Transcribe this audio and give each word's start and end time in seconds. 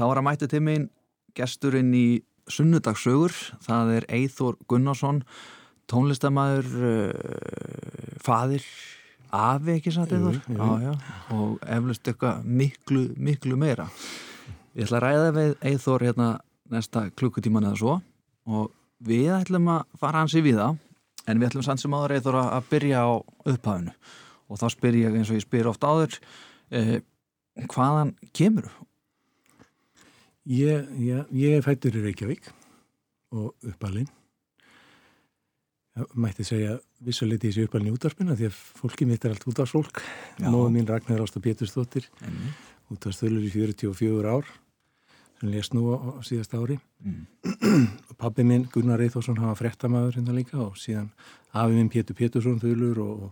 þá 0.00 0.06
var 0.08 0.20
að 0.22 0.26
mæta 0.30 0.48
til 0.48 0.62
mín 0.64 0.88
gesturinn 1.36 1.92
í 1.92 2.08
Sunnudagssögur, 2.50 3.34
það 3.62 3.92
er 3.98 4.06
Eithor 4.16 4.56
Gunnarsson, 4.70 5.20
tónlistamæður, 5.90 6.70
uh, 6.88 8.14
fadir, 8.24 8.64
afi 9.30 9.76
ekki 9.76 9.92
satt 9.94 10.14
Eithor? 10.16 10.40
Og 11.36 11.60
eflust 11.68 12.08
eitthvað 12.10 12.48
miklu, 12.48 13.04
miklu 13.20 13.60
meira. 13.60 13.86
Ég 14.74 14.88
ætla 14.88 14.98
að 14.98 15.06
ræða 15.06 15.30
við 15.36 15.54
Eithor 15.70 16.06
hérna 16.06 16.30
næsta 16.70 17.08
klukkutíman 17.18 17.68
eða 17.68 17.78
svo 17.78 17.96
og 18.50 18.70
við 19.04 19.32
ætlum 19.34 19.68
að 19.74 19.86
fara 20.00 20.22
hans 20.22 20.36
í 20.38 20.42
viða 20.44 20.72
en 21.26 21.40
við 21.40 21.50
ætlum 21.50 21.66
samt 21.66 21.82
sem 21.82 21.94
áður 21.94 22.16
Eithor 22.16 22.38
að 22.40 22.68
byrja 22.70 23.02
á 23.04 23.10
upphafinu 23.20 23.94
og 24.50 24.60
þá 24.60 24.66
spyr 24.74 24.98
ég 25.00 25.18
eins 25.18 25.30
og 25.30 25.38
ég 25.38 25.44
spyr 25.44 25.70
oft 25.70 25.84
áður 25.84 26.16
eh, 26.70 27.00
hvaðan 27.70 28.14
kemur 28.36 28.70
Ég, 30.50 30.88
ég, 30.98 31.26
ég 31.30 31.52
er 31.54 31.62
fættur 31.62 31.94
í 31.94 32.00
Reykjavík 32.02 32.48
og 33.38 33.52
uppalinn. 33.70 34.08
Mætti 36.18 36.42
segja 36.46 36.72
vissuleiti 37.06 37.46
í 37.46 37.52
þessu 37.52 37.68
uppalinn 37.68 37.92
í 37.92 37.94
útvarpina 37.94 38.34
því 38.34 38.48
að 38.48 38.56
fólki 38.80 39.06
mitt 39.06 39.26
er 39.26 39.36
allt 39.36 39.46
útvarsfólk. 39.46 40.00
Já. 40.40 40.48
Móðu 40.50 40.72
mín 40.74 40.88
Ragnar 40.90 41.22
Ásta 41.22 41.42
Pétursdóttir, 41.44 42.08
Enni. 42.26 42.50
útvarsþölur 42.90 43.46
í 43.46 43.52
44 43.54 44.34
ár, 44.34 44.50
sem 45.38 45.54
lést 45.54 45.76
nú 45.76 45.86
á, 45.94 46.18
á 46.18 46.20
síðasta 46.26 46.58
ári. 46.58 46.80
Mm. 46.98 47.86
Pabbi 48.20 48.42
minn 48.42 48.66
Gunnar 48.74 49.06
Eithórsson 49.06 49.38
hafa 49.38 49.60
frettamæður 49.62 50.18
hérna 50.18 50.34
líka 50.34 50.58
og 50.66 50.78
síðan 50.82 51.12
afi 51.54 51.78
minn 51.78 51.94
Pétur 51.94 52.18
Pétursson 52.18 52.58
þölur 52.58 53.04
og, 53.06 53.26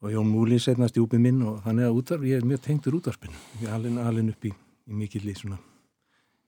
og 0.00 0.12
Jón 0.14 0.32
Múli 0.32 0.56
setnast 0.56 0.96
í 0.96 1.04
úpi 1.04 1.20
minn 1.20 1.44
og 1.44 1.60
þannig 1.68 1.90
að 1.90 2.00
útvarp, 2.00 2.28
ég 2.32 2.40
er 2.40 2.48
mjög 2.48 2.64
tengdur 2.64 3.02
útvarpinu. 3.02 3.48
Ég 3.60 3.68
er 3.68 3.76
alveg, 3.76 4.36
upp 4.38 4.48
í, 4.48 4.56
í 4.88 5.04
mikill 5.04 5.28
í 5.28 5.36
svona, 5.36 5.60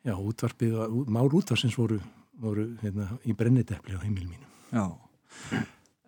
já, 0.07 0.15
útvarpið 0.17 0.77
mál 1.13 1.29
útvarsins 1.29 1.77
voru, 1.79 2.01
voru 2.41 2.67
hérna, 2.83 3.09
í 3.29 3.35
brennidepli 3.37 3.97
á 3.97 4.05
heimil 4.05 4.29
mínu. 4.29 4.47
Já. 4.71 4.87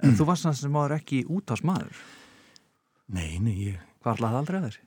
En 0.03 0.17
þú 0.19 0.27
varst 0.29 0.49
sem 0.59 0.77
áður 0.77 0.97
ekki 0.99 1.23
út 1.31 1.53
ás 1.55 1.63
maður. 1.67 1.99
Nei, 3.13 3.39
nei, 3.43 3.55
ég, 3.73 3.83
Hvað 4.03 4.23
það 4.25 4.39
aldrei 4.41 4.59
að 4.59 4.65
þessi? 4.71 4.87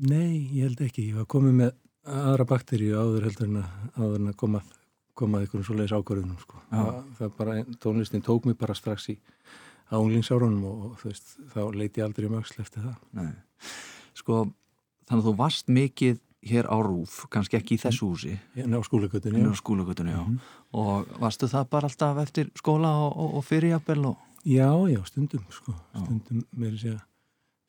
nei, 0.00 0.34
ég 0.56 0.68
held 0.68 0.82
ekki. 0.84 1.08
Ég 1.10 1.18
var 1.20 1.26
komið 1.28 1.56
með 1.58 1.72
aðra 2.08 2.46
bakteríu 2.48 2.94
áður 2.96 3.26
heldur 3.28 3.50
en 3.50 3.58
að, 3.60 4.04
að 4.06 4.30
koma, 4.40 4.62
komað 5.18 5.44
einhverjum 5.44 5.66
svoleiðis 5.68 5.96
ákvörðunum, 5.96 6.38
sko. 6.40 6.60
Já. 6.70 6.84
Það, 7.18 7.34
bara, 7.36 7.56
tónlistin 7.82 8.24
tók 8.24 8.48
mig 8.48 8.56
bara 8.60 8.76
strax 8.78 9.10
í 9.12 9.18
á 9.90 9.98
unglingsárunum 9.98 10.64
og, 10.70 10.96
þú 11.02 11.10
veist, 11.10 11.34
þá 11.52 11.60
leiti 11.74 12.00
ég 12.00 12.06
aldrei 12.06 12.28
um 12.30 12.38
öxl 12.38 12.62
eftir 12.62 12.86
það. 12.86 12.98
Nei. 13.18 13.30
Sko, 14.16 14.44
þannig 15.08 15.24
að 15.24 15.28
þú 15.28 15.34
varst 15.40 15.72
mikið 15.74 16.20
hér 16.42 16.66
á 16.72 16.76
Rúf, 16.80 17.26
kannski 17.30 17.58
ekki 17.58 17.76
í 17.76 17.80
þessu 17.80 18.08
húsi, 18.08 18.34
Hérna 18.56 18.80
á 18.80 18.82
skólagötunni, 18.82 20.10
já. 20.10 20.22
Mhm. 20.24 20.40
Og 20.72 21.06
varstu 21.20 21.46
það 21.46 21.68
bara 21.70 21.88
alltaf 21.88 22.18
eftir 22.22 22.50
skóla 22.56 22.88
og, 22.88 23.16
og, 23.16 23.34
og 23.36 23.44
fyrirjafbel 23.44 24.06
og... 24.06 24.16
Já, 24.44 24.72
já, 24.88 25.04
stundum, 25.04 25.44
sko. 25.50 25.74
Já. 25.94 26.00
Stundum, 26.04 26.44
með 26.56 26.76
þess 26.76 26.94
að 26.94 27.00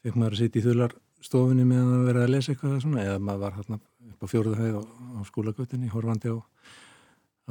fekk 0.02 0.16
maður 0.16 0.38
að 0.38 0.42
sitja 0.42 0.62
í 0.62 0.66
þularstofunni 0.66 1.66
meðan 1.68 1.98
að 1.98 2.06
vera 2.08 2.24
að 2.24 2.32
lesa 2.32 2.54
eitthvað 2.54 2.78
svona, 2.86 3.04
eða 3.04 3.20
maður 3.20 3.44
var 3.44 3.58
hérna 3.60 3.80
upp 4.12 4.24
á 4.24 4.28
fjóruðu 4.32 4.62
hæð 4.62 4.78
á, 4.80 4.84
á 4.88 5.20
skólagötunni, 5.28 5.92
horfandi 5.92 6.32
á, 6.32 6.38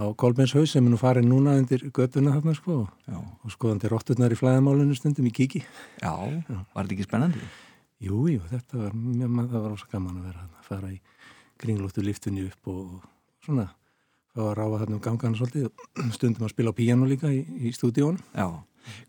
á 0.01 0.05
Kolbenshaus 0.17 0.73
sem 0.73 0.87
er 0.87 0.95
nú 0.95 0.99
farin 1.01 1.29
núna 1.29 1.59
undir 1.61 1.85
götuna 1.93 2.33
þarna, 2.39 2.57
sko, 2.57 2.87
og 2.89 3.53
skoðandi 3.53 3.91
rótturnar 3.93 4.33
í 4.33 4.39
flæðamálinu 4.41 4.97
stundum 4.97 5.29
í 5.29 5.35
kíki. 5.37 5.63
Já, 6.01 6.15
Já. 6.49 6.65
var 6.73 6.89
þetta 6.89 6.97
ekki 6.97 7.07
spennandi? 7.07 7.45
Jú, 8.01 8.25
jú, 8.33 8.41
þetta 8.49 8.81
var, 8.81 8.97
mjög, 8.97 9.51
það 9.53 9.65
var 9.67 9.87
gaman 9.93 10.17
að 10.17 10.29
vera 10.31 10.41
þarna, 10.41 10.60
fara 10.71 10.91
í 10.95 10.99
kringlóttu 11.61 12.03
liftunni 12.07 12.47
upp 12.49 12.71
og 12.73 13.05
svona, 13.45 13.67
fá 14.33 14.41
að 14.47 14.55
ráfa 14.61 14.81
þarna 14.85 14.97
um 14.99 15.05
gangan 15.05 15.37
svolítið, 15.39 15.69
og 15.69 16.13
stundum 16.17 16.47
að 16.49 16.55
spila 16.55 16.73
á 16.73 16.79
píano 16.81 17.09
líka 17.11 17.31
í, 17.35 17.43
í 17.69 17.73
stúdíónu. 17.77 18.23
Já. 18.33 18.49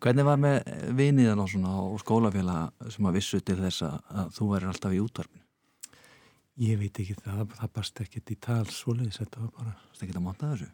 Hvernig 0.04 0.26
var 0.28 0.40
með 0.44 0.58
viniðan 1.00 1.40
og 1.40 1.48
svona 1.54 1.72
og 1.86 2.02
skólafélag 2.04 2.90
sem 2.92 3.06
að 3.08 3.16
vissu 3.22 3.40
til 3.40 3.56
þess 3.62 3.86
að, 3.88 4.02
þú 4.36 4.50
væri 4.52 4.68
alltaf 4.68 4.92
í 4.98 5.00
útvarpinu? 5.00 5.46
Ég 6.62 6.78
veit 6.82 7.00
ekki 7.00 7.16
það, 7.24 7.46
það 7.56 7.72
barst 7.78 8.02
ekkert 8.04 8.34
í 8.34 8.38
tal 8.44 8.66
svoleiðis, 8.68 9.22
þetta 9.24 9.40
var 9.46 9.54
bara, 9.56 9.72
Það 9.96 10.04
ekki 10.10 10.18
að 10.20 10.26
monta 10.26 10.50
þessu? 10.52 10.68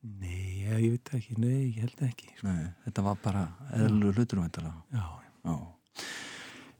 nei, 0.00 0.62
ég, 0.62 0.76
ég 0.80 0.92
veit 0.94 1.10
ekki, 1.18 1.34
nei, 1.42 1.58
ég 1.74 1.82
held 1.82 2.04
ekki. 2.06 2.30
sko. 2.38 2.46
Nei, 2.48 2.70
þetta 2.86 3.02
var 3.04 3.18
bara 3.20 3.42
eðlur 3.76 4.14
hlutur 4.16 4.40
væntalega. 4.40 4.78
Já, 4.94 5.04
Já. 5.50 5.56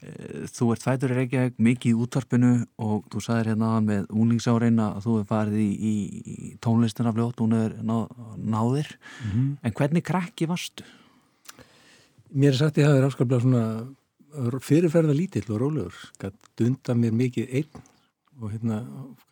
Eh, 0.00 0.46
Þú 0.48 0.70
ert 0.72 0.84
fætur 0.86 1.12
í 1.12 1.18
Reykjavík 1.18 1.58
mikið 1.60 1.92
í 1.92 1.98
útvarpinu 2.00 2.52
og 2.80 3.04
þú 3.12 3.20
sagðir 3.24 3.50
hérna 3.52 3.72
áðan 3.74 3.88
með 3.90 4.06
úlingsárein 4.22 4.80
að 4.80 5.02
þú 5.04 5.16
er 5.20 5.26
farið 5.28 5.60
í, 5.60 5.66
í, 5.90 5.94
tónlistina 6.64 7.12
fljótt, 7.12 7.42
hún 7.42 7.56
er 7.58 7.76
ná, 7.84 7.96
náðir. 8.40 8.88
Mhm. 9.26 9.58
En 9.62 9.76
hvernig 9.76 10.06
krakki 10.06 10.48
varstu? 10.48 10.84
mér 12.30 12.52
er 12.54 12.58
sagt 12.60 12.78
ég 12.78 12.86
hafi 12.86 13.02
ráskaplega 13.02 13.42
svona 13.42 13.62
fyrirferða 14.62 15.14
lítill 15.16 15.48
og 15.50 15.58
rólegur, 15.58 15.96
gætt 16.22 16.36
dunda 16.58 16.94
mér 16.94 17.16
mikið 17.18 17.54
einn 17.58 17.80
og 18.40 18.52
hérna 18.52 18.76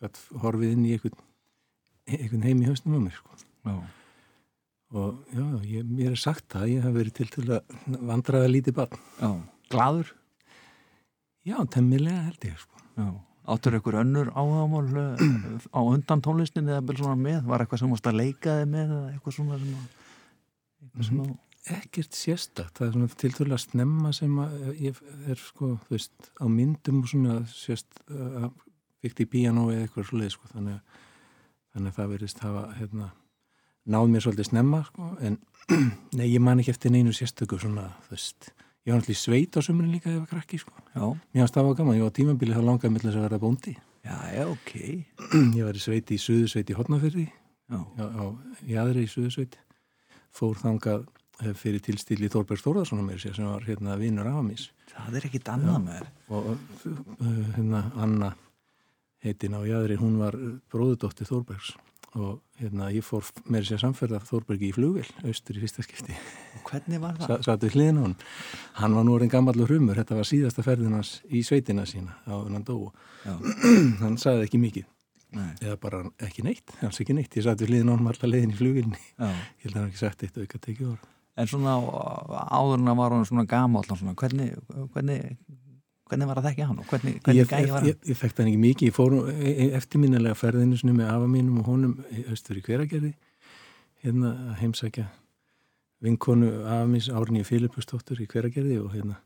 gætt 0.03 0.19
horfið 0.43 0.73
inn 0.75 0.85
í 0.85 0.91
einhvern, 0.97 1.21
einhvern 2.09 2.43
heim 2.43 2.63
í 2.63 2.67
hausnum 2.67 2.99
á 2.99 3.01
mér, 3.05 3.15
sko. 3.15 3.39
Já. 3.63 3.77
Og 4.99 5.23
já, 5.31 5.45
ég, 5.69 5.87
mér 5.87 6.11
er 6.11 6.19
sagt 6.19 6.49
það, 6.51 6.67
ég 6.73 6.83
haf 6.83 6.95
verið 6.97 7.15
til 7.19 7.29
til 7.31 7.45
að 7.47 7.99
vandraða 8.11 8.51
lítið 8.51 8.77
barn. 8.81 9.01
Já. 9.21 9.31
Glaður? 9.69 10.11
Já, 11.49 11.57
temmilega 11.73 12.27
held 12.27 12.45
ég, 12.45 12.61
sko. 12.61 13.09
Áttur 13.49 13.79
ykkur 13.79 13.97
önnur 14.03 14.29
áhagamál 14.37 14.89
eh, 15.01 15.21
á 15.77 15.79
undan 15.81 16.21
tónlistin 16.21 16.69
eða 16.69 16.83
vel 16.85 16.97
svona 16.99 17.17
með? 17.17 17.43
Var 17.49 17.63
eitthvað 17.63 17.81
sem 17.81 17.93
varst 17.95 18.09
að 18.11 18.19
leika 18.19 18.57
þig 18.59 18.71
með 18.75 18.95
eða 18.95 19.13
eitthvað 19.13 19.37
svona 19.39 19.61
sem 19.61 19.77
að... 19.79 20.09
Sem 21.07 21.21
að... 21.23 21.37
Ekkert 21.69 22.15
sérstakt, 22.15 22.77
það 22.77 22.85
er 22.85 22.93
svona 22.95 23.15
til 23.19 23.31
til 23.35 23.45
að 23.49 23.61
snemma 23.61 24.11
sem 24.15 24.37
að 24.41 24.53
ég 24.79 24.99
er 25.29 25.41
sko, 25.41 25.73
þú 25.83 25.93
veist, 25.93 26.29
á 26.39 26.45
myndum 26.49 27.01
og 27.03 27.09
svona 27.11 27.35
sérst 27.51 27.99
að 28.09 28.47
fyrkt 29.03 29.21
í 29.23 29.27
píanó 29.29 29.67
eða 29.73 29.85
eitthvað 29.85 30.07
svoleið, 30.09 30.31
sko, 30.35 30.49
þannig 30.53 30.77
að, 30.77 31.03
þannig 31.73 31.91
að 31.91 31.99
það 31.99 32.13
verðist 32.13 32.41
hafa, 32.45 32.63
hérna, 32.79 33.09
náð 33.95 34.09
mér 34.13 34.25
svolítið 34.25 34.49
snemma, 34.49 34.81
sko, 34.87 35.11
en 35.19 35.37
nei, 36.17 36.25
ég 36.25 36.41
man 36.43 36.63
ekki 36.63 36.73
eftir 36.73 36.95
neinu 36.95 37.13
sérstöku 37.15 37.59
svona, 37.61 37.89
þú 38.07 38.15
veist, 38.15 38.49
ég 38.89 38.95
var 38.95 39.03
náttúrulega 39.03 39.13
í 39.13 39.21
sveit 39.21 39.53
á 39.53 39.61
sömurinn 39.61 39.93
líka 39.93 40.09
þegar 40.09 40.17
ég 40.17 40.23
var 40.23 40.31
krakki, 40.33 40.57
sko. 40.57 41.11
Mér 41.37 41.51
það 41.53 41.67
var 41.69 41.77
gaman, 41.77 41.97
ég 41.99 42.05
var 42.07 42.09
á 42.09 42.17
tímabili 42.17 42.55
þá 42.57 42.63
langaði 42.65 42.93
millir 42.95 43.11
þess 43.11 43.19
að 43.19 43.25
vera 43.27 43.41
bóndi. 43.43 43.75
Já, 43.99 44.15
já, 44.33 44.43
ok. 44.49 44.71
Ég 45.59 45.67
var 45.67 45.77
í 45.77 45.81
sveit 45.83 46.11
í 46.15 46.17
Suðusveit 46.17 46.69
í 46.71 46.75
Hortnafyrði, 46.77 47.25
Já. 47.69 47.79
á, 47.99 48.05
á 48.07 48.25
Jæðri 48.65 49.03
í 49.05 49.09
Suðusveit, 49.11 49.57
fór 50.33 50.55
þangað 50.57 51.03
eh, 51.43 51.51
fyrir 51.53 51.83
tilstíli 51.83 52.29
Þorberg 52.31 52.63
Þórðarsson 52.63 53.03
mér 53.05 53.19
sér 53.21 53.35
sem 53.37 53.49
var 53.49 53.67
hérna 53.67 53.97
vinnur 53.99 54.29
af 54.31 54.39
mis 54.47 54.69
Það 54.89 55.19
er 55.19 55.27
ekkit 55.29 55.51
annað 55.53 55.83
með 55.85 56.07
og 56.33 56.47
uh, 56.53 57.27
hérna 57.57 57.83
Anna 57.99 58.31
heitin 59.23 59.57
á 59.59 59.61
Jæðri, 59.67 59.99
hún 59.99 60.17
var 60.21 60.37
bróðudótti 60.71 61.27
Þorbergs 61.27 61.75
og 62.17 62.39
hérna 62.59 62.89
ég 62.93 63.05
fór 63.05 63.25
mér 63.51 63.67
sér 63.67 63.81
samferða 63.83 64.21
Þorbergi 64.25 64.69
í 64.71 64.75
flugvel, 64.75 65.05
austur 65.21 65.59
í 65.59 65.63
fyrsta 65.63 65.85
skipti. 65.85 66.15
Og 66.57 66.71
hvernig 66.71 67.01
var 67.03 67.19
það? 67.19 67.27
Sa, 67.29 67.37
satt 67.51 67.65
við 67.67 67.75
hliðin 67.77 67.99
á 67.99 68.03
hann 68.07 68.15
hann 68.79 68.95
var 68.97 69.05
nú 69.05 69.17
orðin 69.17 69.33
gammallur 69.33 69.73
humur, 69.75 69.99
þetta 69.99 70.17
var 70.17 70.29
síðasta 70.29 70.65
ferðin 70.65 70.97
hans 70.97 71.19
í 71.29 71.43
sveitina 71.45 71.85
sína 71.89 72.17
á 72.25 72.33
hann 72.33 72.65
dó 72.65 72.89
hann 74.03 74.17
sagði 74.17 74.47
ekki 74.47 74.63
mikið. 74.63 74.89
Nei. 75.29 75.51
eða 75.61 75.75
bara 75.77 75.99
ekki 76.25 76.41
neitt, 76.41 76.71
alls 76.81 76.97
ekki 77.03 77.13
neitt. 77.13 77.35
Ég 77.37 77.45
satt 77.45 77.61
við 77.61 77.75
hliðin 77.75 77.91
á 77.91 77.93
hann 77.93 78.07
allar 78.09 78.31
leiðin 78.31 78.55
í 78.55 78.57
flugvilni 78.57 78.97
Já. 78.97 79.27
ég 79.29 79.67
held 79.67 79.75
að 79.75 79.79
hann 79.79 79.89
ekki 79.91 80.01
sagt 80.01 80.23
eitt 80.25 80.39
auka 80.41 80.61
tekið 80.63 80.93
orð. 80.95 81.03
En 81.39 81.47
svona 81.47 81.75
áður 82.49 82.79
en 82.81 82.89
að 82.89 82.97
var 82.99 83.13
hann 83.13 83.27
svona 83.29 83.45
og 83.45 83.99
svona, 83.99 84.15
hvernig, 84.17 84.55
hvernig, 84.95 85.37
hvernig 86.09 86.27
var 86.29 86.41
að 86.41 86.47
þekka 86.49 86.67
hann 86.69 86.81
og 86.81 86.89
hvernig, 86.89 87.15
hvernig 87.23 87.39
ég, 87.39 87.49
gæði 87.49 87.65
ég, 87.67 87.71
var 87.73 87.83
hann? 87.83 87.89
ég, 87.89 87.97
ég 88.09 88.19
þekkti 88.19 88.41
hann 88.41 88.49
ekki 88.51 88.61
mikið. 88.63 88.89
Ég 88.89 88.95
fór 88.95 89.15
e- 89.29 89.55
e- 89.65 89.71
eftirminnilega 89.79 90.37
ferðinu 90.39 90.93
með 90.97 91.11
afa 91.13 91.29
mínum 91.29 91.59
og 91.61 91.69
honum 91.69 91.95
austur 92.31 92.59
í 92.59 92.63
hveragerði 92.65 93.13
hérna 94.03 94.33
að 94.49 94.59
heimsækja 94.63 95.05
vinkonu 96.05 96.51
afa 96.63 96.87
míns 96.89 97.09
Árni 97.11 97.43
Filipustóttur 97.47 98.21
í 98.23 98.27
hveragerði 98.31 98.79
og 98.81 98.93
hérna 98.95 99.19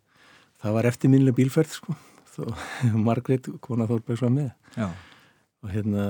það 0.62 0.78
var 0.78 0.90
eftirminnilega 0.90 1.40
bílferð 1.40 1.76
sko. 1.78 1.96
Þó, 2.34 2.48
Margrét, 3.08 3.50
kona 3.62 3.88
Þorbergs 3.90 4.24
var 4.26 4.34
með. 4.34 4.54
Já. 4.78 4.90
og 5.64 5.70
hérna 5.72 6.06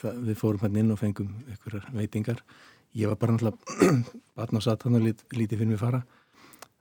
það, 0.00 0.16
við 0.26 0.40
fórum 0.40 0.64
hann 0.66 0.80
inn 0.82 0.90
og 0.92 0.98
fengum 1.00 1.30
einhverjar 1.48 1.86
veitingar. 1.96 2.42
Ég 2.98 3.08
var 3.08 3.16
bara 3.16 3.36
náttúrulega 3.36 4.02
batn 4.36 4.58
og 4.58 4.64
satt 4.66 4.82
hann 4.84 4.98
og 4.98 5.06
lít, 5.06 5.22
lítið 5.32 5.62
fyrir 5.62 5.70
mig 5.70 5.80
fara 5.80 6.02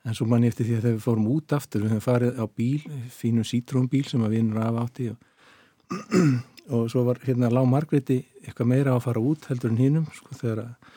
en 0.06 0.18
svo 0.18 0.27
mann 0.30 0.45
eftir 0.48 0.68
því 0.68 0.77
að 0.77 0.86
þegar 0.86 0.95
við 0.95 1.03
fórum 1.06 1.27
út 1.31 1.57
aftur 1.57 1.83
við 1.83 1.94
höfum 1.94 2.06
farið 2.06 2.39
á 2.42 2.45
bíl, 2.62 2.80
fínum 3.13 3.48
sítrónbíl 3.48 4.06
sem 4.09 4.24
að 4.25 4.38
vinnur 4.38 4.63
af 4.63 4.80
átti 4.86 5.12
og, 5.12 5.19
og 6.75 6.88
svo 6.94 7.06
var 7.07 7.21
hérna 7.25 7.51
lág 7.53 7.69
Margréti 7.69 8.24
eitthvað 8.42 8.71
meira 8.74 8.95
á 8.95 8.98
að 8.98 9.06
fara 9.09 9.24
út 9.31 9.48
heldur 9.51 9.74
en 9.74 9.81
hinnum 9.81 10.09
sko 10.15 10.38
þegar 10.39 10.65
að 10.65 10.92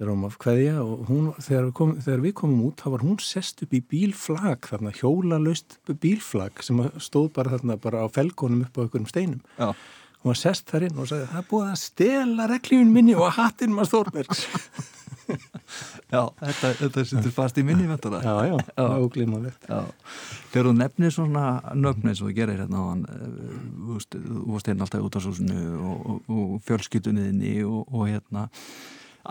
þegar 0.00 0.14
hún 0.14 0.22
var 0.24 0.36
kveðja 0.40 0.74
og 0.80 1.00
hún, 1.10 1.24
þegar, 1.44 1.64
við 1.66 1.72
kom, 1.76 1.90
þegar 2.00 2.20
við 2.24 2.32
komum 2.40 2.60
út 2.64 2.80
þá 2.80 2.86
var 2.94 3.02
hún 3.04 3.18
sest 3.20 3.58
upp 3.66 3.74
í 3.76 3.80
bílflag 3.84 4.68
þarna 4.70 4.92
hjólalöst 4.96 5.76
bílflag 6.00 6.62
sem 6.64 6.80
stóð 6.96 7.26
bara 7.36 7.52
þarna 7.52 7.76
bara 7.84 8.00
á 8.00 8.08
felgónum 8.08 8.62
upp 8.64 8.80
á 8.80 8.82
einhverjum 8.86 9.10
steinum 9.10 9.42
Já. 9.58 9.74
hún 10.22 10.32
var 10.32 10.40
sest 10.40 10.72
þar 10.72 10.86
inn 10.88 11.02
og 11.04 11.10
sagði 11.10 11.28
það 11.34 11.50
búið 11.52 11.68
að 11.68 11.82
stela 11.82 12.48
reglífin 12.48 12.94
minni 12.96 13.18
og 13.18 13.28
hattinn 13.36 13.76
maður 13.76 13.92
Þórbergs 13.98 14.46
Já, 16.14 16.22
þetta, 16.40 16.72
þetta 16.82 17.04
sittur 17.12 17.34
fast 17.34 17.58
í 17.60 17.64
minni 17.66 17.88
vendara. 17.88 18.20
Já, 18.24 18.50
já, 18.50 18.56
Já, 19.68 19.80
þegar 20.52 20.70
þú 20.70 20.76
nefnir 20.78 21.14
svona 21.14 21.44
nöfni 21.78 22.12
eins 22.12 22.22
og 22.22 22.30
þú 22.30 22.36
gerir 22.38 22.62
hérna 22.64 22.80
á 22.80 22.84
hann 22.90 23.04
þú 23.08 23.98
veist, 23.98 24.16
þú 24.16 24.46
varst 24.54 24.70
hérna 24.70 24.86
alltaf 24.86 25.08
út 25.08 25.18
á 25.18 25.20
súsinu 25.26 25.66
og, 25.80 26.00
og, 26.00 26.32
og 26.36 26.56
fjölskytuniðinni 26.68 27.60
og, 27.66 27.84
og 27.90 28.08
hérna 28.10 28.48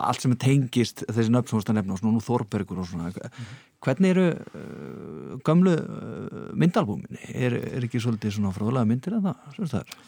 allt 0.00 0.22
sem 0.22 0.34
er 0.34 0.38
tengist 0.40 1.02
þessi 1.08 1.32
nöfn 1.32 1.48
sem 1.48 1.56
þú 1.56 1.60
veist 1.60 1.72
að 1.72 1.78
nefna 1.80 1.96
og 1.96 2.00
svona 2.00 2.14
nú 2.14 2.22
Þorbergur 2.24 2.82
og 2.82 2.88
svona 2.88 3.10
hvernig 3.84 4.14
eru 4.14 4.26
uh, 4.30 5.34
gamlu 5.46 5.74
uh, 5.74 6.46
myndalbúminni 6.54 7.34
er, 7.34 7.58
er 7.58 7.88
ekki 7.88 8.02
svolítið 8.02 8.38
svona 8.38 8.54
fróðlega 8.54 8.88
myndir 8.88 9.18
en 9.18 9.26
það, 9.26 9.44
sem 9.56 9.70
það 9.74 9.82
er? 9.82 9.98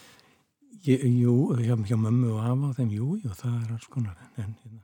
Ég, 0.82 1.04
jú, 1.22 1.36
hjá, 1.62 1.76
hjá 1.86 1.98
mömmu 1.98 2.32
og 2.36 2.46
afa 2.46 2.70
og 2.70 2.78
þeim, 2.78 2.94
jú, 2.96 3.12
jú, 3.22 3.34
það 3.38 3.58
er 3.58 3.76
alls 3.76 3.90
konar 3.90 4.16
en 4.36 4.54
hérna 4.62 4.80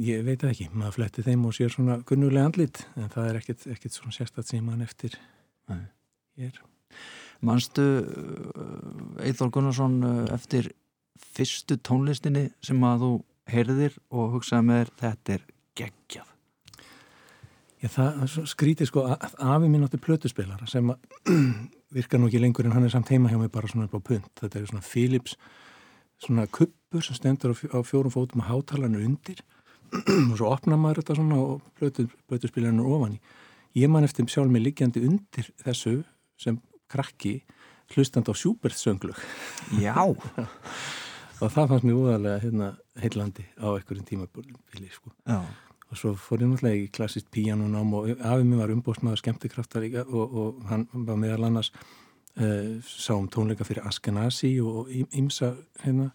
ég 0.00 0.24
veit 0.26 0.44
ekki, 0.44 0.68
maður 0.76 0.98
fletti 0.98 1.24
þeim 1.26 1.46
og 1.48 1.54
sér 1.56 1.72
svona 1.72 1.98
kunnulega 2.08 2.48
andlit, 2.48 2.82
en 2.96 3.10
það 3.12 3.30
er 3.30 3.40
ekkit, 3.40 3.66
ekkit 3.76 3.96
svona 3.96 4.14
sérstatt 4.16 4.50
sem 4.50 4.64
mann 4.64 4.84
eftir 4.84 5.16
Nei. 5.72 5.86
er. 6.48 6.60
Manstu 7.44 7.84
Eithor 9.24 9.50
Gunnarsson 9.52 9.98
uh, 10.04 10.22
eftir 10.36 10.70
fyrstu 11.36 11.76
tónlistinni 11.84 12.48
sem 12.64 12.80
að 12.86 13.04
þú 13.04 13.12
heyrðir 13.52 13.98
og 14.10 14.36
hugsaði 14.36 14.68
með 14.70 14.80
þér 14.80 14.94
þetta 15.02 15.36
er 15.36 15.44
geggjað 15.76 16.32
Já, 17.82 17.90
það 17.92 18.22
er 18.24 18.30
svo 18.32 18.42
skrítið 18.48 18.88
sko 18.88 19.02
að 19.12 19.34
afi 19.52 19.68
minn 19.68 19.84
átti 19.84 20.00
plötuspilara 20.00 20.68
sem 20.70 20.88
að 20.92 21.34
virka 21.96 22.18
nú 22.18 22.30
ekki 22.30 22.40
lengur 22.40 22.66
en 22.66 22.72
hann 22.72 22.86
er 22.88 22.94
samt 22.94 23.12
heima 23.12 23.28
hjá 23.30 23.36
mig 23.40 23.52
bara 23.52 23.68
svona 23.68 23.86
upp 23.86 23.98
á 24.00 24.06
punt. 24.08 24.30
Þetta 24.40 24.58
er 24.58 24.70
svona 24.70 24.86
Philips 24.86 25.36
svona 26.24 26.46
kuppur 26.48 27.04
sem 27.04 27.18
stendur 27.18 27.52
á, 27.52 27.56
fjó, 27.56 27.68
á 27.76 27.80
fjórum 27.84 28.14
fótum 28.14 28.40
og 28.40 28.48
hátalarnu 28.48 29.02
undir 29.04 29.42
og 30.30 30.36
svo 30.38 30.52
opnar 30.52 30.80
maður 30.80 31.02
þetta 31.02 31.18
svona 31.18 31.40
og 31.42 31.66
plötu, 31.78 32.06
plötuspilarnu 32.30 32.86
ofan 32.96 33.18
í. 33.18 33.20
Ég 33.76 33.92
man 33.92 34.06
eftir 34.06 34.28
sjálf 34.32 34.50
mig 34.52 34.64
liggjandi 34.64 35.04
undir 35.04 35.50
þessu 35.64 35.98
sem 36.40 36.58
krakki 36.92 37.38
hlustand 37.94 38.28
á 38.28 38.34
sjúbertsönglug. 38.34 39.18
Já! 39.82 39.94
og 41.42 41.52
það 41.52 41.70
fannst 41.70 41.86
mér 41.86 42.00
úðarlega 42.00 42.42
hérna 42.46 42.72
heillandi 43.02 43.44
á 43.60 43.66
einhverjum 43.76 44.08
tímabili 44.08 44.90
sko. 44.90 45.12
Já 45.28 45.44
og 45.86 45.98
svo 45.98 46.14
fór 46.18 46.42
ég 46.42 46.50
náttúrulega 46.50 46.82
í 46.82 46.90
klassist 46.90 47.28
píjanunám 47.34 47.92
og 47.94 48.08
afið 48.16 48.48
mér 48.48 48.62
var 48.62 48.72
umbóstmaður 48.74 49.20
skemmtikraftar 49.22 49.86
og, 50.02 50.24
og 50.26 50.64
hann 50.70 50.86
var 50.90 51.18
meðal 51.20 51.46
annars 51.48 51.70
uh, 52.40 52.82
sá 52.82 53.14
um 53.14 53.28
tónleika 53.30 53.66
fyrir 53.66 53.86
Askenasi 53.86 54.56
og 54.60 54.90
ímsa 54.90 55.54
hérna, 55.84 56.10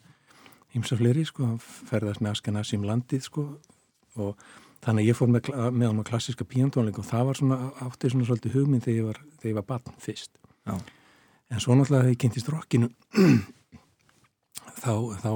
ímsa 0.78 0.98
fleiri 1.00 1.26
sko, 1.28 1.56
ferðast 1.90 2.24
með 2.24 2.36
Askenasi 2.36 2.80
um 2.80 2.88
landið 2.88 3.26
sko 3.28 3.46
og 4.22 4.44
þannig 4.84 5.06
að 5.06 5.10
ég 5.10 5.18
fór 5.18 5.32
með, 5.32 5.50
með 5.72 5.90
hann 5.92 6.04
á 6.04 6.10
klassiska 6.10 6.48
píjantónleika 6.48 7.04
og 7.04 7.10
það 7.10 7.28
var 7.30 7.40
svona 7.40 7.58
áttið 7.86 8.16
svona 8.16 8.30
svolítið 8.30 8.56
hugminn 8.58 8.84
þegar 8.84 9.00
ég 9.00 9.10
var, 9.10 9.22
þegar 9.40 9.52
ég 9.52 9.60
var 9.60 9.68
barn 9.70 9.98
fyrst 10.02 10.32
Já. 10.68 10.76
en 11.52 11.64
svo 11.64 11.78
náttúrulega 11.78 12.08
þegar 12.08 12.16
ég 12.16 12.22
kynntist 12.24 12.52
rockinu 12.52 12.92
þá, 14.82 14.94
þá 15.22 15.32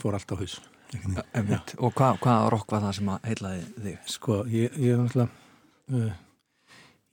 fór 0.00 0.18
allt 0.18 0.34
á 0.34 0.36
haus. 0.40 0.58
Og 1.84 1.92
hva 1.98 2.36
rock 2.52 2.72
var 2.72 2.86
það 2.86 2.96
sem 2.96 3.10
heilaði 3.26 3.64
þig? 3.84 3.98
Sko, 4.08 4.40
ég, 4.48 4.78
ég 4.80 4.98
náttúrulega 4.98 5.28
uh, 5.92 6.12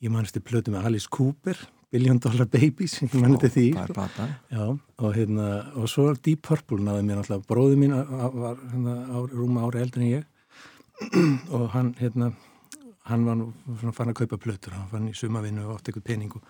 ég 0.04 0.14
mannst 0.14 0.38
í 0.40 0.44
plötu 0.44 0.74
með 0.74 0.90
Alice 0.90 1.12
Cooper 1.12 1.60
Billion 1.96 2.20
Dollar 2.20 2.48
Babies 2.52 2.98
ég 3.04 3.14
mannst 3.22 3.46
í 3.48 3.52
því. 3.54 3.66
Sko. 3.88 4.06
Já, 4.52 4.64
og, 4.68 5.10
hérna, 5.16 5.50
og 5.80 5.88
svo 5.92 6.10
Deep 6.20 6.44
Purple 6.44 6.84
náði 6.84 7.06
mér 7.08 7.22
náttúrulega. 7.22 7.48
Bróði 7.48 7.80
mín 7.80 7.96
var 7.96 8.60
hérna, 8.60 8.96
á, 9.08 9.18
rúma 9.32 9.64
ári 9.68 9.84
eldur 9.86 10.04
en 10.04 10.10
ég. 10.10 10.26
Og 11.56 11.66
hann 11.74 11.90
hérna, 12.00 12.30
hann 13.10 13.26
var 13.28 13.42
svona 13.82 13.96
fann 13.96 14.12
að 14.14 14.22
kaupa 14.22 14.40
plötur. 14.40 14.76
Hann 14.76 14.88
fann 14.92 15.10
í 15.10 15.16
sumavinnu 15.16 15.66
og 15.66 15.74
átt 15.74 15.90
eitthvað 15.92 16.06
pening 16.08 16.38
og 16.38 16.46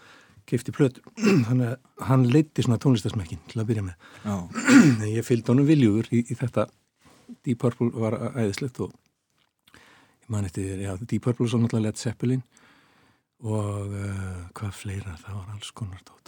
kefti 0.49 0.73
plötur. 0.73 1.05
Þannig 1.47 1.71
að 1.71 2.03
hann 2.09 2.27
leiti 2.29 2.65
svona 2.65 2.77
tónlistasmekkin 2.81 3.41
til 3.49 3.61
að 3.61 3.71
byrja 3.71 3.85
með. 3.87 4.11
Ég 5.17 5.25
fylgd 5.25 5.49
honum 5.53 5.69
viljugur 5.69 6.09
í, 6.13 6.21
í 6.25 6.37
þetta. 6.37 6.67
Deep 7.45 7.61
Purple 7.61 7.89
var 7.97 8.19
æðislegt 8.33 8.81
og 8.85 8.93
ég 8.93 10.29
man 10.33 10.45
eftir, 10.45 10.77
já, 10.81 10.93
Deep 11.01 11.25
Purple 11.25 11.45
og 11.47 11.51
svo 11.51 11.61
náttúrulega 11.61 11.89
Led 11.89 12.01
Zeppelin 12.01 12.45
og 13.45 13.93
uh, 13.93 14.43
hvað 14.57 14.77
fleira, 14.81 15.15
það 15.21 15.39
var 15.39 15.55
alls 15.55 15.73
konar 15.77 16.01
tóta 16.05 16.25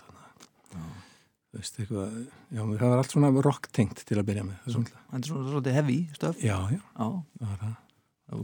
veist 1.57 1.79
eitthvað? 1.81 2.13
Já, 2.51 2.61
það 2.61 2.83
var 2.83 3.01
allt 3.01 3.13
svona 3.13 3.31
rock-tengt 3.45 4.03
til 4.07 4.19
að 4.19 4.29
byrja 4.29 4.45
með 4.45 4.61
Það 4.67 5.17
er 5.17 5.27
svona 5.29 5.49
svolítið 5.49 5.77
heavy 5.77 5.97
stöf 6.15 6.43
Já, 6.43 6.55
já, 6.73 6.79
já. 6.79 7.09
það 7.41 7.57
það. 7.63 7.75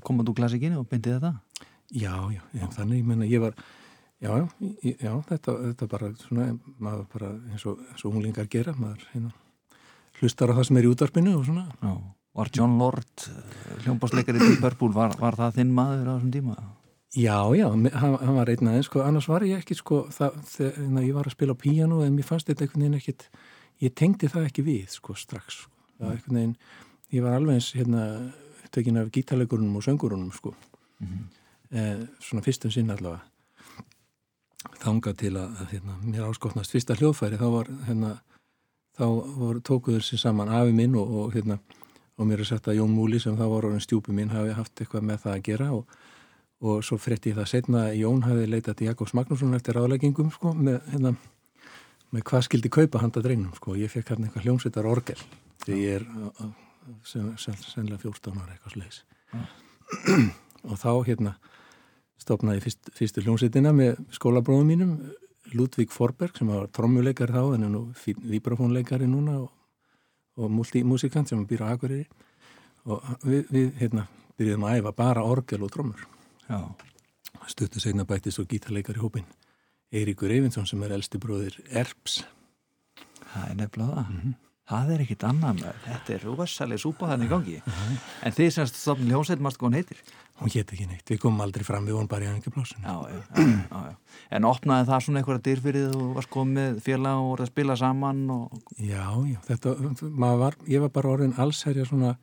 Komað 0.07 0.29
þú 0.29 0.35
klassikinu 0.39 0.81
og 0.81 0.89
byndið 0.91 1.17
þetta? 1.17 1.31
Já, 1.93 2.15
já, 2.33 2.41
já. 2.55 2.67
þannig, 2.73 3.01
ég 3.01 3.07
menna, 3.09 3.29
ég 3.29 3.43
var 3.43 3.55
já, 4.23 4.31
já, 4.31 4.93
já 4.95 5.13
þetta, 5.29 5.55
þetta 5.67 5.89
bara 5.91 6.11
svona, 6.23 6.49
maður 6.81 7.07
bara 7.13 7.31
eins 7.51 7.65
og, 7.69 7.81
eins 7.91 8.05
og 8.05 8.15
unglingar 8.15 8.49
gera, 8.49 8.73
maður 8.79 9.03
hérna, 9.11 9.33
hlustar 10.21 10.53
á 10.53 10.57
það 10.57 10.69
sem 10.69 10.79
er 10.79 10.87
í 10.87 10.93
útvarpinu 10.93 11.35
og 11.37 11.47
svona. 11.49 11.67
Já. 11.83 11.93
Var 12.33 12.49
John 12.57 12.79
Lord 12.81 13.27
hljómbásleikari 13.83 14.39
til 14.41 14.55
Purple, 14.57 14.89
var, 14.95 15.13
var 15.21 15.37
það 15.37 15.59
þinn 15.59 15.75
maður 15.75 16.07
á 16.09 16.13
þessum 16.15 16.31
tíma? 16.33 16.55
Já, 17.13 17.53
já, 17.53 17.67
hann, 17.69 18.33
var 18.33 18.49
einn 18.49 18.69
aðeins, 18.71 18.87
sko, 18.89 19.03
annars 19.05 19.27
var 19.29 19.43
ég 19.45 19.59
ekki, 19.61 19.75
sko, 19.77 19.99
það, 20.09 20.37
þegar 20.49 21.03
ég 21.05 21.13
var 21.13 21.27
að 21.29 21.35
spila 21.35 21.53
á 21.53 21.61
píjanu 21.61 21.99
en 22.01 22.15
mér 22.15 22.25
fannst 22.25 22.47
þetta 22.49 22.65
einhvern 22.65 22.81
veginn 22.81 22.95
ekkit, 22.97 23.25
ég 23.85 23.93
tengdi 23.93 24.29
það 24.33 24.47
ekki 24.47 24.63
við, 24.65 24.87
sko, 24.95 25.13
strax, 25.21 25.59
sko. 25.59 25.83
það 25.99 26.07
var 26.07 26.15
einhvern 26.15 26.39
veginn, 26.39 26.55
ég 27.13 27.25
var 27.25 27.35
alveg 27.37 27.59
eins, 27.59 27.67
hérna, 27.77 28.05
tökinn 28.73 28.97
af 28.97 29.11
gítalegurunum 29.13 29.75
og 29.77 29.85
söngurunum, 29.85 30.31
sko, 30.33 30.55
mm 30.97 31.11
-hmm. 31.11 31.27
eh, 31.77 32.01
svona 32.19 32.41
fyrstum 32.41 32.71
sinn 32.73 32.89
allavega, 32.89 33.21
þanga 34.81 35.13
til 35.13 35.37
að, 35.37 35.61
hérna, 35.69 35.99
mér 36.01 36.25
áskotnast 36.31 36.73
fyrsta 36.73 36.97
hljóðfæri, 36.97 37.37
þá 37.37 37.49
var, 37.57 37.69
hérna, 37.85 38.21
þá 38.97 39.05
voru, 39.37 39.61
tókuður 39.61 40.01
sér 40.01 40.17
saman 40.17 40.49
afi 40.49 40.73
minn 40.73 40.95
og, 40.95 41.13
og 41.13 41.33
hérna, 41.33 41.59
og 42.17 42.25
mér 42.25 42.39
er 42.39 42.45
sagt 42.45 42.67
að 42.67 42.81
Jón 42.81 42.89
Múli 42.89 43.19
sem 43.19 43.37
þá 43.37 43.45
voru 43.45 43.67
orðin 43.67 43.85
stjúpi 43.85 44.11
minn 44.11 44.33
hafi 44.33 44.53
haft 44.53 44.81
eitthvað 44.81 45.01
með 45.01 45.17
það 45.17 45.33
að 45.33 45.43
gera 45.43 45.71
og, 45.73 45.85
og 46.63 46.83
svo 46.85 46.97
frétti 47.01 47.31
ég 47.31 47.37
það 47.37 47.49
setna 47.51 47.85
að 47.89 47.99
Jón 47.99 48.23
hafi 48.25 48.47
leitað 48.49 48.77
til 48.79 48.89
Jakobs 48.89 49.13
Magnússon 49.17 49.55
eftir 49.57 49.77
ráðleggingum 49.77 50.29
sko, 50.33 50.53
með, 50.55 50.79
hérna, 50.93 51.13
með 52.15 52.25
hvað 52.29 52.45
skildi 52.47 52.71
kaupa 52.73 53.01
handa 53.03 53.23
dreinum 53.23 53.55
sko. 53.57 53.75
ég 53.79 53.91
fekk 53.91 54.13
hérna 54.13 54.29
eitthvað 54.29 54.47
hljómsveitar 54.47 54.89
orgel 54.89 55.19
því 55.65 55.79
ég 55.81 55.97
er 55.99 56.05
sen, 57.07 57.33
sen, 57.39 57.57
senlega 57.61 58.01
14 58.05 58.39
ára 58.39 58.55
eitthvað 58.55 58.77
sliðis 58.77 59.01
og 60.69 60.79
þá 60.79 60.91
hérna 61.09 61.35
stopnaði 62.23 62.63
fyrst, 62.63 62.93
fyrstu 62.95 63.25
hljómsveitina 63.25 63.75
með 63.75 63.99
skólabróðum 64.15 64.71
mínum 64.71 64.95
Ludvík 65.53 65.91
Forberg 65.91 66.37
sem 66.39 66.47
var 66.47 66.69
trommuleikari 66.73 67.35
þá 67.35 67.57
en 67.57 67.67
er 67.67 67.71
nú 67.73 67.83
vibrafónleikari 68.23 69.09
núna 69.11 69.41
og 69.43 69.51
og 70.37 70.51
multimúsikant 70.51 71.29
sem 71.29 71.45
býr 71.45 71.65
á 71.65 71.73
Akureyri. 71.73 72.07
Og 72.89 73.03
við, 73.23 73.45
við 73.53 73.69
hérna, 73.79 74.07
byrjuðum 74.37 74.65
að 74.67 74.79
æfa 74.79 74.95
bara 74.97 75.23
orgel 75.23 75.63
og 75.63 75.71
trommur 75.71 76.01
stuttu 77.47 77.79
segna 77.79 78.05
bættist 78.05 78.39
og 78.39 78.47
gítarleikar 78.47 78.97
í 78.97 79.03
hópin 79.03 79.27
Eiríkur 79.93 80.31
Eyvinsson 80.33 80.65
sem 80.65 80.81
er 80.83 80.95
elsti 80.95 81.19
bróðir 81.21 81.59
Erps. 81.69 82.23
Það 83.33 83.49
er 83.49 83.55
nefnilega 83.59 83.93
það. 83.93 84.09
Mm 84.09 84.19
-hmm. 84.21 84.33
Það 84.63 84.91
er 84.93 85.01
ekkit 85.03 85.23
annað 85.27 85.57
með 85.59 85.79
þetta 85.83 86.13
er 86.13 86.21
rosalega 86.23 86.79
súpa 86.79 87.07
þannig 87.09 87.29
gangi 87.33 87.55
uh 87.59 87.63
-huh. 87.67 87.97
en 88.23 88.31
þið 88.31 88.51
semst 88.55 88.75
stofnum 88.79 89.09
hljómsveit 89.11 89.41
marst 89.43 89.57
hvað 89.57 89.67
hún 89.67 89.75
heitir? 89.75 89.97
Hún 90.39 90.49
hétt 90.53 90.71
ekki 90.73 90.87
neitt, 90.87 91.09
við 91.09 91.19
komum 91.19 91.41
aldrei 91.41 91.63
fram 91.63 91.85
við 91.85 91.93
vorum 91.93 92.07
bara 92.07 92.23
í 92.23 92.27
aðeingaplásun 92.27 92.85
En 94.31 94.45
opnaði 94.45 94.87
það 94.87 95.03
svona 95.03 95.19
einhverja 95.19 95.41
dyrfyrið 95.47 95.95
og 95.95 96.15
varst 96.15 96.29
komið 96.29 96.79
félag 96.81 97.19
og 97.19 97.27
voruð 97.27 97.45
að 97.45 97.51
spila 97.51 97.75
saman 97.75 98.29
og... 98.29 98.63
Já, 98.77 99.05
já, 99.27 99.39
þetta 99.49 99.75
var, 100.37 100.55
ég 100.67 100.81
var 100.81 100.89
bara 100.89 101.09
orðin 101.09 101.37
allsherja 101.37 101.85
svona 101.85 102.15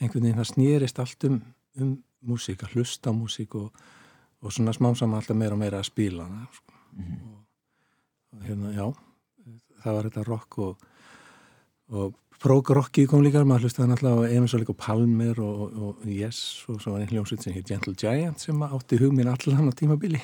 einhvern 0.00 0.22
veginn, 0.22 0.38
það 0.38 0.52
snýrist 0.52 0.98
allt 0.98 1.24
um, 1.24 1.42
um 1.80 1.98
músík, 2.26 2.62
að 2.64 2.76
hlusta 2.76 3.12
músík 3.12 3.54
og, 3.58 3.70
og 4.40 4.52
svona 4.52 4.74
smám 4.76 4.96
saman 4.98 5.20
alltaf 5.20 5.36
meira 5.36 5.56
og 5.56 5.62
meira 5.62 5.80
að 5.80 5.90
spila 5.90 6.26
sko. 6.52 6.72
mm 6.92 7.04
-hmm. 7.04 7.30
og, 7.30 7.44
og 8.32 8.42
hérna, 8.48 8.72
já 8.74 8.94
það 9.82 9.94
var 9.94 10.04
þetta 10.04 10.24
rock 10.24 10.58
og 10.58 10.86
og 11.90 12.14
prog-rocki 12.40 13.06
kom 13.10 13.24
líka, 13.24 13.42
maður 13.44 13.66
hlustaði 13.66 13.90
náttúrulega 13.90 14.30
á 14.30 14.32
Emerson 14.38 14.62
og 14.68 14.76
Palmer 14.78 15.40
og, 15.44 15.74
og 15.74 16.06
Yes 16.08 16.64
og 16.68 16.78
svo 16.80 16.94
var 16.94 17.00
einn 17.00 17.10
hljómsveit 17.10 17.42
sem 17.42 17.56
heit 17.56 17.68
Gentle 17.68 17.94
Giant 17.98 18.40
sem 18.40 18.62
átti 18.62 19.00
hugminn 19.00 19.28
allan 19.28 19.68
á 19.68 19.72
tímabili 19.76 20.20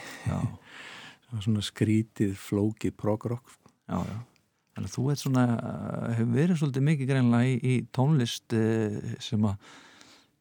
svona 1.42 1.64
skrítið, 1.64 2.36
flókið 2.38 2.94
prog-rock 2.96 3.56
Já, 3.86 3.98
já, 4.02 4.16
þannig 4.74 4.88
að 4.88 4.94
þú 4.94 5.16
svona 5.20 5.42
hefur 6.16 6.30
verið 6.32 6.60
svolítið 6.60 6.86
mikið 6.88 7.10
greinlega 7.10 7.50
í, 7.50 7.58
í 7.58 7.74
tónlist 7.94 8.56
sem 9.22 9.44
að 9.46 9.68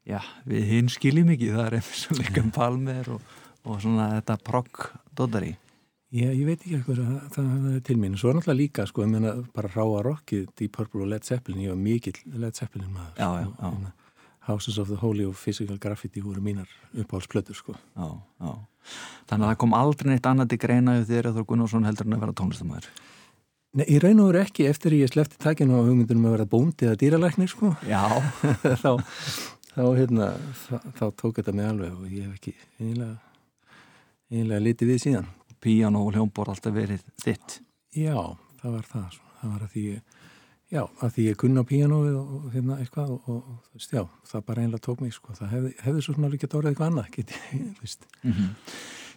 já, 0.08 0.22
við 0.48 0.72
hinn 0.72 0.94
skiljum 0.94 1.34
ekki 1.36 1.52
það 1.54 1.68
er 1.68 1.78
Emerson 1.82 2.24
og 2.24 2.50
Palmer 2.60 3.14
og, 3.18 3.38
og 3.66 3.84
svona 3.84 4.10
þetta 4.18 4.40
prog-dóttari 4.50 5.56
Já, 6.16 6.30
ég 6.32 6.46
veit 6.48 6.62
ekki 6.62 6.78
eitthvað 6.78 7.00
að 7.02 7.16
það, 7.34 7.48
það 7.50 7.72
er 7.76 7.80
til 7.84 7.96
mín. 8.00 8.14
Svo 8.16 8.30
er 8.30 8.38
náttúrulega 8.38 8.60
líka, 8.62 8.84
sko, 8.88 9.04
meina, 9.10 9.34
bara 9.56 9.72
ráa 9.74 10.04
rockið, 10.06 10.46
Deep 10.56 10.72
Purple 10.78 11.02
og 11.04 11.10
Led 11.12 11.26
Zeppelin, 11.28 11.64
ég 11.66 11.74
var 11.74 11.82
mikill 11.82 12.20
Led 12.40 12.56
Zeppelin 12.56 12.94
maður. 12.94 13.18
Já, 13.18 13.26
já, 13.42 13.48
sko, 13.50 13.56
já. 13.58 13.72
hérna, 13.74 13.92
Houses 14.46 14.78
of 14.78 14.88
the 14.88 15.00
Holy 15.02 15.26
og 15.26 15.36
Physical 15.36 15.80
Graffiti 15.82 16.22
voru 16.22 16.44
mínar 16.46 16.70
uppáhaldsplötur, 16.94 17.58
sko. 17.58 17.76
Já, 17.98 18.08
já. 18.40 18.54
Þannig 19.26 19.48
að 19.48 19.52
það 19.52 19.60
kom 19.64 19.76
aldrei 19.76 20.12
neitt 20.12 20.30
annað 20.30 20.54
til 20.54 20.62
greina 20.62 20.96
við 21.00 21.12
þér 21.12 21.30
Eithor 21.32 21.48
Gunnarsson 21.50 21.90
heldur 21.90 22.08
en 22.08 22.16
að 22.16 22.24
vera 22.24 22.38
tónlistamæður. 22.40 22.90
Nei, 23.76 23.86
ég 23.90 24.04
raun 24.06 24.22
og 24.24 24.30
veru 24.30 24.44
ekki 24.46 24.70
eftir 24.70 24.96
ég 24.96 25.12
slefti 25.12 25.42
takinu 25.42 25.82
á 25.82 25.84
hugmyndunum 25.84 26.30
að 26.30 26.38
vera 26.38 26.48
bóndi 26.54 26.88
eða 26.88 27.02
dýralæknir, 27.02 27.52
sko. 27.52 27.74
Já, 27.90 28.06
þá, 28.86 28.92
þá, 29.75 29.84
hérna, 30.00 30.29
þá, 30.63 30.75
þá 30.98 31.05
tók 31.20 31.39
þetta 31.39 31.55
mig 31.55 31.70
alveg 31.70 31.96
og 31.96 32.10
ég 32.10 32.25
hef 32.25 32.39
ekki 32.39 32.53
eiginlega, 32.79 33.15
eiginlega 34.32 34.65
litið 34.70 34.91
við 34.94 35.01
síðan. 35.05 35.32
píano 35.65 36.03
og 36.05 36.13
hljómbor 36.13 36.51
alltaf 36.51 36.74
verið 36.75 37.01
þitt. 37.24 37.60
Já, 37.98 38.20
það 38.62 38.75
var 38.75 38.89
það. 38.91 39.05
Svo. 39.15 39.32
Það 39.39 39.53
var 39.53 39.63
að 39.65 39.72
því 39.74 39.86
ég, 39.86 40.20
já, 40.75 40.82
að 40.84 41.15
því 41.15 41.25
ég 41.25 41.39
kunna 41.41 41.63
píanóið 41.65 42.20
og, 42.20 42.36
og 42.36 42.51
hérna 42.53 42.77
eitthvað 42.84 43.15
og, 43.15 43.32
og, 43.32 43.55
þú 43.65 43.79
veist, 43.79 43.96
já, 43.96 44.03
það 44.29 44.46
bara 44.50 44.65
einlega 44.65 44.86
tók 44.86 45.01
mig, 45.01 45.15
sko. 45.15 45.34
Það 45.39 45.55
hefði, 45.55 45.72
hefði 45.88 46.05
svo 46.05 46.15
svona 46.17 46.32
líka 46.34 46.50
dórið 46.51 46.72
eitthvað 46.72 46.91
annað, 46.91 47.10
geti, 47.15 47.41
þú 47.79 47.88
veist. 47.88 48.08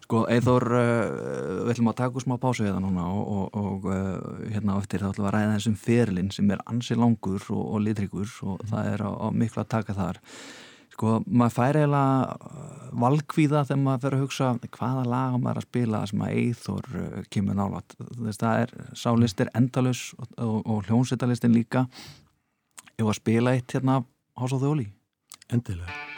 Sko, 0.09 0.23
Eithor, 0.33 0.65
uh, 0.73 1.59
við 1.67 1.75
ætlum 1.75 1.91
að 1.91 1.99
taka 1.99 2.17
úr 2.17 2.25
smá 2.25 2.39
pásu 2.41 2.65
hérna 2.65 2.81
núna 2.81 3.03
og, 3.13 3.27
og, 3.29 3.59
og 3.61 3.89
uh, 3.93 4.39
hérna 4.49 4.79
á 4.79 4.81
eftir 4.81 5.05
þá 5.05 5.11
ætlum 5.11 5.27
við 5.27 5.29
að 5.29 5.35
ræða 5.35 5.51
þessum 5.59 5.75
ferlinn 5.83 6.31
sem 6.33 6.55
er 6.55 6.63
ansi 6.73 6.97
langur 6.97 7.45
og, 7.53 7.61
og 7.61 7.85
litrikur 7.85 8.33
og 8.49 8.65
það 8.71 8.89
er 8.95 9.05
á, 9.05 9.11
á 9.13 9.29
miklu 9.37 9.61
að 9.61 9.69
taka 9.77 9.99
þar. 9.99 10.23
Sko, 10.97 11.19
maður 11.29 11.57
fær 11.59 11.81
eiginlega 11.83 12.97
valkvíða 13.05 13.65
þegar 13.69 13.85
maður 13.85 14.05
fer 14.07 14.17
að 14.17 14.25
hugsa 14.25 14.51
hvaða 14.81 15.07
lag 15.13 15.37
á 15.37 15.39
maður 15.45 15.61
að 15.61 15.69
spila 15.69 16.05
sem 16.09 16.25
að 16.25 16.37
Eithor 16.41 16.93
uh, 17.05 17.23
kemur 17.29 17.61
nálat. 17.61 18.01
Þess, 18.01 18.41
það 18.41 18.65
er 18.65 18.77
sálistir 19.05 19.53
endalus 19.61 20.07
og, 20.17 20.33
og, 20.41 20.61
og 20.65 20.89
hljónsettalistin 20.89 21.53
líka. 21.53 21.85
Ef 22.97 23.05
að 23.05 23.19
spila 23.21 23.59
eitt 23.61 23.77
hérna 23.77 24.01
of 24.41 24.57
the 24.57 24.65
Holy. 24.65 24.89
Endilega. 25.53 26.18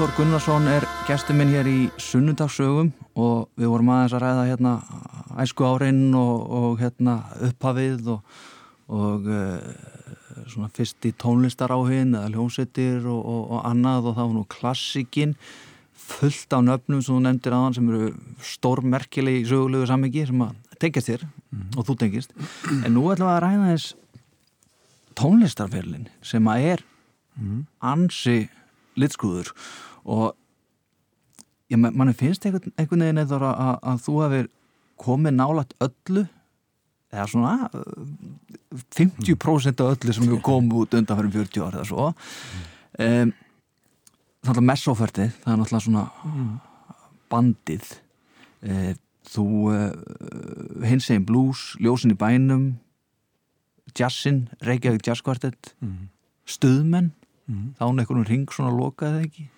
Eithor 0.00 0.16
Gunnarsson 0.16 0.64
er 0.64 0.84
gestur 1.04 1.36
minn 1.36 1.50
hér 1.52 1.66
í 1.68 1.80
sunnundagsögum 2.00 2.86
og 3.20 3.50
við 3.60 3.68
vorum 3.68 3.90
aðeins 3.92 4.14
að 4.16 4.22
ræða 4.22 4.44
hérna 4.48 4.70
æsku 5.42 5.66
árein 5.68 6.14
og, 6.16 6.36
og 6.56 6.78
hérna 6.80 7.18
upphafið 7.50 8.06
og, 8.14 8.30
og 8.88 9.26
uh, 9.28 9.58
svona 10.48 10.70
fyrst 10.72 11.04
í 11.04 11.12
tónlistar 11.20 11.74
áhinn 11.76 12.14
eða 12.16 12.30
hljómsettir 12.30 13.04
og, 13.12 13.28
og 13.52 13.60
annað 13.68 14.08
og 14.08 14.16
var 14.22 14.30
nú 14.32 14.46
klassikin 14.48 15.34
fullt 15.92 16.56
af 16.56 16.64
nöfnum 16.64 17.02
sem 17.04 17.18
þú 17.18 17.20
nefndir 17.26 17.56
aðan 17.58 17.76
sem 17.76 17.90
eru 17.92 18.08
stórmerkili 18.54 19.34
í 19.42 19.46
sögulegu 19.50 19.90
sammingi 19.90 20.22
sem 20.30 20.46
að 20.46 20.78
tengist 20.80 21.10
þér 21.10 21.26
mm. 21.26 21.66
og 21.74 21.90
þú 21.90 21.98
tengist 22.06 22.32
en 22.78 22.96
nú 22.96 23.04
ætlum 23.12 23.28
við 23.28 23.34
að 23.34 23.42
ræða 23.44 23.68
þess 23.74 23.92
tónlistarferlin 25.20 26.08
sem 26.24 26.48
að 26.48 26.70
er 26.70 26.86
mm. 27.36 27.60
ansi 27.92 28.38
litskúður. 29.00 29.52
Og 30.04 30.30
ég, 31.70 31.80
mann 31.80 32.14
finnst 32.16 32.46
einhvern, 32.46 32.74
einhvern 32.76 33.06
veginn 33.06 33.22
eða 33.24 33.40
að, 33.50 33.74
að, 33.92 34.02
þú 34.06 34.16
hefur 34.24 34.50
komið 35.00 35.36
nálagt 35.36 35.76
öllu 35.80 36.26
eða 37.10 37.26
svona 37.30 37.54
50% 38.94 39.82
af 39.82 39.94
öllu 39.94 40.14
sem 40.16 40.26
hefur 40.28 40.42
komið 40.46 40.82
út 40.82 40.98
undan 40.98 41.20
fyrir 41.20 41.36
40 41.38 41.64
ára 41.66 41.80
eða 41.80 41.88
svo. 41.90 42.10
Um, 43.00 43.32
þannig 44.44 44.62
að 44.62 44.68
messoferti 44.72 45.30
það 45.42 45.52
er 45.52 45.60
náttúrulega 45.60 45.86
svona 45.86 46.04
bandið. 47.30 47.94
Um, 48.60 49.00
þú 49.30 49.46
uh, 49.70 50.86
hins 50.86 51.08
eginn 51.10 51.26
blues, 51.28 51.74
ljósin 51.78 52.14
í 52.14 52.18
bænum 52.18 52.70
jazzin, 53.98 54.48
Reykjavík 54.62 55.06
Jazz 55.06 55.22
Quartet 55.22 55.74
mm. 55.80 56.08
stuðmenn 56.48 57.12
mm. 57.50 57.72
þá 57.78 57.86
er 57.86 58.02
einhvern 58.02 58.28
ring 58.28 58.54
svona 58.54 58.74
lokaði 58.74 59.24
ekki 59.28 59.48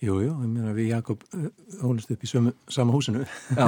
Jújú, 0.00 0.20
jú, 0.24 0.32
ég 0.32 0.48
meina 0.48 0.70
við 0.72 0.86
Jakob 0.94 1.24
hólist 1.82 2.08
upp 2.14 2.22
í 2.24 2.28
sömu, 2.30 2.54
sama 2.72 2.94
húsinu 2.94 3.26
Já, 3.52 3.66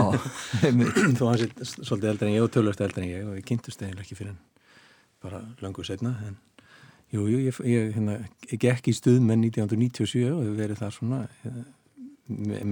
þó 1.19 1.27
hans 1.29 1.45
er 1.45 1.53
svolítið 1.61 2.09
eldri 2.15 2.31
en 2.31 2.37
ég 2.39 2.47
og 2.47 2.55
tölvöld 2.55 2.81
eldri 2.81 3.05
en 3.05 3.11
ég 3.11 3.27
og 3.27 3.37
við 3.37 3.45
kynntumst 3.51 3.85
eiginlega 3.85 4.07
ekki 4.07 4.17
fyrir 4.17 4.39
bara 5.23 5.43
langur 5.61 5.85
setna 5.85 6.15
en 6.25 6.41
jújú, 7.13 7.37
jú, 7.37 7.45
ég, 7.45 7.61
ég, 7.69 7.93
hérna, 7.99 8.17
ég 8.49 8.65
gekk 8.65 8.89
í 8.89 8.97
stuðmenn 8.97 9.45
1997 9.51 10.25
og 10.33 10.41
hefur 10.41 10.59
verið 10.63 10.81
þar 10.81 10.97
svona 10.97 11.23
hérna, 11.43 11.67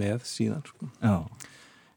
með 0.00 0.24
síðan 0.24 0.64
sko. 0.64 0.88
Já 1.04 1.18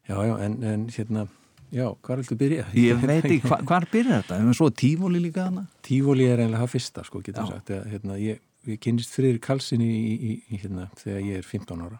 Já, 0.03 0.17
já, 0.27 0.37
en, 0.43 0.63
en 0.63 0.89
hérna, 0.91 1.27
já, 1.71 1.85
hvað 2.03 2.13
er 2.13 2.21
alltaf 2.21 2.39
byrjað? 2.39 2.71
Ég 2.75 3.03
veit 3.07 3.21
ekki, 3.21 3.37
hva, 3.47 3.59
hvað 3.63 3.77
er 3.77 3.85
byrjað 3.93 4.17
þetta? 4.17 4.39
En 4.43 4.57
svo 4.57 4.67
tífóli 4.75 5.21
líka 5.23 5.45
hana? 5.47 5.63
Tífóli 5.85 6.25
er 6.27 6.43
einlega 6.43 6.65
það 6.65 6.73
fyrsta, 6.73 7.03
sko, 7.07 7.21
getur 7.23 7.47
sagt. 7.47 7.71
Eða, 7.71 7.85
hérna, 7.93 8.17
ég, 8.19 8.41
ég 8.69 8.79
kynist 8.83 9.13
friður 9.15 9.41
Karlsson 9.43 9.83
í, 9.83 9.89
í, 9.89 10.31
í, 10.47 10.59
hérna, 10.61 10.89
þegar 10.99 11.25
ég 11.27 11.41
er 11.41 11.47
15 11.47 11.83
ára. 11.87 11.99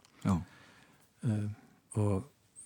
Um, 1.24 1.50
og 2.00 2.14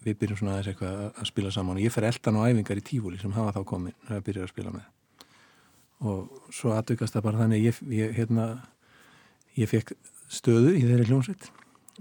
við 0.05 0.19
byrjum 0.21 0.39
svona 0.39 0.55
aðeins 0.55 0.71
eitthvað 0.71 1.01
að 1.07 1.29
spila 1.29 1.53
saman 1.53 1.79
og 1.79 1.83
ég 1.83 1.93
fer 1.93 2.07
eldan 2.07 2.39
á 2.39 2.47
æfingar 2.47 2.79
í 2.79 2.85
tífóli 2.85 3.19
sem 3.21 3.33
hafa 3.35 3.55
þá 3.57 3.61
komin 3.69 3.95
að 4.07 4.23
byrja 4.27 4.45
að 4.45 4.53
spila 4.53 4.73
með. 4.75 4.89
Og 6.07 6.51
svo 6.53 6.73
aðdugast 6.75 7.17
það 7.17 7.25
bara 7.25 7.41
þannig, 7.43 7.65
ég, 7.65 7.79
ég 7.97 8.13
hérna, 8.17 8.47
ég 9.57 9.71
fekk 9.71 9.95
stöðu 10.29 10.75
í 10.77 10.83
þeirri 10.85 11.07
hljómsveit 11.09 11.49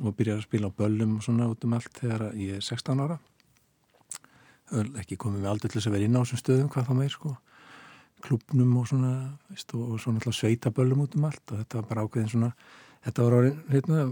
og 0.02 0.12
byrjaði 0.16 0.42
að 0.42 0.46
spila 0.46 0.68
á 0.68 0.76
böllum 0.76 1.16
og 1.16 1.24
svona 1.24 1.48
út 1.48 1.64
um 1.64 1.76
allt 1.76 2.00
þegar 2.02 2.28
ég 2.36 2.58
er 2.58 2.64
16 2.64 3.02
ára 3.06 3.16
ekki 5.00 5.18
komið 5.20 5.44
með 5.44 5.50
aldrei 5.52 5.70
til 5.70 5.78
þess 5.78 5.88
að 5.90 5.96
vera 5.96 6.08
inn 6.08 6.18
á 6.18 6.22
þessum 6.22 6.40
stöðum 6.42 6.70
hvað 6.72 6.88
það 6.88 6.98
meir 7.00 7.14
sko 7.14 7.32
klubnum 8.24 8.76
og 8.80 8.88
svona 8.90 9.12
veist, 9.50 9.74
og, 9.74 9.98
svona 10.00 10.20
alltaf 10.20 10.36
sveita 10.38 10.72
böllum 10.74 11.04
út 11.04 11.16
um 11.18 11.28
allt 11.28 11.52
og 11.52 11.60
þetta 11.62 11.80
var 11.80 11.88
bara 11.90 12.06
ágæðin 12.06 12.32
svona 12.32 12.52
þetta 13.06 13.26
var 13.26 13.38
áriðin 13.38 13.58
hérna, 13.74 14.04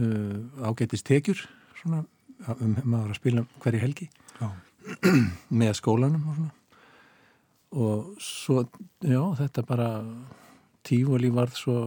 uh, 0.00 0.68
ágætist 0.70 1.06
tekjur 1.06 1.42
svona 1.80 2.04
um 2.60 2.76
maður 2.84 3.14
að 3.14 3.20
spila 3.20 3.46
hverju 3.62 3.82
helgi 3.82 4.08
já. 4.40 4.48
með 5.60 5.76
skólanum 5.80 6.28
og 6.30 6.38
svona. 6.38 6.52
Og 7.76 8.12
svo, 8.22 8.62
já, 9.02 9.20
þetta 9.40 9.64
bara 9.66 9.88
tífóli 10.86 11.32
varð 11.34 11.56
svo 11.58 11.78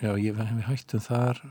já, 0.00 0.14
ég 0.18 0.36
hef 0.36 0.68
hættum 0.68 1.02
þar 1.04 1.42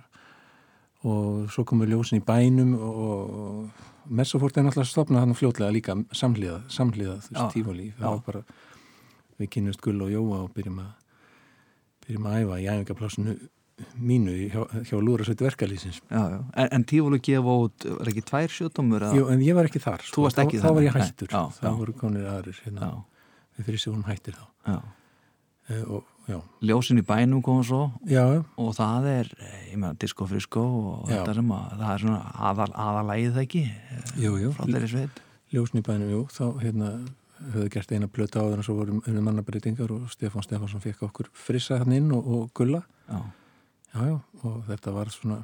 og 1.06 1.52
svo 1.54 1.66
komur 1.68 1.90
ljósin 1.90 2.20
í 2.20 2.26
bænum 2.26 2.74
og 2.80 3.84
Messofort 4.06 4.58
er 4.58 4.66
náttúrulega 4.66 4.90
stopnað 4.90 5.24
hann 5.24 5.38
fljótlega 5.38 5.74
líka 5.74 5.96
samhliða, 6.14 6.60
samhliða 6.70 7.16
þú 7.26 7.32
veist, 7.32 7.56
tífóli 7.56 7.88
það 7.98 8.12
var 8.12 8.20
bara, 8.28 8.42
við 9.42 9.52
kynast 9.58 9.84
Gull 9.84 10.02
og 10.06 10.14
Jóa 10.14 10.44
og 10.46 10.54
byrjum 10.56 10.80
að 10.84 10.94
byrjum 12.06 12.30
að 12.30 12.40
æfa 12.42 12.62
í 12.62 12.70
æfingaplásinu 12.72 13.38
mínu 14.00 14.34
hjá, 14.54 14.62
hjá 14.88 14.96
Lúrasveit 15.04 15.42
verkalýsins 15.44 16.00
en, 16.08 16.68
en 16.70 16.86
tífóli 16.88 17.20
gefa 17.24 17.56
út, 17.66 17.88
var 17.98 18.12
ekki 18.12 18.24
tvær 18.30 18.54
sjóttumur? 18.54 19.04
Jú, 19.16 19.28
en 19.34 19.44
ég 19.44 19.58
var 19.58 19.68
ekki 19.68 19.82
þar 19.84 20.06
sko. 20.06 20.30
Þá, 20.32 20.46
þá 20.64 20.70
var 20.70 20.86
ég 20.86 20.96
hættur, 20.96 21.32
já, 21.32 21.42
þá 21.58 21.66
já. 21.68 21.72
voru 21.82 21.96
konir 22.00 22.30
aðrir 22.32 22.62
hérna, 22.64 22.92
við 23.58 23.68
fyrir 23.70 23.84
sig 23.84 23.92
hún 23.92 24.06
hættir 24.08 24.38
þá. 24.38 24.46
Já. 24.70 24.78
Uh, 25.66 25.98
og 25.98 26.40
ljósin 26.66 27.02
í 27.02 27.06
bænum 27.06 27.44
koma 27.44 27.66
svo. 27.68 27.82
Já. 28.08 28.24
og 28.56 28.72
það 28.78 29.10
er, 29.12 29.34
ég 29.68 29.76
meina, 29.76 29.94
disco 30.00 30.28
frisko 30.30 30.64
og 30.64 31.12
þetta 31.12 31.36
sem 31.42 31.54
að, 31.58 31.76
það 31.82 31.92
er 31.92 32.04
svona 32.06 32.22
aðal, 32.52 32.72
aðalægið 32.86 33.36
það 33.36 33.44
ekki? 33.44 33.64
Jú, 34.24 34.34
jú. 34.46 34.56
frá 34.56 34.72
þeirri 34.72 34.92
sveit. 34.94 35.22
Ljósin 35.52 35.82
í 35.82 35.86
bænum, 35.86 36.16
jú, 36.16 36.24
þá 36.32 36.46
hérna 36.64 36.94
höfðu 37.40 37.72
gert 37.74 37.92
eina 37.92 38.08
blöta 38.12 38.44
áður 38.44 38.62
en 38.62 38.68
svo 38.68 38.78
vorum 38.78 39.02
við 39.06 39.24
mannabreitingar 39.26 39.92
og 39.96 40.08
Stefán 40.14 40.46
Stefánsson 40.46 40.84
fekk 40.84 41.04
okkur 41.10 41.30
frissa 41.36 41.80
hann 41.82 41.96
inn 41.96 42.12
og, 42.16 42.28
og 42.28 42.54
gulla. 42.56 42.82
Já, 43.10 43.22
já, 43.96 44.16
og 44.44 44.64
þetta 44.70 44.94
var 44.96 45.12
svona 45.14 45.42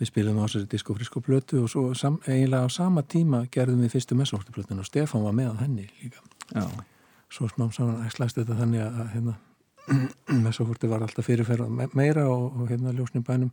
við 0.00 0.10
spilum 0.10 0.40
á 0.42 0.46
þessari 0.46 0.70
disco 0.70 0.96
frisko 0.96 1.22
blötu 1.22 1.62
og 1.62 1.70
svo 1.70 1.84
sam, 1.98 2.18
eiginlega 2.26 2.66
á 2.66 2.70
sama 2.72 3.04
tíma 3.06 3.44
gerðum 3.52 3.84
við 3.84 3.94
fyrstu 3.94 4.18
messortublötun 4.18 4.82
og 4.82 4.88
Stefán 4.88 5.26
var 5.26 5.36
með 5.36 5.58
henni 5.62 5.88
líka. 6.02 6.22
Já. 6.54 6.66
Svo 7.30 7.48
smám 7.50 7.72
saman 7.74 8.04
æslaðist 8.06 8.40
þetta 8.40 8.58
þannig 8.58 8.82
að 8.84 9.12
hérna, 9.14 9.36
messafórti 10.46 10.90
var 10.90 11.04
alltaf 11.04 11.26
fyrirferða 11.26 11.88
meira 11.94 12.26
og, 12.30 12.50
og 12.58 12.70
hérna 12.70 12.94
ljósnum 12.94 13.26
bænum 13.26 13.52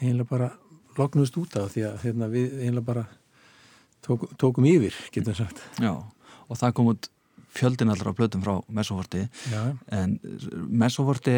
eiginlega 0.00 0.28
bara 0.28 0.50
loknuðist 0.98 1.36
út 1.40 1.56
af 1.60 1.72
því 1.74 1.86
að 1.88 2.04
hérna, 2.04 2.28
við 2.32 2.54
eiginlega 2.60 2.86
bara 2.86 3.04
tók, 4.04 4.26
tókum 4.40 4.66
yfir, 4.68 4.96
getur 5.12 5.32
við 5.32 5.42
sagt. 5.42 5.62
Já, 5.80 5.92
og 6.50 6.60
það 6.60 6.76
kom 6.76 6.92
út 6.92 7.10
fjöldin 7.50 7.90
allra 7.90 8.12
blötum 8.14 8.42
frá 8.44 8.58
Messoforti 8.70 9.24
en 9.94 10.16
Messoforti 10.68 11.36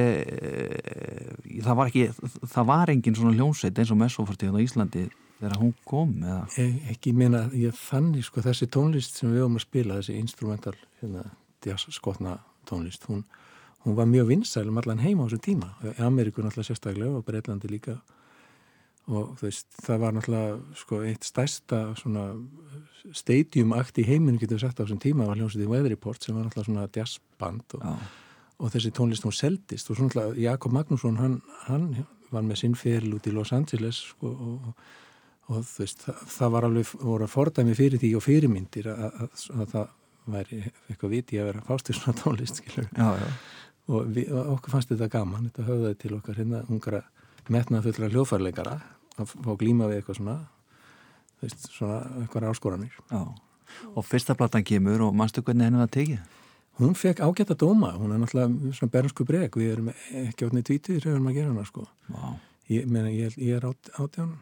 það 1.65 1.79
var 1.79 1.91
ekki 1.93 2.09
það 2.53 2.71
var 2.73 2.93
engin 2.93 3.17
svona 3.17 3.37
hljómsveit 3.37 3.79
eins 3.79 3.93
og 3.95 4.01
Messoforti 4.03 4.51
á 4.53 4.57
Íslandi 4.61 5.07
þegar 5.43 5.59
hún 5.59 5.73
kom 5.89 6.17
eða? 6.23 6.43
Ekki 6.93 7.15
meina, 7.17 7.47
ég 7.57 7.75
þannig 7.75 8.27
sko 8.29 8.45
þessi 8.45 8.69
tónlist 8.71 9.19
sem 9.19 9.33
við 9.33 9.43
höfum 9.43 9.59
að 9.59 9.65
spila 9.65 10.01
þessi 10.01 10.19
instrumental 10.21 10.77
hérna, 11.01 11.25
skotna 11.89 12.37
tónlist 12.69 13.09
hún 13.09 13.25
hún 13.83 13.97
var 13.97 14.07
mjög 14.07 14.29
vinsælum 14.29 14.79
allan 14.79 15.03
heima 15.03 15.27
á 15.27 15.27
þessum 15.27 15.43
tíma. 15.43 15.69
Í 15.83 16.03
Ameríku 16.07 16.43
náttúrulega 16.43 16.71
sérstaklega 16.71 17.19
og 17.19 17.25
Breitlandi 17.27 17.71
líka 17.71 17.97
og 19.11 19.39
veist, 19.43 19.67
það 19.83 20.03
var 20.05 20.15
náttúrulega 20.15 20.79
sko, 20.79 21.01
eitt 21.07 21.27
stærsta 21.27 21.81
stadiumakt 23.19 23.99
í 23.99 24.07
heiminu 24.07 24.39
getur 24.39 24.61
sagt 24.63 24.79
á 24.79 24.85
þessum 24.85 25.01
tíma 25.03 25.27
var 25.27 25.41
hljómsveit 25.41 25.65
í 25.65 25.71
Weather 25.71 25.91
Report 25.91 26.23
sem 26.23 26.37
var 26.37 26.47
náttúrulega 26.47 26.69
svona 26.69 26.89
jazzband 26.95 27.77
og, 27.79 27.87
og 28.63 28.75
þessi 28.75 28.93
tónlist 28.95 29.27
hún 29.27 29.35
seldist. 29.35 29.91
Og 29.91 29.99
svona 29.99 30.29
Jakob 30.39 30.75
Magnússon 30.75 31.19
hann, 31.19 31.41
hann 31.67 31.89
var 32.33 32.47
með 32.47 32.63
sinn 32.63 32.77
feril 32.79 33.17
út 33.17 33.27
í 33.27 33.35
Los 33.35 33.53
Angeles 33.57 34.05
sko, 34.13 34.31
og, 34.31 34.85
og 35.51 35.67
veist, 35.81 36.07
það, 36.07 36.23
það 36.37 36.55
var 36.55 36.69
alveg 36.69 36.95
voru 37.01 37.27
að 37.27 37.35
fordæmi 37.35 37.75
fyrir 37.79 38.03
því 38.03 38.13
og 38.19 38.25
fyrirmyndir 38.29 38.93
að, 38.93 39.03
að, 39.09 39.19
að, 39.27 39.49
að 39.57 39.75
það 39.75 39.99
væri 40.33 40.61
eitthvað 40.87 41.13
viti 41.17 41.41
að 41.43 41.49
vera 41.51 41.65
fástur 41.67 41.99
svona 41.99 42.15
tónlist 42.21 42.63
já, 42.63 43.09
já. 43.19 43.29
Og 43.91 44.07
við, 44.15 44.29
okkur 44.31 44.77
fannst 44.77 44.93
þetta 44.93 45.11
gaman 45.11 45.49
þetta 45.49 45.67
höfðaði 45.67 45.99
til 45.99 46.13
okkar 46.15 46.39
hérna 46.39 46.63
ungra 46.71 47.01
metnað 47.51 47.89
fullra 47.89 48.11
hljófarleikara 48.13 48.77
að 49.21 49.33
fá 49.33 49.51
glíma 49.59 49.89
við 49.91 50.01
eitthvað 50.01 50.21
svona 50.21 50.37
veist, 51.43 51.67
svona 51.73 51.99
eitthvað 52.21 52.49
áskoranir 52.53 52.95
Já. 53.11 53.23
og 53.95 54.07
fyrsta 54.07 54.37
platan 54.39 54.65
kemur 54.67 55.09
og 55.09 55.17
mannstu 55.17 55.43
hvernig 55.43 55.69
henni 55.69 55.83
það 55.83 55.93
tekið? 55.97 56.39
Hún 56.81 56.95
fekk 56.97 57.21
ágætt 57.21 57.53
að 57.53 57.61
dóma, 57.67 57.91
hún 58.01 58.15
er 58.15 58.23
náttúrulega 58.23 58.73
svona 58.79 58.93
bernsku 58.95 59.27
breg, 59.29 59.59
við 59.61 59.75
erum 59.75 59.91
ekki 59.93 60.47
átnið 60.47 60.65
tvítið 60.71 61.03
þegar 61.03 61.11
við 61.11 61.19
erum 61.19 61.29
að 61.29 61.37
gera 61.37 61.51
hana 61.51 61.67
sko 61.69 61.85
wow. 62.15 62.39
ég, 62.73 62.87
mena, 62.89 63.13
ég, 63.13 63.37
ég 63.37 63.59
er 63.59 63.69
át, 63.69 63.93
átján 64.01 64.33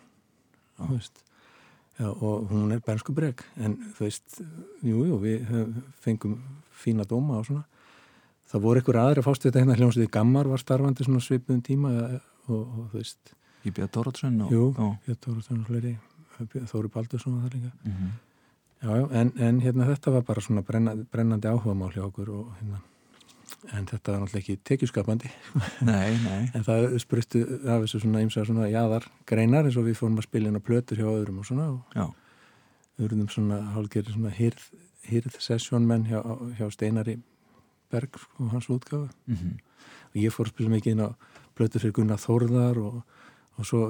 Já, 2.00 2.06
og 2.08 2.46
hún 2.48 2.70
er 2.72 2.80
bernsku 2.80 3.12
breg 3.12 3.42
en 3.60 3.74
þú 3.96 4.06
veist, 4.06 4.38
jújú, 4.80 5.02
jú, 5.10 5.18
við 5.20 5.50
fengum 6.00 6.38
fína 6.80 7.04
dóma 7.04 7.40
og 7.40 7.48
svona 7.50 7.66
það 8.50 8.64
voru 8.64 8.80
einhver 8.80 8.98
aðri 9.02 9.20
að 9.20 9.26
fást 9.26 9.44
þetta 9.44 9.60
hérna 9.62 9.76
hljómsveiði 9.78 10.12
Gammar 10.14 10.48
var 10.48 10.62
starfandi 10.62 11.06
svona 11.06 11.20
svipum 11.22 11.60
tíma 11.66 11.92
og, 12.50 12.66
og 12.78 12.88
þú 12.92 13.02
veist. 13.02 13.34
Í 13.64 13.72
Björn 13.76 13.92
Tóratsson 13.92 14.40
Jú, 14.48 14.72
Björn 14.76 15.20
Tóratsson 15.26 15.62
og 15.62 15.70
fleiri. 15.70 15.96
Þóri 16.40 16.88
Baldursson 16.92 17.36
og 17.36 17.44
það 17.44 17.54
líka. 17.54 17.72
Mm 17.84 17.92
-hmm. 17.92 18.12
Já, 18.82 18.96
já, 18.96 19.08
en, 19.12 19.32
en 19.36 19.60
hérna 19.60 19.84
þetta 19.84 20.10
var 20.10 20.22
bara 20.22 20.40
svona 20.40 20.62
brennandi, 20.62 21.04
brennandi 21.12 21.48
áhuga 21.48 21.74
mál 21.74 21.92
hjá 21.92 22.00
okkur 22.06 22.30
og 22.32 22.54
hérna. 22.60 22.78
En 23.76 23.86
þetta 23.86 24.12
var 24.12 24.20
náttúrulega 24.22 24.38
ekki 24.38 24.56
tekjuskapandi. 24.64 25.30
Nei, 25.90 26.16
nei. 26.24 26.50
En 26.54 26.64
það 26.64 26.98
sprustu 27.02 27.42
af 27.68 27.82
þessu 27.82 28.00
svona 28.00 28.22
ymsa 28.24 28.44
svona 28.44 28.70
jaðar 28.70 29.04
greinar 29.26 29.64
eins 29.68 29.76
og 29.76 29.84
við 29.84 29.98
fórum 29.98 30.16
að 30.18 30.28
spila 30.30 30.48
inn 30.48 30.56
á 30.56 30.62
plötur 30.64 30.96
hjá 30.96 31.08
öðrum 31.10 31.42
og 31.42 31.48
svona 31.50 31.66
og 31.74 32.14
verðum 33.00 33.28
svona 33.28 33.60
hálfgerði 33.74 34.14
svona 34.14 34.32
hirð, 34.36 34.64
hirð 35.08 35.36
sessjónmenn 35.40 36.06
hjá, 36.08 36.20
hjá 36.56 36.70
Steinari 36.72 37.18
Berg 37.90 38.16
og 38.38 38.54
hans 38.54 38.70
útgáfu. 38.72 39.10
Mhm, 39.26 39.58
og 40.14 40.16
ég 40.16 40.32
fór 40.32 40.48
að 40.48 40.54
spila 40.54 40.74
mikið 40.76 40.92
inn 40.92 41.04
á 41.04 41.10
plötur 41.60 41.84
fyrir 41.84 41.96
Gunnar 42.00 42.20
Þórðar 42.20 42.80
og, 42.80 43.00
og 43.60 43.68
svo 43.68 43.86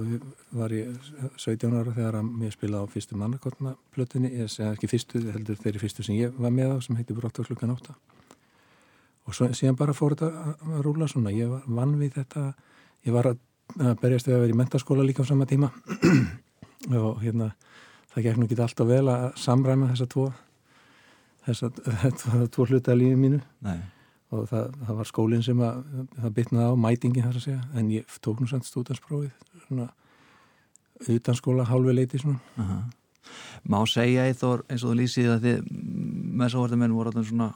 var 0.59 0.75
ég 0.75 0.91
17 1.39 1.71
ára 1.71 1.95
þegar 1.95 2.19
að 2.19 2.31
mér 2.43 2.55
spilaði 2.55 2.91
á 2.91 2.93
fyrstu 2.93 3.19
mannakotna 3.19 3.77
plötunni, 3.95 4.33
ég 4.35 4.51
segja 4.51 4.73
ekki 4.75 4.91
fyrstu 4.91 5.23
heldur 5.31 5.59
þeirri 5.61 5.83
fyrstu 5.85 6.07
sem 6.07 6.19
ég 6.19 6.35
var 6.35 6.55
með 6.55 6.75
á 6.75 6.77
sem 6.83 6.99
heiti 6.99 7.15
Brottar 7.15 7.47
klukkan 7.47 7.77
8 7.77 7.95
og 9.31 9.37
svo, 9.37 9.51
síðan 9.55 9.79
bara 9.79 9.95
fór 9.95 10.17
þetta 10.17 10.31
að, 10.43 10.81
rúla 10.83 11.07
svona. 11.11 11.31
Ég 11.31 11.51
var 11.53 11.67
vann 11.71 11.93
við 12.01 12.17
þetta. 12.19 12.49
Ég 13.07 13.15
var 13.15 13.29
að, 13.31 13.37
að 13.79 13.93
berjast 14.03 14.27
við 14.27 14.37
að 14.37 14.45
vera 14.45 14.57
í 14.57 14.59
mentaskóla 14.59 15.07
líka 15.07 15.23
á 15.23 15.31
sama 15.31 15.47
tíma. 15.47 15.71
Og 16.91 17.21
hérna 17.23 17.53
það 18.11 18.27
gekk 18.27 18.41
nú 18.41 18.49
ekki 18.49 18.59
alltaf 18.65 18.89
vel 18.89 19.05
að 19.13 19.29
samræma 19.39 19.93
þessa 19.93 20.09
tvo 20.11 20.27
þessa, 21.47 21.71
tvo 22.57 22.67
hluta 22.67 22.97
lífið 22.99 23.23
mínu. 23.23 23.43
Nei 23.69 23.81
og 24.31 24.47
það, 24.51 24.77
það 24.87 25.01
var 25.01 25.09
skólinn 25.11 25.43
sem 25.45 25.63
að, 25.67 25.81
það 26.17 26.37
bytnaði 26.39 26.71
á 26.71 26.83
mætingi 26.85 27.25
þar 27.25 27.39
að 27.41 27.47
segja. 27.47 27.63
En 27.75 27.91
ég 27.95 28.19
tók 28.23 28.43
nú 28.43 28.49
samt 28.51 28.69
stúdansprófið 28.69 29.33
svona 29.67 29.89
utan 31.09 31.39
skóla 31.39 31.67
hálfi 31.69 31.97
leiti 31.97 32.21
svona. 32.21 32.41
Aha. 32.61 32.79
Má 33.71 33.81
segja 33.89 34.27
Eithor 34.29 34.65
eins 34.69 34.85
og 34.85 34.93
þú 34.93 35.01
lýsið 35.01 35.33
að 35.35 35.47
þið 35.47 35.75
með 36.41 36.53
svo 36.53 36.65
verðum 36.65 36.97
voru 36.97 37.13
þarna 37.13 37.29
svona 37.29 37.51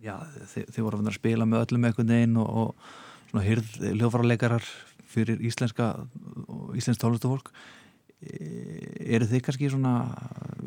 já, 0.00 0.14
þið, 0.54 0.70
þið 0.74 0.86
voru 0.86 1.02
að 1.02 1.16
spila 1.16 1.48
með 1.48 1.66
öllum 1.66 1.86
einhvern 1.88 2.14
veginn 2.14 2.38
og, 2.40 2.48
og 2.62 3.30
svona 3.30 3.44
hyrð 3.46 3.76
hljófarleikarar 3.90 4.70
fyrir 5.10 5.42
íslenska 5.46 5.92
og 6.46 6.74
íslensk 6.78 7.02
tólestufólk 7.02 7.52
eru 8.20 9.28
þið 9.28 9.44
kannski 9.46 9.70
svona 9.72 9.94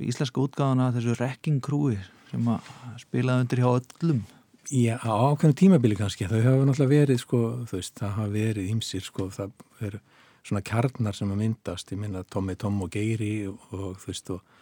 íslenska 0.02 0.42
útgáðana 0.42 0.92
þessu 0.96 1.18
wrecking 1.18 1.62
crewi 1.64 2.00
sem 2.32 2.48
að 2.50 2.72
spilaði 3.04 3.46
undir 3.46 3.62
hjá 3.62 3.70
öllum 3.70 4.24
Já, 4.72 4.96
á 5.04 5.12
ákveðinu 5.12 5.58
tímabili 5.60 5.96
kannski. 6.00 6.28
Þau 6.30 6.40
hafa 6.40 6.66
náttúrulega 6.68 6.94
verið 6.94 7.20
sko, 7.20 7.40
þú 7.68 7.78
veist, 7.80 7.96
það 8.00 8.14
hafa 8.18 8.32
verið 8.32 8.70
ímsir 8.72 9.04
sko, 9.04 9.28
það 9.34 9.52
eru 9.84 10.00
svona 10.44 10.64
kjarnar 10.64 11.18
sem 11.18 11.32
að 11.32 11.42
myndast, 11.42 11.92
ég 11.92 12.00
minna 12.00 12.24
Tommi, 12.24 12.56
Tom 12.60 12.82
og 12.84 12.92
Geiri 12.94 13.34
og, 13.50 13.60
og 13.76 14.00
þú 14.00 14.12
veist 14.12 14.32
og, 14.34 14.56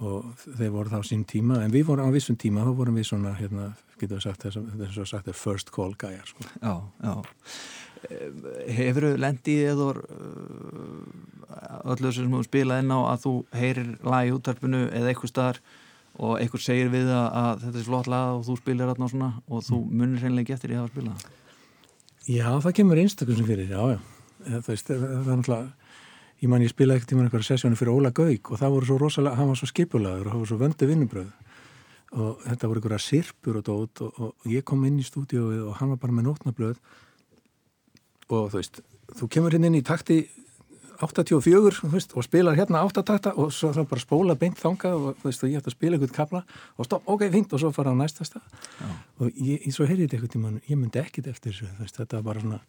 og 0.00 0.44
þeir 0.44 0.72
voru 0.76 0.92
þá 0.92 1.08
sín 1.08 1.24
tíma. 1.28 1.62
En 1.64 1.72
við 1.72 1.86
vorum 1.88 2.12
á 2.12 2.12
vissum 2.12 2.36
tíma, 2.40 2.66
þá 2.68 2.72
vorum 2.82 3.00
við 3.00 3.08
svona 3.12 3.34
hérna, 3.38 3.70
getur 4.00 4.18
við 4.18 4.26
sagt 4.28 4.44
þess 4.44 5.00
að 5.00 5.10
sagt 5.14 5.32
er 5.32 5.40
first 5.40 5.72
call 5.72 5.94
gæjar 5.96 6.28
sko. 6.28 6.48
Já, 6.60 6.74
já. 7.04 7.14
Hefur 8.76 9.08
þú 9.08 9.16
lendið 9.20 9.66
eða 9.72 9.90
öllu 11.94 12.12
sem 12.16 12.32
þú 12.32 12.42
spilaði 12.44 12.84
inn 12.84 12.96
á 12.96 13.00
að 13.12 13.22
þú 13.26 13.32
heyrir 13.56 13.94
lag 14.04 14.28
í 14.28 14.34
úttarpinu 14.36 14.86
eða 14.88 15.12
eitthvað 15.12 15.32
staðar 15.32 15.64
og 16.18 16.38
eitthvað 16.38 16.64
segir 16.64 16.90
við 16.92 17.10
að, 17.14 17.26
að 17.42 17.66
þetta 17.66 17.80
er 17.80 17.86
flott 17.86 18.08
lag 18.10 18.38
og 18.38 18.46
þú 18.48 18.56
spilir 18.58 18.90
þarna 18.90 19.06
og 19.06 19.12
svona 19.12 19.30
og 19.46 19.66
þú 19.66 19.82
munir 19.90 20.24
hreinlega 20.24 20.46
ekki 20.46 20.56
eftir 20.56 20.74
að 20.74 20.82
hafa 20.82 20.92
spilað 20.94 21.28
Já, 22.30 22.48
það 22.62 22.74
kemur 22.76 23.00
einstaklega 23.00 23.40
sem 23.40 23.46
fyrir, 23.48 23.70
já, 23.72 23.80
já. 23.94 24.00
Það, 24.44 24.66
veist, 24.68 24.90
það 24.90 25.04
er 25.04 25.38
náttúrulega 25.40 25.68
ég 26.40 26.48
man 26.48 26.64
ég 26.64 26.72
spilaði 26.72 27.00
ekkert 27.00 27.12
tíma 27.12 27.24
einhverja 27.24 27.48
sessjónu 27.50 27.76
fyrir 27.76 27.92
Óla 27.92 28.12
Gauk 28.16 28.50
og 28.52 28.60
það 28.60 28.74
voru 28.74 28.88
svo 28.88 28.98
rosalega, 29.00 29.36
hann 29.36 29.50
var 29.50 29.60
svo 29.60 29.68
skipulaður 29.68 30.28
og 30.28 30.34
hann 30.34 30.42
var 30.42 30.50
svo 30.50 30.58
vöndu 30.60 30.88
vinnubröð 30.88 31.30
og 32.10 32.44
þetta 32.44 32.70
voru 32.70 32.80
einhverja 32.80 33.04
sirpur 33.04 33.60
og 33.60 33.66
dót 33.66 34.02
og, 34.04 34.20
og, 34.20 34.46
ég 34.50 34.64
kom 34.66 34.84
inn 34.88 34.98
í 35.00 35.06
stúdíóið 35.06 35.66
og 35.68 35.76
hann 35.78 35.92
var 35.92 36.00
bara 36.02 36.16
með 36.16 36.26
nótnablöð. 36.26 36.80
Og 38.30 38.48
þú 38.50 38.58
veist, 38.58 38.80
þú 39.18 39.28
kemur 39.30 39.54
hérna 39.54 39.70
inn 39.70 39.78
í 39.78 39.84
takti 39.86 40.22
84 41.00 41.90
veist, 41.92 42.14
og 42.16 42.26
spilar 42.26 42.58
hérna 42.58 42.82
8 42.86 43.04
takta 43.06 43.32
og 43.40 43.52
svo 43.54 43.72
þá 43.76 43.82
bara 43.90 44.02
spóla 44.04 44.36
beint 44.38 44.60
þangað 44.60 45.08
og 45.10 45.24
veist, 45.24 45.44
ég 45.48 45.60
ætti 45.60 45.72
að 45.72 45.76
spila 45.76 45.98
einhvern 45.98 46.14
kapla 46.16 46.44
og 46.76 46.88
stopp, 46.88 47.08
ok, 47.10 47.26
fint, 47.32 47.52
og 47.56 47.62
svo 47.62 47.72
fara 47.74 47.94
á 47.94 47.96
næsta 47.96 48.26
stað. 48.28 48.46
Já. 48.80 48.88
og 49.20 49.42
ég, 49.48 49.66
svo 49.74 49.88
heyrði 49.88 50.06
þetta 50.06 50.18
eitthvað 50.18 50.34
tíma 50.36 50.54
ég 50.68 50.80
myndi 50.80 51.02
ekkit 51.02 51.30
eftir 51.32 51.54
þessu, 51.54 51.70
veist, 51.80 52.00
þetta 52.00 52.20
var 52.20 52.26
bara 52.30 52.44
svona 52.44 52.60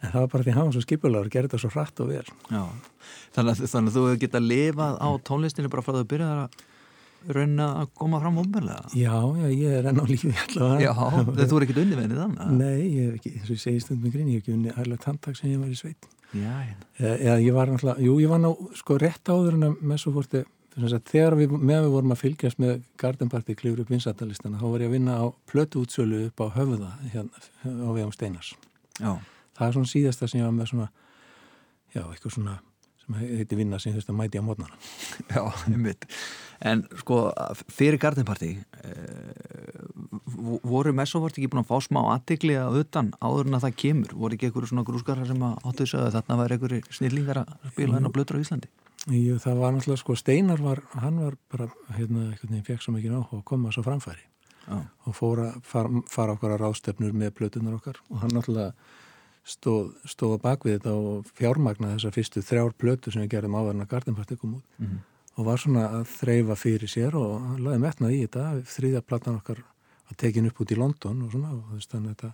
en 0.00 0.14
það 0.14 0.20
var 0.24 0.32
bara 0.32 0.46
því 0.46 0.52
að 0.52 0.58
hann 0.60 0.74
svo 0.74 0.82
skipulegur 0.86 1.28
og 1.28 1.34
gerði 1.34 1.50
þetta 1.50 1.60
svo 1.60 1.70
hratt 1.74 2.00
og 2.00 2.08
vel. 2.08 2.26
Já, 2.48 2.62
þannig 3.36 3.52
að, 3.52 3.70
þannig 3.74 3.90
að 3.90 3.96
þú 3.98 4.18
getað 4.24 4.46
lifað 4.48 5.00
á 5.00 5.08
tónlistinu 5.28 5.72
bara 5.72 5.84
frá 5.84 5.92
því 5.92 6.04
að 6.04 6.12
byrja 6.14 6.30
þar 6.30 6.44
að 6.46 6.68
rauna 7.28 7.66
að 7.82 7.90
koma 8.00 8.20
fram 8.22 8.38
umverlega 8.40 8.94
Já, 8.96 9.12
já, 9.36 9.48
ég 9.52 9.74
er 9.76 9.88
enn 9.90 10.00
á 10.00 10.04
lífi 10.08 10.30
allavega. 10.46 10.86
Já, 10.86 11.44
þú 11.50 11.58
er 11.58 11.66
ekkit 11.66 11.80
unni 11.82 11.98
venið 11.98 12.22
þannig 12.22 12.54
Nei, 12.56 12.78
ég 12.86 13.10
hef 13.10 13.18
ekki, 13.18 13.32
eins 13.36 13.50
og 13.50 13.52
ég 13.58 13.62
segi 13.66 13.82
stundum 13.84 14.08
í 14.08 14.14
grín 14.14 14.30
ég 14.32 14.40
hef 14.40 14.46
ekki 14.46 14.54
unni 14.56 14.72
ærlega 14.72 15.04
tantak 15.04 15.36
sem 15.36 15.52
ég 15.52 15.60
var 15.60 15.68
í 15.68 15.76
sveit 15.76 16.08
Já, 16.30 16.54
hérna. 16.62 16.86
eða, 16.98 17.14
eða 17.16 17.36
ég 17.42 17.54
var 17.56 17.70
náttúrulega, 17.70 18.06
jú, 18.06 18.16
ég 18.22 18.30
var 18.30 18.42
ná 18.42 18.50
sko 18.78 18.96
rétt 19.02 19.30
áður 19.32 19.56
en 19.58 19.68
að 19.70 20.08
fórti 20.14 20.44
þegar 21.10 21.34
við, 21.36 21.52
með 21.58 21.84
við 21.84 21.92
vorum 21.94 22.14
að 22.14 22.20
fylgjast 22.22 22.60
með 22.62 22.82
Garden 23.00 23.28
Party 23.28 23.56
klifur 23.58 23.82
upp 23.82 23.90
vinsættalistana 23.90 24.60
þá 24.60 24.66
var 24.70 24.84
ég 24.84 24.90
að 24.90 24.94
vinna 24.94 25.16
á 25.18 25.26
plötu 25.50 25.82
útsölu 25.82 26.26
upp 26.28 26.40
á 26.40 26.46
höfða 26.54 26.92
hérna 27.10 27.42
á 27.66 27.90
vegum 27.90 28.12
Steinars. 28.14 28.54
Já, 29.00 29.18
það 29.58 29.66
er 29.66 29.76
svona 29.76 29.90
síðasta 29.90 30.28
sem 30.28 30.40
ég 30.40 30.46
var 30.46 30.54
með 30.54 30.70
svona 30.70 30.88
já, 31.94 32.04
eitthvað 32.06 32.36
svona 32.36 32.56
sem 33.00 33.18
heiti 33.18 33.58
vinna 33.58 33.80
sem 33.80 33.92
þú 33.92 34.00
veist 34.00 34.12
að 34.12 34.18
mæti 34.20 34.40
á 34.40 34.44
mótnana 34.46 34.78
já, 35.34 35.42
einmitt. 35.72 36.06
En 36.60 36.84
sko, 37.00 37.22
fyrir 37.72 37.98
Garden 37.98 38.28
Party 38.28 38.52
eh, 38.60 39.29
voru 40.66 40.92
Messovart 40.96 41.38
ekki 41.38 41.50
búin 41.52 41.62
að 41.62 41.70
fá 41.70 41.86
smá 41.86 42.00
aðtikli 42.14 42.56
að 42.58 42.80
utan 42.82 43.12
áður 43.20 43.50
en 43.50 43.58
að 43.58 43.64
það 43.66 43.76
kemur? 43.82 44.14
Voru 44.22 44.36
ekki 44.36 44.48
einhverju 44.48 44.70
svona 44.70 44.86
grúskarar 44.88 45.28
sem 45.28 45.42
að 45.46 45.58
áttu 45.64 45.86
þess 45.86 45.98
að 45.98 46.14
þarna 46.16 46.38
var 46.40 46.54
einhverju 46.56 46.96
snillingar 46.98 47.42
að 47.42 47.52
spila 47.72 47.98
henn 47.98 48.08
á 48.08 48.14
blötur 48.14 48.40
á 48.40 48.42
Íslandi? 48.42 48.70
Jú, 49.08 49.36
það 49.40 49.60
var 49.62 49.72
náttúrulega 49.74 50.02
sko 50.02 50.16
Steinar 50.18 50.60
var, 50.60 50.82
hann 51.00 51.20
var 51.22 51.36
bara 51.52 51.68
hérna 51.96 52.26
eitthvað 52.30 52.50
nefn 52.52 52.66
fekk 52.66 52.82
svo 52.84 52.96
mikið 52.96 53.14
á 53.16 53.20
og 53.22 53.44
koma 53.48 53.72
svo 53.72 53.84
framfæri. 53.86 54.26
Já, 54.66 54.76
og 55.08 55.16
fóra, 55.16 55.46
fara, 55.64 56.02
fara 56.10 56.34
okkar 56.36 56.56
að 56.56 56.66
rástefnur 56.66 57.14
með 57.16 57.32
plötunar 57.38 57.78
okkar. 57.78 57.96
Og 58.12 58.20
hann 58.20 58.34
náttúrulega 58.36 58.74
stóð, 59.48 59.94
stóð 60.04 60.36
á 60.36 60.44
bakvið 60.44 60.76
þetta 60.76 60.92
og 61.00 61.30
fjármagna 61.38 61.94
þessar 61.94 62.14
fyrstu 62.18 62.42
þrjár 62.44 62.76
plötu 62.76 63.14
sem 63.14 63.24
við 63.24 63.32
gerðum 63.38 63.56
áverðin 63.56 63.86
að 63.86 63.90
Gardenparti 63.94 64.36
kom 64.36 64.58
út. 64.60 64.66
Mhm. 64.78 65.00
og 65.38 65.46
var 65.46 65.60
svona 65.62 65.86
að 65.88 66.08
þreyfa 66.10 66.54
fyrir 66.58 66.90
sér 66.90 67.14
og 67.16 67.40
hann 67.40 67.62
laði 67.64 67.80
metnað 67.80 68.12
í 68.12 68.18
þetta 68.26 68.42
þriðja 68.66 69.00
platan 69.06 69.38
okkar 69.38 69.62
að 70.10 70.18
tekin 70.24 70.50
upp 70.50 70.62
út 70.62 70.74
í 70.74 70.78
London 70.78 71.22
og 71.26 71.34
svona 71.34 71.54
og 71.54 71.70
þú 71.70 71.80
að 71.80 72.08
þetta 72.10 72.32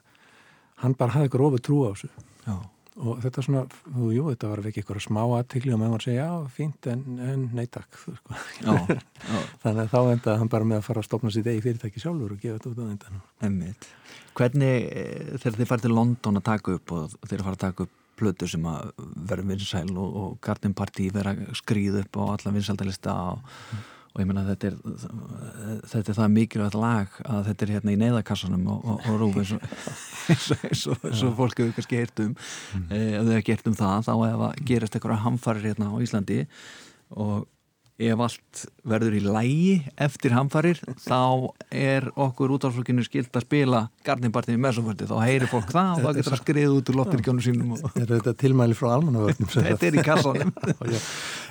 hann 0.83 0.97
bara 0.97 1.17
hafði 1.17 1.45
ofur 1.49 1.62
trú 1.65 1.83
á 1.85 1.91
þessu. 1.93 2.11
Já, 2.47 2.57
og 2.97 3.19
þetta 3.25 3.45
svona, 3.45 3.62
jú, 3.93 4.09
jú 4.15 4.25
þetta 4.31 4.51
var 4.51 4.69
ekki 4.71 4.83
ykkur 4.85 5.01
smá 5.05 5.21
aðtikli 5.25 5.75
og 5.75 5.81
með 5.81 5.93
hann 5.93 6.05
segja, 6.05 6.27
já, 6.29 6.49
fínt 6.53 6.89
en, 6.93 7.05
en 7.21 7.45
nei 7.57 7.67
takk. 7.73 7.99
Þú, 8.03 8.17
sko. 8.21 8.41
já, 8.62 8.97
já. 8.97 9.37
Þannig 9.65 9.83
að 9.85 9.93
þá 9.93 10.01
endaði 10.15 10.43
hann 10.43 10.53
bara 10.57 10.71
með 10.71 10.81
að 10.81 10.89
fara 10.89 11.03
að 11.03 11.09
stopna 11.11 11.35
sitt 11.35 11.51
eigi 11.51 11.65
fyrirtæki 11.67 12.03
sjálfur 12.03 12.37
og 12.37 12.43
gefa 12.43 12.59
þetta 12.59 12.73
út 12.73 12.81
á 12.81 12.87
endan. 12.89 13.77
Hvernig 14.37 14.89
eh, 14.93 15.37
þegar 15.41 15.61
þið 15.61 15.71
farið 15.73 15.87
til 15.89 15.97
London 15.97 16.41
að 16.41 16.49
taka 16.51 16.77
upp 16.77 16.97
og 16.97 17.17
þeir 17.25 17.47
fara 17.47 17.57
að 17.57 17.65
taka 17.67 17.87
upp 17.87 18.03
plötu 18.17 18.49
sem 18.49 18.65
að 18.69 18.95
verður 19.29 19.51
vinsæl 19.51 19.91
og, 19.93 20.17
og 20.21 20.39
Garden 20.45 20.73
Party 20.77 21.11
vera 21.12 21.35
skrýð 21.57 22.01
upp 22.01 22.17
á 22.17 22.23
alla 22.33 22.53
vinsældalista 22.55 23.17
og, 23.35 23.59
og 24.16 24.22
ég 24.22 24.29
menna 24.31 24.46
þetta 24.46 24.70
er 24.70 24.76
þetta 25.92 26.12
er 26.12 26.16
það 26.16 26.31
mikilvægt 26.33 26.76
lag 26.81 27.18
að 27.29 27.42
þetta 27.50 27.66
er 27.66 27.72
hérna 27.74 27.92
í 27.92 27.98
neyðakassanum 28.00 28.62
og, 28.72 28.87
og, 28.87 29.02
og 29.11 29.18
rúf 29.20 29.37
eins 29.42 29.52
og, 29.52 29.66
eins 30.33 30.46
og, 30.55 30.62
eins 30.70 30.85
og, 30.88 31.05
eins 31.11 31.24
og 31.26 31.35
fólk 31.37 31.61
hefur 31.61 31.74
kannski 31.76 32.00
heyrt 32.00 32.22
um 32.24 32.33
mm. 32.33 32.87
ef 32.88 33.18
þau 33.18 33.35
hefur 33.35 33.44
gert 33.50 33.68
um 33.68 33.76
það 33.76 34.09
þá 34.09 34.14
ef 34.14 34.46
að 34.48 34.64
gerast 34.70 34.96
eitthvað 34.96 35.22
hamfarir 35.26 35.68
hérna 35.68 35.90
á 35.92 35.96
Íslandi 36.07 36.38
og 37.12 37.44
ef 37.96 38.20
allt 38.20 38.62
verður 38.85 39.14
í 39.16 39.20
lægi 39.24 39.76
eftir 40.04 40.35
hamfarir 40.37 40.80
þá 41.00 41.48
er 41.72 42.09
okkur 42.12 42.52
útálflokinu 42.59 43.04
skilt 43.06 43.32
að 43.38 43.46
spila 43.46 43.80
Garninbartið 44.04 44.59
í 44.59 44.61
mesoföldi, 44.61 45.09
þá 45.09 45.16
heyrir 45.24 45.48
fólk 45.48 45.70
það 45.72 45.92
og 45.94 46.04
það 46.04 46.18
getur 46.20 46.37
að 46.37 46.42
skriða 46.42 46.74
út 46.76 46.90
úr 46.92 46.98
loftirkjónu 47.00 47.44
sínum 47.46 47.72
og 47.78 47.96
Er 47.96 48.11
þetta 48.11 48.35
tilmæli 48.42 48.76
frá 48.76 48.90
almannavörnum? 48.98 49.48
þetta 49.54 49.88
er 49.88 49.96
í 49.96 50.04
kassanum. 50.04 50.52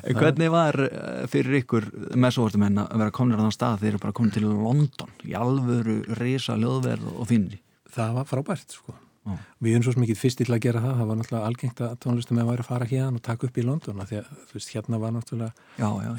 En 0.06 0.14
hvernig 0.20 0.52
var 0.54 0.78
eh, 0.86 1.24
fyrir 1.32 1.64
ykkur 1.64 1.88
mesoföldum 2.14 2.68
en 2.68 2.84
að 2.84 3.00
vera 3.02 3.14
komin 3.16 3.40
á 3.40 3.42
þann 3.42 3.56
stað 3.56 3.80
þeir 3.82 3.96
eru 3.96 4.02
bara 4.04 4.14
komin 4.20 4.36
til 4.36 4.44
London 4.46 5.16
í 5.26 5.34
alvöru 5.34 5.96
risa 6.20 6.54
löðverð 6.60 7.10
og 7.16 7.26
finni 7.32 7.58
Það 7.96 8.14
var 8.20 8.30
frábært 8.30 8.76
sko 8.78 8.94
Já. 9.26 9.36
Við 9.66 9.74
erum 9.74 9.84
svo 9.88 10.02
mikið 10.04 10.20
fyrst 10.22 10.38
til 10.38 10.52
að 10.54 10.62
gera 10.62 10.82
það. 10.84 10.98
Það 11.00 11.08
var 11.10 11.18
náttúrulega 11.20 11.48
algengt 11.50 11.80
að 11.82 11.96
tónlistum 12.04 12.40
að 12.42 12.50
væri 12.52 12.64
að 12.66 12.68
fara 12.70 12.86
hérna 12.92 13.18
og 13.20 13.24
taka 13.26 13.48
upp 13.48 13.58
í 13.58 13.64
London 13.66 14.02
af 14.04 14.10
því 14.12 14.20
að 14.20 14.28
þú 14.52 14.58
veist 14.60 14.74
hérna 14.76 15.00
var 15.02 15.16
náttúrulega 15.16 15.54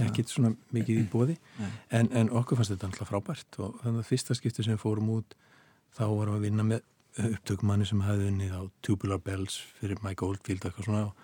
ekkit 0.08 0.32
svona 0.32 0.50
mikið 0.74 0.98
í 0.98 1.06
bóði 1.12 1.36
en, 1.90 2.10
en 2.10 2.30
okkur 2.34 2.58
fannst 2.58 2.74
þetta 2.74 2.90
náttúrulega 2.90 3.10
frábært 3.12 3.58
og 3.62 3.78
þannig 3.84 4.02
að 4.02 4.10
fyrsta 4.10 4.34
skipti 4.34 4.66
sem 4.66 4.80
fórum 4.82 5.12
út 5.14 5.36
þá 5.96 6.04
varum 6.10 6.34
við 6.34 6.40
að 6.40 6.46
vinna 6.48 6.66
með 6.66 6.82
upptökumanni 7.30 7.86
sem 7.88 8.02
hafði 8.04 8.26
unnið 8.32 8.52
á 8.58 8.62
Tubular 8.84 9.22
Bells 9.24 9.60
fyrir 9.78 10.02
Mike 10.04 10.26
Oldfield 10.26 10.66
eitthvað 10.66 10.84
svona 10.90 11.04
og, 11.06 11.14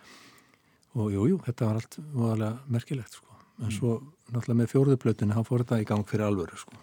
og 0.94 1.10
jú, 1.12 1.26
jú, 1.32 1.40
þetta 1.44 1.66
var 1.68 1.80
allt 1.82 1.98
voðalega 2.14 2.72
merkilegt 2.72 3.18
sko. 3.18 3.26
En 3.60 3.74
svo 3.74 3.98
náttúrulega 4.32 4.60
með 4.62 4.70
fjóruðuplötunni 4.72 5.36
þá 5.36 5.42
fór 5.50 5.64
þetta 5.66 5.80
í 5.82 5.88
gang 5.90 6.06
fyrir 6.08 6.24
alvöru 6.30 6.56
sko. 6.62 6.78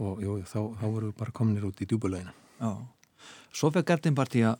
Og 0.00 0.22
jú, 0.24 0.38
þá, 0.48 0.60
þá 0.80 0.86
voru 0.86 1.10
við 1.10 1.18
bara 1.18 1.34
kominir 1.36 1.66
út 1.68 1.82
í 1.84 1.88
djúbulögina 1.90 2.32
Já. 2.60 2.70
Svo 3.52 3.70
fekk 3.74 3.86
Gardin 3.86 4.14
Party 4.14 4.44
að 4.46 4.58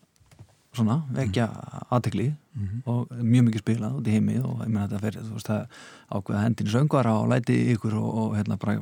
svona, 0.74 1.00
vekja 1.14 1.46
mm. 1.46 1.86
aðtekli 1.90 2.26
-hmm. 2.30 2.82
og 2.84 3.10
mjög 3.10 3.44
mikið 3.46 3.62
spilað 3.64 3.96
út 3.98 4.06
í 4.06 4.14
heimi 4.14 4.36
og 4.38 4.60
ég 4.62 4.68
meina 4.68 4.86
þetta 4.86 5.00
fyrir, 5.04 5.24
þú 5.26 5.32
veist 5.36 5.50
það 5.50 5.80
ákveða 6.10 6.42
hendin 6.44 6.70
söngvara 6.74 7.14
og 7.18 7.28
læti 7.32 7.56
ykkur 7.74 7.96
og, 7.98 8.10
og 8.22 8.36
hérna 8.36 8.56
bara, 8.56 8.76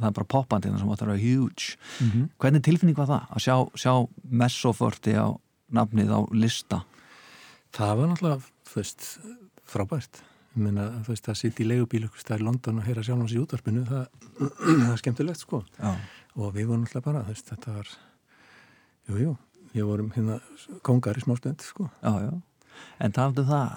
það 0.00 0.08
er 0.08 0.16
bara 0.18 0.32
poppandi 0.34 0.68
hérna 0.68 0.80
sem 0.80 0.90
átt 0.90 1.02
að 1.02 1.12
vera 1.12 1.22
huge. 1.22 1.76
Mm 2.00 2.10
-hmm. 2.10 2.28
Hvernig 2.38 2.62
tilfinning 2.62 2.96
var 2.96 3.06
það 3.06 3.22
að 3.30 3.42
sjá, 3.46 3.56
sjá 3.74 4.08
messoförti 4.30 5.14
á 5.14 5.28
nafnið 5.70 6.10
á 6.10 6.20
lista? 6.32 6.84
Það 7.72 7.96
var 7.96 8.08
náttúrulega, 8.08 8.40
þú 8.66 8.74
veist, 8.74 9.18
frábært 9.64 10.22
ég 10.56 10.62
meina, 10.62 10.90
þú 11.02 11.08
veist, 11.08 11.28
að 11.28 11.40
sitja 11.40 11.64
í 11.64 11.68
leigubíl 11.68 12.04
ykkur 12.04 12.20
stær 12.20 12.42
London 12.44 12.78
og 12.78 12.84
heyra 12.84 13.02
sjálf 13.02 13.20
hans 13.20 13.32
í 13.32 13.40
útvarpinu 13.40 13.84
það, 13.88 14.06
það 14.84 14.92
er 14.92 15.00
skemmtilegt, 15.00 15.40
sko 15.40 15.64
Já. 15.78 15.96
og 16.36 16.54
við 16.54 16.66
vorum 16.66 16.84
náttúrulega 16.84 17.06
bara, 17.08 17.22
þú 17.24 17.28
veist, 17.28 17.48
þetta 17.48 17.76
var 17.78 17.88
jú, 19.08 19.18
jú, 19.18 19.34
við 19.74 19.84
vorum 19.88 20.10
hérna 20.14 20.40
kongar 20.86 21.16
í 21.18 21.24
smá 21.24 21.36
stund, 21.38 21.60
sko 21.64 21.90
Já, 22.02 22.12
já. 22.28 22.32
En 23.04 23.12
taldu 23.12 23.42
það, 23.44 23.72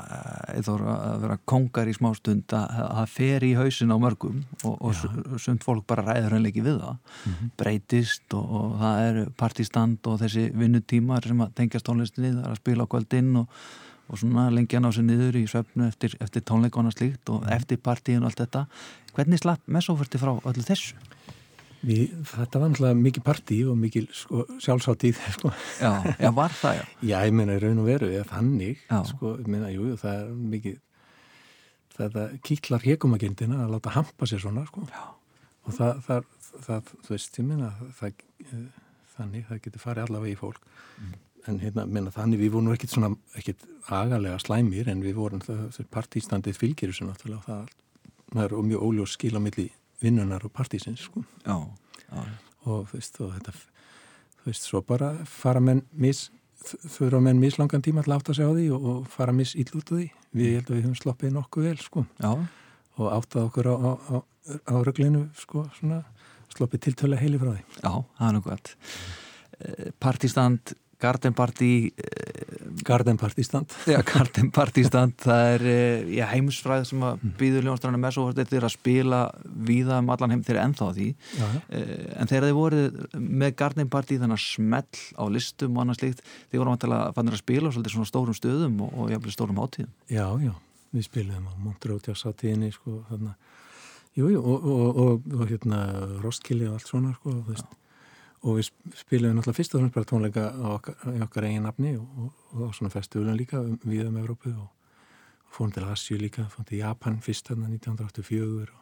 eða 0.56 0.74
að 0.96 1.22
vera 1.26 1.36
kongar 1.52 1.90
í 1.92 1.94
smá 1.94 2.08
stund 2.16 2.54
að 2.56 2.70
það 2.80 3.10
fer 3.12 3.44
í 3.44 3.50
hausin 3.58 3.92
á 3.92 3.98
mörgum 4.02 4.38
og, 4.64 4.78
og 4.82 5.40
sumt 5.42 5.66
fólk 5.68 5.84
bara 5.90 6.06
ræður 6.08 6.38
henni 6.38 6.50
ekki 6.54 6.64
við 6.66 6.80
það, 6.82 6.98
Mhm. 7.26 7.50
breytist 7.60 8.34
og, 8.38 8.46
og 8.60 8.78
það 8.82 9.02
er 9.10 9.20
partistand 9.38 10.08
og 10.08 10.20
þessi 10.24 10.46
vinnutímar 10.56 11.28
sem 11.28 11.42
að 11.44 11.54
tengjast 11.60 11.86
tónlistinni, 11.90 12.32
það 12.38 12.46
er 12.48 12.54
að 12.56 12.62
spila 12.64 12.88
á 12.88 12.92
kvöldinn 12.96 13.36
og, 13.42 13.48
og 14.10 14.22
svona 14.22 14.48
lengja 14.54 14.80
ná 14.80 14.90
sér 14.96 15.06
niður 15.10 15.36
í 15.42 15.46
svefnu 15.50 15.88
eftir, 15.90 16.16
eftir 16.22 16.42
tónleikona 16.48 16.92
slíkt 16.96 17.30
og 17.36 17.46
eftir 17.52 17.78
partíin 17.84 18.24
og 18.24 18.32
allt 18.32 18.42
þetta. 18.46 18.66
Hvernig 19.18 19.42
slapp 19.44 19.68
messoförti 19.68 20.22
frá 20.22 20.34
öllu 20.40 20.64
þessu? 20.66 20.96
Við, 21.86 22.14
þetta 22.32 22.62
var 22.62 22.72
náttúrulega 22.72 22.98
mikið 22.98 23.24
partí 23.26 23.58
og 23.70 23.76
mikið 23.78 24.08
sko, 24.18 24.46
sjálfsáttíð, 24.64 25.20
sko 25.36 25.52
Já, 25.82 25.92
já, 26.18 26.30
var 26.34 26.56
það, 26.56 26.80
já. 26.80 26.86
Já, 27.12 27.18
ég 27.28 27.36
meina 27.38 27.58
í 27.58 27.62
raun 27.62 27.82
og 27.84 27.90
veru, 27.90 28.10
eða 28.14 28.26
þannig, 28.32 28.82
Já. 28.88 29.02
sko, 29.12 29.36
ég 29.42 29.52
meina, 29.52 29.70
jú, 29.74 29.92
það 30.02 30.22
er 30.22 30.32
mikið, 30.56 30.80
þetta 31.98 32.26
kýtlar 32.48 32.88
hekumagindina 32.88 33.62
að 33.66 33.76
láta 33.76 33.94
hampa 33.98 34.30
sér 34.30 34.42
svona, 34.46 34.66
sko. 34.70 34.88
Já. 34.90 35.04
Og 35.66 35.78
það, 35.78 36.02
það, 36.08 36.34
það, 36.66 36.92
þú 37.06 37.16
veist, 37.16 37.40
ég 37.42 37.48
meina, 37.52 37.70
það, 38.00 38.26
eh, 38.48 38.66
þannig, 39.16 39.48
það 39.52 39.64
getur 39.68 39.86
farið 39.86 40.08
allavega 40.08 40.34
í 40.34 40.42
fólk. 40.42 40.68
Mm. 40.98 41.16
En 41.46 41.62
hérna, 41.62 41.86
meina, 41.86 42.14
þannig, 42.14 42.42
við 42.42 42.54
vorum 42.56 42.74
ekkit 42.74 42.94
svona, 42.96 43.14
ekkit 43.38 43.66
agalega 43.94 44.42
slæmir, 44.42 44.90
en 44.90 45.06
við 45.06 45.18
vorum 45.20 45.42
það, 45.46 45.66
það 45.76 45.90
partístandið 45.94 46.58
fylgir 46.58 46.90
þessu 46.90 47.10
náttúrulega 47.10 47.46
það, 47.46 47.74
það 48.32 48.46
er 48.48 48.56
mjög 48.72 48.86
óljós 48.90 49.18
skil 49.20 49.36
á 49.38 49.42
milli 49.46 49.68
vinnunar 50.04 50.46
og 50.46 50.54
partísins, 50.56 51.06
sko. 51.08 51.24
Já, 51.46 51.56
já, 52.10 52.26
og 52.66 52.90
þú 52.90 52.98
veist, 52.98 53.22
og 53.22 53.34
þetta 53.38 53.56
þú 54.46 54.52
veist, 54.52 54.68
svo 54.70 54.82
bara 54.86 55.12
fara 55.30 55.62
menn 55.64 55.84
mis, 55.92 56.28
þurfa 56.66 57.22
menn 57.24 57.42
mislangan 57.42 57.84
tíma 57.86 58.04
til 58.06 58.14
að 58.14 58.20
átta 58.20 58.38
sig 58.38 58.46
á 58.46 58.52
því 58.54 58.70
og, 58.76 58.86
og 58.92 59.10
fara 59.10 59.34
mis 59.34 59.56
ill 59.58 59.72
út 59.74 59.92
úr 59.92 60.04
því. 60.04 60.08
Við 60.36 60.52
ég 60.52 60.60
held 60.60 60.70
að 60.70 60.76
við 60.76 60.86
höfum 60.86 61.00
sloppið 61.00 61.36
nokkuð 61.36 61.68
vel 61.70 61.78
sko. 61.82 62.06
Já, 62.22 62.32
og 62.96 63.12
áttað 63.12 63.48
okkur 63.50 63.70
á, 63.72 63.76
á, 63.76 63.92
á, 64.14 64.18
á 64.72 64.76
röglinu 64.86 65.26
sko 65.40 65.66
svona 65.80 66.04
sloppið 66.54 66.86
tiltölu 66.88 67.20
heili 67.20 67.42
frá 67.42 67.52
því. 67.56 67.64
Já, 67.82 67.92
það 67.92 68.28
er 68.28 68.36
nokkuð 68.38 68.56
allt. 68.56 68.74
Partistand, 70.04 70.76
Garden 71.02 71.36
Party, 71.36 71.72
Garden 72.84 73.18
Party 73.18 73.44
stand 73.46 73.72
Já, 73.88 74.00
Garden 74.12 74.52
Party 74.54 74.84
stand, 74.88 75.16
það 75.22 75.52
er 75.54 75.66
eh, 75.70 76.10
já, 76.18 76.26
heimsfræð 76.32 76.88
sem 76.90 77.06
að 77.06 77.24
býður 77.40 77.70
ljónstrannar 77.70 78.02
með 78.02 78.16
svo 78.18 78.26
þetta 78.36 78.58
er 78.60 78.68
að 78.68 78.74
spila 78.76 79.22
víða 79.70 80.00
um 80.04 80.12
allan 80.14 80.36
heim 80.36 80.44
þeir 80.46 80.56
eru 80.56 80.64
ennþá 80.66 80.90
á 80.90 80.92
því. 80.98 81.08
Já. 81.40 81.46
Eh, 81.78 81.94
en 82.20 82.32
þegar 82.32 82.48
þið 82.50 82.58
voruð 82.60 83.00
með 83.40 83.56
Garden 83.62 83.92
Party 83.96 84.20
þannig 84.22 84.40
að 84.40 84.46
smell 84.46 85.04
á 85.16 85.24
listum 85.32 85.78
og 85.78 85.86
annars 85.86 86.04
líkt 86.04 86.24
þið 86.26 86.62
voru 86.62 86.76
vantilega 86.76 87.16
fannir 87.18 87.38
að 87.38 87.44
spila 87.46 87.72
á 87.72 87.74
svolítið 87.76 87.96
svona 87.96 88.12
stórum 88.12 88.38
stöðum 88.38 88.78
og, 88.86 88.94
og 89.00 89.14
jafnvel 89.14 89.36
stórum 89.36 89.62
átíðum 89.64 89.92
já, 90.12 90.28
já, 90.44 90.54
við 90.96 91.08
spilum 91.10 91.50
á 91.50 91.54
Montreux 91.62 92.22
sátíðinni 92.22 92.74
sko 92.76 93.02
þarna. 93.10 93.36
Jú, 94.16 94.30
jú, 94.32 94.40
og, 94.40 94.68
og, 94.72 95.26
og, 95.28 95.42
hérna 95.50 95.82
Roskilli 96.24 96.70
og 96.70 96.78
allt 96.78 96.88
svona 96.88 97.12
sko 97.18 97.34
þú 97.36 97.50
veist 97.50 97.74
og 98.46 98.60
við 98.60 98.70
spilum 99.00 99.34
náttúrulega 99.34 99.58
fyrst 99.58 99.76
og 99.76 99.82
fremst 99.82 99.96
bara 99.96 100.10
tónleika 100.10 100.46
okkar, 100.76 100.98
í 101.10 101.22
okkar 101.26 101.48
eigin 101.48 101.66
nafni 101.66 101.96
og, 101.98 102.08
og, 102.22 102.64
og 102.68 102.74
svona 102.78 102.94
festivalum 102.94 103.38
líka 103.40 103.60
um, 103.62 103.78
við 103.84 104.10
um 104.10 104.20
Evrópu 104.22 104.54
og, 104.54 104.68
og 104.70 105.56
fórum 105.58 105.74
til 105.74 105.86
Asju 105.90 106.18
líka, 106.22 106.46
fórum 106.54 106.70
til 106.70 106.82
Japan 106.84 107.18
fyrst 107.26 107.50
þarna 107.50 107.72
1984 107.74 108.70
og, 108.70 108.82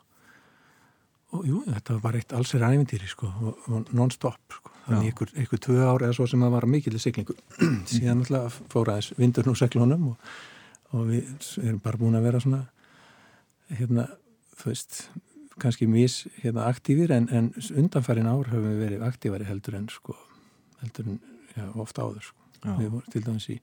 og 1.34 1.48
jú, 1.48 1.64
þetta 1.70 1.96
var 1.96 2.04
bara 2.10 2.20
eitt 2.20 2.36
allsir 2.36 2.66
æfintýri 2.68 3.10
sko 3.10 3.32
og, 3.32 3.68
og 3.72 3.94
non-stop 3.96 4.60
sko. 4.60 4.74
Þannig 4.84 5.14
ykkur, 5.14 5.30
ykkur 5.46 5.62
tvö 5.64 5.84
ár 5.88 6.04
eða 6.04 6.16
svo 6.18 6.26
sem 6.28 6.42
það 6.44 6.58
var 6.58 6.66
mikill 6.68 7.00
siglingu. 7.00 7.38
Síðan 7.92 8.20
náttúrulega 8.20 8.50
fór 8.74 8.92
aðeins 8.92 9.14
vindur 9.16 9.48
nú 9.48 9.56
seglunum 9.56 10.10
og, 10.12 10.34
og 10.92 11.06
við 11.08 11.30
erum 11.64 11.80
bara 11.86 12.02
búin 12.02 12.20
að 12.20 12.28
vera 12.28 12.42
svona 12.44 12.66
hérna, 13.72 14.10
þú 14.60 14.74
veist 14.74 15.06
kannski 15.62 15.88
mis 15.90 16.24
hérna, 16.42 16.68
aktífir 16.70 17.12
en, 17.14 17.28
en 17.30 17.52
undanfærin 17.78 18.30
ár 18.30 18.50
höfum 18.52 18.72
við 18.72 18.84
verið 18.88 19.06
aktífari 19.08 19.48
heldur 19.48 19.78
en 19.78 19.88
sko, 19.92 20.16
heldur 20.82 21.14
en 21.14 21.20
já, 21.54 21.66
ofta 21.82 22.08
áður 22.08 22.28
sko. 22.30 22.40
Við 22.64 22.90
vorum 22.90 23.10
til 23.12 23.24
dæmis 23.26 23.50
í 23.52 23.58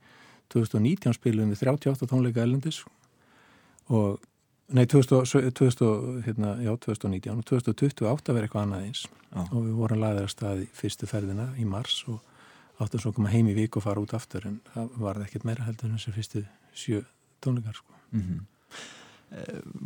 2019 0.53 1.17
spilum 1.17 1.53
við 1.53 1.63
38 1.65 2.09
tónleika 2.11 2.43
erlendis 2.45 2.83
og 3.91 4.21
nei 4.77 4.85
2000, 4.87 5.51
2000, 5.57 6.21
hérna, 6.27 6.55
já, 6.63 6.73
2019 6.85 7.41
og 7.41 7.47
2020 7.49 8.11
átt 8.11 8.31
að 8.31 8.39
vera 8.39 8.49
eitthvað 8.49 8.67
annað 8.67 8.87
eins 8.87 9.05
Já. 9.31 9.43
og 9.47 9.65
við 9.65 9.73
vorum 9.79 10.03
laðið 10.03 10.27
að 10.27 10.33
stað 10.35 10.63
í 10.65 10.69
fyrstu 10.75 11.09
ferðina 11.11 11.49
í 11.59 11.67
mars 11.67 12.03
og 12.11 12.21
áttum 12.81 13.03
svo 13.03 13.13
að 13.13 13.19
koma 13.19 13.33
heim 13.33 13.51
í 13.51 13.57
vik 13.57 13.79
og 13.79 13.87
fara 13.87 14.03
út 14.03 14.15
aftur 14.17 14.47
en 14.47 14.61
það 14.75 14.95
varði 15.03 15.27
ekkert 15.27 15.49
meira 15.49 15.67
heldur 15.67 15.91
en 15.91 15.99
þessi 15.99 16.15
fyrstu 16.17 16.45
sjö 16.77 17.03
tónleikar 17.43 17.79
sko. 17.81 18.01
mm 18.15 18.41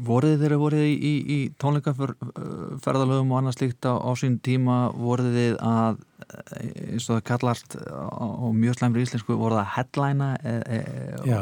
voruð 0.06 0.38
þeirra 0.40 0.56
voruð 0.56 0.86
í, 0.88 0.92
í, 0.94 1.12
í 1.34 1.38
tónleikaferðalögum 1.60 3.32
og 3.34 3.40
annars 3.40 3.58
líkt 3.60 3.84
á, 3.84 3.92
á 3.92 4.10
sín 4.16 4.38
tíma 4.40 4.88
voruð 4.96 5.34
þið 5.34 5.58
að 5.60 5.98
eh, 6.24 6.94
eins 6.94 7.08
og 7.10 7.18
það 7.18 7.26
kallast 7.28 7.76
á, 7.76 8.08
á 8.08 8.48
mjög 8.56 8.78
slæmri 8.78 9.04
íslensku 9.04 9.36
voruð 9.36 9.60
það 9.60 9.66
að 9.66 9.74
headlæna 9.74 10.28
e, 10.40 10.54
e, 10.64 10.78
Já, 11.28 11.40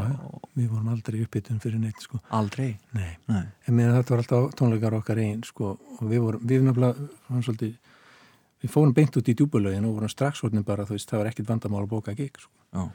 við 0.59 0.73
vorum 0.73 0.91
aldrei 0.97 1.21
uppbytun 1.23 1.63
fyrir 1.63 1.79
neitt 1.79 2.03
sko. 2.03 2.19
aldrei 2.35 2.73
Nei, 2.97 3.13
Nei. 3.31 3.45
en 3.69 3.79
meðan 3.79 4.01
þetta 4.01 4.17
var 4.17 4.25
alltaf 4.25 4.59
tónleikar 4.59 4.99
okkar 4.99 5.23
einn 5.23 5.47
sko 5.47 5.77
og 5.77 6.03
við 6.03 6.27
vorum, 6.27 6.43
við 6.43 6.67
nefnilega 6.67 7.39
svolítið, 7.47 7.79
við 8.67 8.75
fórum 8.75 8.97
beint 8.99 9.21
út 9.23 9.31
í 9.31 9.37
djúbulögin 9.39 9.87
og 9.87 9.95
vorum 10.01 10.11
strax 10.11 10.43
vortin 10.43 10.67
bara, 10.67 10.89
þú 10.91 10.99
veist, 10.99 11.11
það 11.11 11.23
var 11.23 11.31
ekkit 11.31 11.55
vandamál 11.55 11.87
að 11.87 11.95
bóka 11.95 12.19
gig 12.19 12.35
sko. 12.35 12.91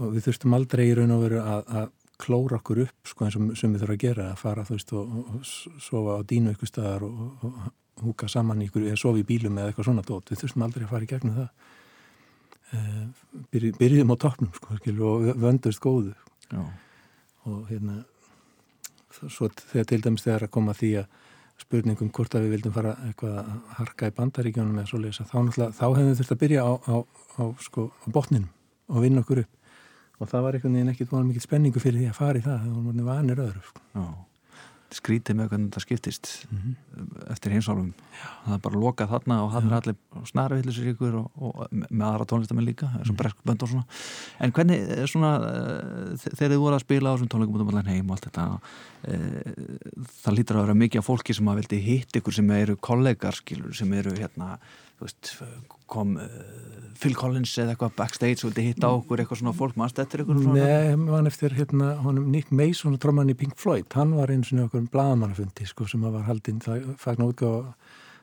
Og 0.00 0.14
við 0.14 0.26
þurftum 0.26 0.54
aldrei 0.56 0.86
í 0.88 0.92
raun 0.96 1.12
og 1.12 1.26
veru 1.26 1.40
að, 1.44 1.66
að 1.76 1.88
klóra 2.20 2.60
okkur 2.60 2.84
upp 2.86 3.10
sko 3.10 3.26
eins 3.26 3.36
og 3.38 3.52
sem 3.58 3.72
við 3.72 3.84
þurfum 3.84 3.96
að 3.96 4.04
gera 4.04 4.26
að 4.30 4.40
fara 4.42 4.64
þú 4.68 4.76
veist 4.76 4.94
og, 4.96 5.18
og, 5.20 5.52
sofa 5.86 6.16
á 6.16 6.20
dínu 6.32 6.54
ykkur 6.54 6.70
staðar 6.70 7.06
og, 7.06 7.20
og, 7.20 7.44
og 7.50 8.04
húka 8.04 8.28
saman 8.30 8.62
ykkur 8.66 8.86
eða 8.88 9.00
sofa 9.00 9.20
í 9.20 9.26
bílum 9.28 9.58
eða 9.60 9.72
eitthvað 9.72 9.90
svona 9.90 10.06
dót. 10.06 10.30
Við 10.30 10.44
þurftum 10.44 10.66
aldrei 10.66 10.86
að 10.86 10.92
fara 10.94 11.06
í 11.06 11.10
gegnum 11.10 11.40
það. 11.40 11.50
Uh, 12.70 13.42
byrj, 13.50 13.72
byrjum 13.80 14.14
á 14.14 14.16
toppnum 14.22 14.52
sko 14.54 14.76
og 15.10 15.26
vöndust 15.42 15.82
góðu. 15.82 16.14
Já. 16.50 16.62
og 17.46 17.68
hérna 17.70 18.02
svo 19.28 19.48
þegar 19.50 19.88
til 19.90 20.00
dæmis 20.04 20.24
þegar 20.24 20.46
að 20.46 20.52
koma 20.54 20.74
því 20.76 20.90
að 21.02 21.18
spurningum 21.60 22.10
hvort 22.16 22.34
að 22.34 22.46
við 22.46 22.54
vildum 22.56 22.74
fara 22.74 22.94
eitthvað 23.06 23.38
að 23.40 23.50
harka 23.76 24.08
í 24.08 24.14
bandaríkjónum 24.16 24.78
eða 24.80 24.90
svo 24.90 25.00
leysa, 25.02 25.26
þá 25.28 25.36
þá 25.76 25.84
hefum 25.86 26.08
við 26.08 26.20
þurft 26.20 26.34
að 26.34 26.42
byrja 26.42 26.64
á, 26.64 26.72
á, 26.72 26.96
á, 27.36 27.42
sko, 27.60 27.86
á 27.92 28.06
botninum 28.14 28.48
og 28.90 29.04
vinna 29.04 29.24
okkur 29.24 29.42
upp 29.44 29.59
og 30.20 30.28
það 30.30 30.42
var 30.46 30.58
einhvern 30.58 30.74
veginn 30.78 30.92
ekkit 30.94 31.14
mikið 31.30 31.46
spenningu 31.48 31.80
fyrir 31.82 32.02
því 32.04 32.10
að 32.12 32.18
fara 32.20 32.40
í 32.40 32.44
það 32.44 32.66
það 32.66 32.90
var 32.90 33.06
vanir 33.14 33.44
öðru 33.46 33.62
sko. 33.70 33.86
Skrítið 34.90 35.36
með 35.38 35.48
hvernig 35.52 35.68
þetta 35.70 35.80
skiptist 35.84 36.28
eftir 37.30 37.52
hinsálfum 37.54 37.92
það 38.42 38.54
er 38.56 38.62
bara 38.64 38.80
lokað 38.82 39.12
þarna 39.12 39.36
og 39.44 39.52
hann 39.54 39.68
er 39.70 39.76
allir 39.76 40.24
snarvillisir 40.26 40.88
ykkur 40.90 41.14
og, 41.20 41.28
og 41.38 41.60
með 41.76 42.02
aðra 42.08 42.26
tónlistamenn 42.32 42.66
líka 42.66 42.88
eins 42.98 43.12
og 43.12 43.18
breskbönd 43.20 43.62
og 43.62 43.70
svona. 43.70 43.84
En 44.42 44.50
hvernig 44.56 44.82
eh, 44.82 45.04
svona 45.06 45.30
eh, 45.46 46.10
þe- 46.18 46.34
þegar 46.34 46.50
þið 46.56 46.64
voru 46.64 46.74
að 46.80 46.82
spila 46.88 47.06
á 47.06 47.14
þessum 47.14 47.30
tónleikum 47.36 47.60
út 47.60 47.64
um 47.68 47.70
allan 47.70 47.92
heim 47.92 48.10
og 48.10 48.16
allt 48.18 48.26
þetta 48.26 48.48
e, 49.06 49.20
það 50.24 50.38
lítur 50.40 50.58
að 50.58 50.66
vera 50.66 50.78
mikið 50.82 51.04
af 51.04 51.08
fólki 51.12 51.38
sem 51.38 51.52
að 51.54 51.62
vildi 51.62 51.82
hitt 51.86 52.18
ykkur 52.18 52.38
sem 52.40 52.50
eru 52.58 52.76
kollegar 52.90 53.38
skilur, 53.38 53.70
sem 53.78 53.94
eru 53.94 54.16
hérna 54.18 54.56
veist, 55.06 55.32
kom 55.90 56.16
uh, 56.20 56.26
Phil 57.00 57.14
Collins 57.16 57.52
eða 57.58 57.74
eitthvað 57.74 57.94
backstage 57.96 58.44
og 58.44 58.50
vildi 58.50 58.66
hitta 58.68 58.90
á 58.90 58.92
okkur 58.92 59.22
eitthvað 59.22 59.40
svona 59.40 59.56
fólk, 59.56 59.78
mannst 59.80 59.98
er 60.02 60.08
eitthvað 60.10 60.42
svona 60.44 60.66
Nei, 60.66 60.96
mann 61.00 61.30
eftir 61.30 61.56
hérna 61.56 61.94
honum 62.04 62.28
Nick 62.32 62.52
Mason 62.52 62.98
tróman 63.00 63.32
í 63.32 63.36
Pink 63.38 63.56
Floyd. 63.60 63.88
Hann 63.96 64.12
var 64.18 64.32
eins 64.32 64.52
og 64.52 64.66
okkur 64.66 64.86
blaðamannafundi 64.92 65.68
sko, 65.70 65.88
sem 65.88 66.04
var 66.04 66.26
haldinn, 66.28 66.60
fagnar 67.00 67.32
útgáð 67.32 67.70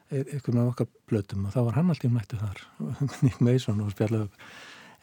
eitthvað 0.08 0.56
með 0.56 0.72
okkar 0.72 0.90
blötum 1.10 1.48
og 1.48 1.54
þá 1.56 1.62
var 1.66 1.78
hann 1.80 1.92
alltaf 1.92 2.12
mættu 2.14 2.40
þar 2.40 2.62
Nick 3.26 3.42
Mason 3.44 3.82
og 3.84 3.94
spjallaði 3.96 4.30
upp. 4.30 4.44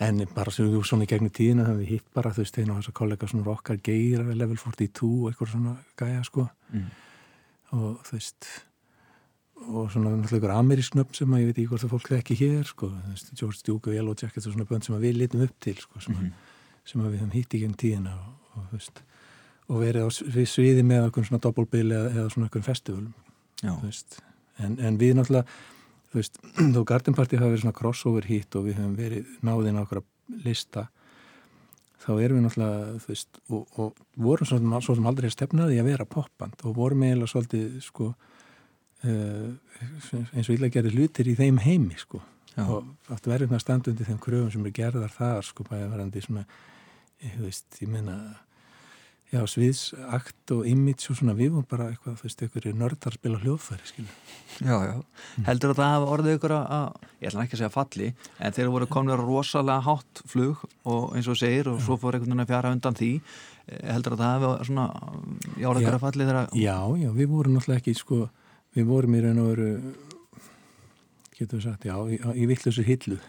En 0.03 0.23
bara 0.35 0.51
sem 0.51 0.67
við 0.67 0.87
svona 0.89 1.07
í 1.07 1.11
gegnum 1.11 1.31
tíðina 1.31 1.69
það 1.69 1.83
við 1.83 1.91
hitt 1.93 2.07
bara 2.17 2.33
þú 2.35 2.43
veist 2.43 2.57
einu 2.59 2.73
og 2.73 2.79
þessar 2.81 2.97
kollega 2.99 3.29
svona 3.31 3.53
okkar 3.53 3.77
geir 3.85 4.25
level 4.35 4.57
42 4.59 5.11
og 5.11 5.29
eitthvað 5.31 5.53
svona 5.53 5.75
gæja 6.01 6.25
sko. 6.27 6.47
Mm. 6.75 6.89
og 7.75 8.01
þú 8.07 8.17
veist 8.17 8.49
og 9.55 9.91
svona 9.93 10.11
náttúrulega 10.13 10.41
ykkur 10.41 10.55
amerísk 10.55 10.97
nöfn 10.99 11.17
sem 11.17 11.35
að 11.35 11.43
ég 11.43 11.51
veit 11.51 11.59
ekki 11.59 11.71
hvort 11.71 11.85
það 11.85 11.93
fólk 11.95 12.09
þekki 12.11 12.37
hér 12.41 12.69
sko, 12.69 12.91
George 13.39 13.63
Duke 13.67 13.91
og 13.91 13.97
Yellow 13.97 14.17
Jackets 14.19 14.49
og 14.49 14.55
svona 14.55 14.69
bönd 14.69 14.87
sem 14.87 14.97
við 15.01 15.19
litum 15.21 15.45
upp 15.47 15.55
til 15.63 15.77
sko, 15.79 16.01
sem, 16.01 16.15
mm 16.15 16.21
-hmm. 16.21 16.33
sem 16.85 17.03
við 17.03 17.19
hefum 17.19 17.31
hitt 17.31 17.55
í 17.55 17.61
gegn 17.63 17.75
tíðina 17.75 18.15
og, 18.15 18.33
og, 18.57 18.65
veist, 18.73 19.03
og 19.69 19.81
verið 19.81 20.03
á 20.05 20.09
við 20.37 20.49
sviði 20.49 20.83
með 20.83 21.07
okkur 21.09 21.25
svona 21.25 21.41
doppelbili 21.41 21.95
eða, 21.95 22.11
eða 22.11 22.31
svona 22.31 22.47
okkur 22.47 22.63
festivalum 22.63 23.15
en, 24.59 24.79
en 24.79 24.99
við 24.99 25.15
náttúrulega 25.15 25.47
þú 26.11 26.21
veist, 26.21 26.39
þó 26.75 26.85
Garden 26.85 27.15
Party 27.15 27.37
hafa 27.37 27.51
verið 27.51 27.65
svona 27.65 27.79
crossover 27.79 28.25
hit 28.25 28.55
og 28.55 28.67
við 28.69 28.79
hefum 28.79 28.97
verið 28.97 29.25
náðinn 29.43 29.79
á 29.79 29.85
okkur 29.85 30.03
lista 30.45 30.89
þá 32.05 32.21
erum 32.21 32.39
við 32.39 32.45
náttúrulega 32.45 32.99
þú 33.01 33.09
veist, 33.09 33.41
og, 33.49 33.67
og 33.79 33.93
vorum 34.17 34.47
svo 34.47 34.59
sem, 34.59 34.79
svo 34.81 34.95
sem 34.95 35.07
aldrei 35.07 35.31
stefnaði 35.31 35.81
að 35.81 35.91
vera 35.91 36.05
popband 36.05 36.65
og 36.65 36.77
vorum 36.77 37.03
eiginlega 37.03 37.33
svolítið 37.33 37.81
sko 37.81 38.15
eins 39.05 40.49
og 40.49 40.55
illa 40.57 40.71
gerir 40.73 40.95
hlutir 40.97 41.29
í 41.29 41.37
þeim 41.39 41.61
heimi 41.65 41.99
sko 42.01 42.23
Já. 42.55 42.65
og 42.69 43.11
aftur 43.11 43.35
verðum 43.35 43.57
að 43.57 43.65
standa 43.65 43.91
undir 43.91 44.09
þeim 44.09 44.21
kröfum 44.23 44.53
sem 44.55 44.67
er 44.69 44.75
gerðar 44.77 45.13
þar 45.13 45.47
sko 45.47 45.67
bæði 45.67 45.91
verðandi 45.91 46.23
svona 46.25 46.45
ég 47.25 47.39
veist, 47.43 47.67
ég 47.81 47.91
meina 47.91 48.19
já, 49.33 49.43
sviðsakt 49.51 50.53
og 50.55 50.67
image 50.69 51.11
og 51.11 51.19
svona 51.19 51.35
við 51.37 51.55
vorum 51.55 51.67
bara 51.69 51.89
eitthvað, 51.91 52.19
þú 52.21 52.29
veist, 52.29 52.43
einhverju 52.45 52.75
nördar 52.79 53.17
spila 53.17 53.41
hljóðfæri, 53.43 53.89
skilja 53.89 54.13
Já, 54.63 54.77
já, 54.87 54.95
mm. 55.01 55.47
heldur 55.49 55.73
að 55.73 55.81
það 55.81 55.93
hafa 55.95 56.11
orðið 56.15 56.37
ykkur 56.37 56.55
að, 56.55 57.09
ég 57.19 57.31
ætla 57.31 57.45
ekki 57.45 57.57
að 57.57 57.63
segja 57.63 57.73
falli 57.75 58.11
en 58.39 58.55
þeir 58.55 58.71
voru 58.77 58.89
komin 58.95 59.15
að 59.17 59.25
rosalega 59.25 59.87
hátt 59.89 60.23
flug 60.31 60.63
og 60.87 61.17
eins 61.19 61.31
og 61.33 61.41
segir 61.41 61.73
og 61.73 61.81
já. 61.81 61.87
svo 61.89 61.99
fór 61.99 62.15
einhvern 62.15 62.31
veginn 62.31 62.45
að 62.45 62.53
fjara 62.53 62.73
undan 62.77 62.99
því 63.01 63.11
eh, 63.19 63.83
heldur 63.91 64.15
að 64.15 64.23
það 64.23 64.37
hafa 64.37 64.69
svona, 64.71 64.87
já, 65.59 65.67
orðið 65.73 65.83
ykkur 65.83 65.99
að 65.99 66.07
falli 66.07 66.29
þeirra 66.29 66.45
Já, 66.55 66.79
já, 67.03 67.11
við 67.19 67.31
vorum 67.35 67.59
náttúrulega 67.59 67.83
ekki, 67.83 67.97
sko 67.99 68.21
við 68.75 68.89
vorum 68.89 69.15
í 69.15 69.23
raun 69.25 69.43
og 69.43 69.53
veru 69.53 69.71
getur 71.35 71.59
við 71.59 71.65
sagt, 71.67 71.87
já, 71.89 71.97
í, 72.07 72.19
í 72.39 72.49
vittlusur 72.51 72.87
hillu. 72.87 73.21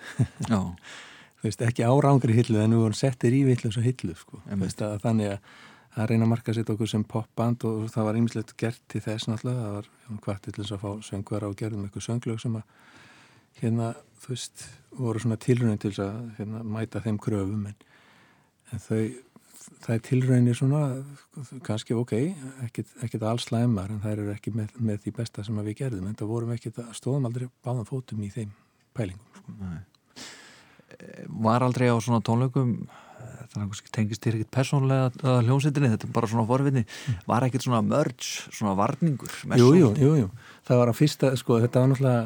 Já. 0.49 0.60
Veist, 1.45 1.62
ekki 1.62 1.84
árangri 1.86 2.34
hillu 2.34 2.58
en 2.58 2.73
við 2.73 2.79
vorum 2.81 2.97
settir 2.97 3.34
í 3.38 3.43
vittlusur 3.45 3.84
hillu 3.86 4.15
sko. 4.17 4.39
veist, 4.58 4.79
að 4.81 4.95
þannig 5.03 5.36
að 5.36 5.49
að 5.95 6.10
reyna 6.12 6.25
að 6.27 6.31
marka 6.34 6.53
sitt 6.55 6.69
okkur 6.71 6.89
sem 6.91 7.03
popband 7.08 7.63
og 7.67 7.86
það 7.93 8.08
var 8.10 8.17
ýmislegt 8.19 8.53
gert 8.60 8.81
til 8.91 9.01
þess 9.03 9.29
náttúrulega, 9.29 9.62
það 9.62 9.75
var 9.75 10.17
hvað 10.25 10.41
til 10.43 10.53
þess 10.58 10.75
að 10.75 10.81
fá 10.81 10.89
söngvara 11.08 11.51
og 11.51 11.60
gerðum 11.60 11.86
eitthvað 11.86 12.08
sönglög 12.10 12.41
sem 12.43 12.58
að 12.60 12.65
hérna, 13.62 13.91
þú 14.23 14.34
veist, 14.34 14.65
voru 14.99 15.23
svona 15.23 15.39
tilröðin 15.45 15.79
til 15.79 15.93
þess 15.93 16.03
að 16.03 16.17
hérna, 16.39 16.63
mæta 16.75 17.03
þeim 17.05 17.19
kröfum 17.23 17.69
en, 17.71 17.77
en 18.75 18.84
þau 18.84 18.99
það 19.86 19.95
er 19.95 20.04
tilraunir 20.06 20.58
svona 20.58 20.82
kannski 21.65 21.95
ok, 21.97 22.13
ekkert 22.69 23.25
alls 23.25 23.47
slæmar 23.49 23.93
en 23.93 24.04
það 24.04 24.17
eru 24.17 24.28
ekki 24.36 24.54
með, 24.56 24.75
með 24.78 25.01
því 25.06 25.15
besta 25.19 25.45
sem 25.45 25.63
við 25.65 25.80
gerðum 25.82 26.10
en 26.10 26.19
það 26.19 26.32
vorum 26.34 26.54
að 26.56 26.93
stóðum 26.97 27.30
aldrei 27.30 27.47
báðan 27.65 27.89
fótum 27.89 28.23
í 28.25 28.32
þeim 28.34 28.54
pælingum 28.95 29.39
sko. 29.39 29.56
Var 31.45 31.65
aldrei 31.65 31.89
á 31.91 31.97
svona 31.99 32.23
tónleikum 32.23 32.78
það 33.51 33.82
tengist 33.93 34.23
þér 34.23 34.39
ekkert 34.39 34.54
persónlega 34.54 35.36
hljómsveitinni, 35.45 35.91
þetta 35.93 36.08
er 36.08 36.15
bara 36.15 36.30
svona 36.30 36.47
forvinni 36.49 36.84
mm. 36.86 37.21
var 37.30 37.45
ekkert 37.47 37.65
svona 37.65 37.82
mörg, 37.86 38.25
svona 38.25 38.75
varningur 38.78 39.32
Jújú, 39.56 39.91
jú, 39.93 39.93
jú, 40.01 40.15
jú, 40.23 40.32
það 40.67 40.82
var 40.82 40.91
á 40.91 40.95
fyrsta 40.97 41.32
sko, 41.39 41.60
þetta 41.63 41.84
var 41.84 41.91
náttúrulega 41.91 42.25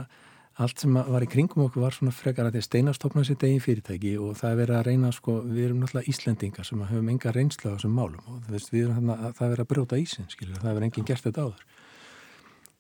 allt 0.60 0.82
sem 0.82 0.96
var 0.96 1.24
í 1.24 1.28
kringum 1.30 1.64
okkur 1.66 1.84
var 1.86 1.96
svona 1.96 2.12
frekar 2.16 2.50
að 2.50 2.58
því 2.58 2.62
að 2.62 2.66
steinastofna 2.68 3.24
sitt 3.28 3.44
eigin 3.46 3.62
fyrirtæki 3.64 4.16
og 4.20 4.36
það 4.40 4.52
er 4.52 4.58
verið 4.60 4.78
að 4.80 4.88
reyna 4.90 5.12
sko, 5.16 5.36
við 5.48 5.68
erum 5.70 5.84
náttúrulega 5.84 6.12
Íslendingar 6.12 6.68
sem 6.68 6.82
höfum 6.90 7.12
enga 7.14 7.34
reynsla 7.36 7.72
á 7.72 7.76
þessum 7.78 7.96
málum 7.96 8.26
og 8.28 8.50
veist, 8.52 8.74
erum 8.76 9.14
að 9.14 9.24
það 9.38 9.46
er 9.46 9.54
verið 9.54 9.64
að 9.64 9.70
brjóta 9.72 10.02
ísin 10.02 10.28
skilur, 10.34 10.60
það 10.60 10.82
er 10.82 10.88
enginn 10.90 11.08
gert 11.08 11.28
þetta 11.30 11.46
áður. 11.48 11.64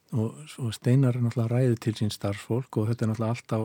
Og, 0.10 0.44
og 0.60 0.76
steinar 0.76 1.15
er 1.15 1.24
náttúrulega 1.24 1.54
ræðið 1.54 1.80
til 1.86 1.96
sín 2.02 2.12
starfsfólk 2.12 2.82
og 2.82 2.89
þetta 2.89 3.06
er 3.06 3.12
náttúrulega 3.13 3.38
allt 3.38 3.56
á, 3.56 3.62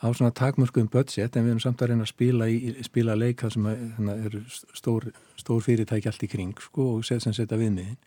á 0.00 0.06
svona 0.16 0.36
takmörkuðum 0.40 0.92
budget 0.94 1.36
en 1.36 1.44
við 1.44 1.56
erum 1.56 1.64
samt 1.66 1.82
að 1.82 1.92
reyna 1.92 2.06
að 2.06 2.12
spila, 2.14 2.48
í, 2.48 2.76
spila 2.86 3.18
leika 3.18 3.50
sem 3.52 3.66
að, 3.68 3.82
hérna, 3.98 4.16
eru 4.30 4.44
stór, 4.48 5.10
stór 5.36 5.64
fyrirtæki 5.66 6.08
allt 6.08 6.24
í 6.24 6.30
kring 6.30 6.56
sko, 6.70 6.94
og 6.96 7.04
sem 7.04 7.20
setja 7.20 7.58
viðmiðin 7.58 7.98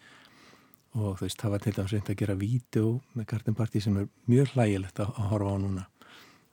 og 0.98 1.20
þú 1.20 1.28
veist, 1.28 1.40
það 1.42 1.54
var 1.54 1.64
til 1.64 1.74
dæmis 1.76 1.94
reynd 1.94 2.10
að 2.10 2.20
gera 2.22 2.36
vídeo 2.40 2.92
með 3.14 3.28
Garden 3.30 3.58
Party 3.58 3.82
sem 3.84 3.98
er 4.02 4.08
mjög 4.30 4.54
hlægilegt 4.56 5.02
að, 5.04 5.12
að 5.14 5.30
horfa 5.34 5.54
á 5.54 5.58
núna. 5.62 5.86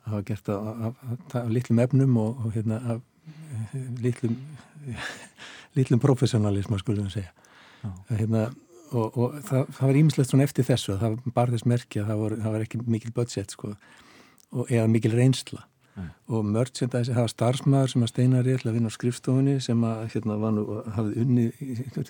Það 0.07 0.15
var 0.15 0.27
gert 0.27 0.51
af 0.53 1.49
litlum 1.51 1.81
efnum 1.83 2.19
og, 2.21 2.45
og 2.45 2.53
hérna 2.55 2.77
af 2.93 3.01
litlum 4.03 4.37
litlum 5.77 6.01
professionalism 6.01 6.77
skulum 6.81 7.07
við 7.09 7.19
segja. 7.19 7.33
Hérna, 8.09 8.47
og, 8.91 9.17
og 9.17 9.39
það, 9.45 9.71
það 9.77 9.89
var 9.89 9.99
ímislegt 10.01 10.31
svona 10.31 10.45
eftir 10.47 10.67
þessu 10.67 10.93
að 10.95 11.03
það 11.03 11.17
var 11.35 11.53
þess 11.53 11.67
merkja 11.69 12.05
það, 12.07 12.23
það 12.43 12.55
var 12.55 12.65
ekki 12.65 12.83
mikil 12.87 13.13
budget 13.15 13.53
sko, 13.53 13.73
og, 14.53 14.63
eða 14.65 14.87
mikil 14.91 15.13
reynsla 15.15 15.65
Nei. 15.97 16.07
og 16.29 16.45
merchandise, 16.45 17.09
það 17.09 17.23
var 17.23 17.31
starfsmæður 17.31 17.91
sem 17.93 18.03
að 18.05 18.11
steina 18.11 18.41
rétt 18.45 18.65
að 18.67 18.75
vinna 18.77 18.91
á 18.91 18.97
skrifstofunni 18.97 19.55
sem 19.65 19.85
að 19.87 20.03
hérna 20.13 20.35
var 20.37 20.51
nú, 20.53 20.65
hafði 20.93 21.23
unni 21.23 21.45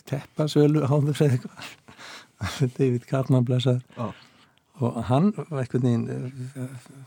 teppasölu 0.09 0.83
á 0.83 0.95
þessu 1.07 1.27
eitthvað 1.27 2.71
David 2.77 3.05
Cartman 3.07 3.47
blessaður 3.47 4.03
oh. 4.03 4.11
og 4.83 4.97
hann 5.07 5.31
eitthvað 5.37 5.87
nýjum 5.87 6.07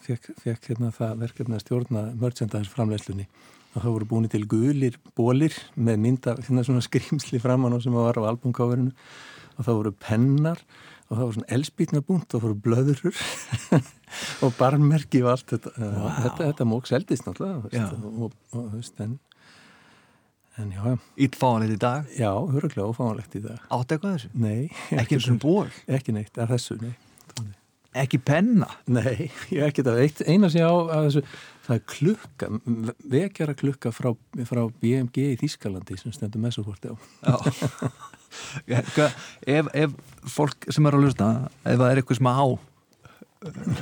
fekk, 0.07 0.31
fekk 0.41 0.71
hérna 0.73 0.93
það 0.97 1.21
verkefni 1.27 1.59
að 1.59 1.65
stjórna 1.67 2.07
merchandise 2.23 2.73
framleiðslunni 2.73 3.29
og 3.75 3.83
það 3.83 3.93
voru 3.95 4.09
búin 4.15 4.31
til 4.33 4.47
gulir 4.51 4.97
bólir 5.19 5.55
með 5.77 6.01
mynda 6.07 6.39
hérna 6.41 6.65
svona 6.67 6.87
skrýmsli 6.87 7.43
framann 7.43 7.77
og 7.77 7.85
sem 7.85 7.95
var 7.95 8.19
á 8.19 8.25
albumkáverinu 8.33 8.95
og 9.59 9.67
það 9.67 9.77
voru 9.83 9.93
pennar 10.01 10.65
og 11.11 11.17
það 11.17 11.25
voru 11.25 11.37
svona 11.39 11.55
elspítnabúnt 11.57 12.29
og 12.29 12.37
það 12.37 12.45
voru 12.47 12.59
blöðurur 12.67 13.23
og 14.47 14.55
barnmerki 14.59 15.25
og 15.25 15.33
allt 15.35 15.57
þetta 15.57 15.75
wow. 15.75 16.07
þetta, 16.21 16.45
þetta 16.45 16.69
móks 16.71 16.95
eldist 16.95 17.27
náttúrulega 17.27 17.91
og 18.11 18.39
þú 18.55 18.69
veist 18.77 19.03
en 19.05 19.19
Íllfáanlegt 20.61 21.73
í 21.73 21.79
dag? 21.81 22.09
Já, 22.19 22.31
höruglega 22.35 22.91
ófáanlegt 22.91 23.37
í 23.39 23.41
dag 23.45 23.63
Átt 23.73 23.95
eitthvað 23.95 24.19
þessu? 24.19 24.31
Nei 24.37 24.67
Ekki 24.93 25.17
eins 25.17 25.29
og 25.33 25.39
ból? 25.41 25.71
Ekki 25.89 26.13
neitt, 26.13 26.35
að 26.37 26.53
þessu, 26.53 26.77
nei 26.83 26.93
Ekki 28.01 28.21
penna? 28.23 28.69
Nei, 28.87 29.31
ég 29.51 29.65
ekki 29.67 29.83
það 29.87 30.03
Einar 30.29 30.53
sé 30.53 30.63
á 30.63 30.71
að 30.71 31.09
þessu 31.09 31.25
Það 31.65 31.75
er 31.77 31.83
klukka, 31.95 32.51
vekjara 33.15 33.57
klukka 33.59 33.95
frá, 33.95 34.13
frá 34.47 34.63
BMG 34.83 35.31
í 35.33 35.41
Þískalandi 35.41 35.99
sem 36.01 36.15
stendur 36.15 36.43
mesoforti 36.45 36.93
á 36.93 36.95
ef, 38.71 39.71
ef 39.75 39.95
fólk 40.31 40.69
sem 40.71 40.87
er 40.87 40.97
að 40.99 41.07
lusta 41.07 41.31
ef 41.65 41.79
það 41.81 41.89
er 41.91 42.03
eitthvað 42.03 42.21
sem 42.21 42.31
að 42.31 42.43
á 42.45 42.49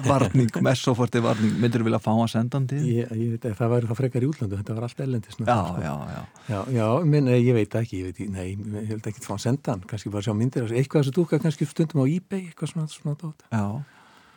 varning, 0.07 0.51
messoforti 0.69 1.21
varning 1.23 1.57
myndur 1.59 1.83
þú 1.83 1.89
vilja 1.89 2.01
fá 2.03 2.11
að 2.13 2.29
senda 2.31 2.59
hann 2.61 2.69
til? 2.71 2.83
Ég, 2.87 3.09
ég 3.11 3.33
veit 3.35 3.47
ekki, 3.49 3.59
það 3.59 3.73
væri 3.73 3.89
það 3.91 3.99
frekar 4.01 4.27
í 4.27 4.29
útlandu 4.29 4.59
þetta 4.61 4.77
var 4.77 4.87
allt 4.87 5.01
ellendis 5.03 5.41
Já, 5.41 5.57
já, 5.83 5.95
já 6.13 6.21
Já, 6.53 6.61
já 6.77 6.87
minn, 7.11 7.31
ég 7.33 7.57
veit 7.57 7.79
ekki, 7.81 8.03
ég 8.03 8.11
veit 8.11 8.21
ekki 8.21 8.29
nei, 8.37 8.53
ég 8.55 8.93
held 8.93 9.09
ekki 9.11 9.23
að 9.25 9.27
fá 9.27 9.35
að 9.35 9.43
senda 9.49 9.75
hann, 9.75 9.83
kannski 9.91 10.13
bara 10.15 10.27
sjá 10.29 10.37
myndir 10.39 10.71
eitthvað 10.71 11.09
sem 11.09 11.17
þú 11.19 11.27
kannski 11.35 11.67
stundum 11.67 12.05
á 12.05 12.07
eBay 12.07 12.45
eitthvað 12.53 12.73
svona, 12.75 12.93
svona 12.93 13.19
dótt 13.19 13.43
Já, 13.51 13.65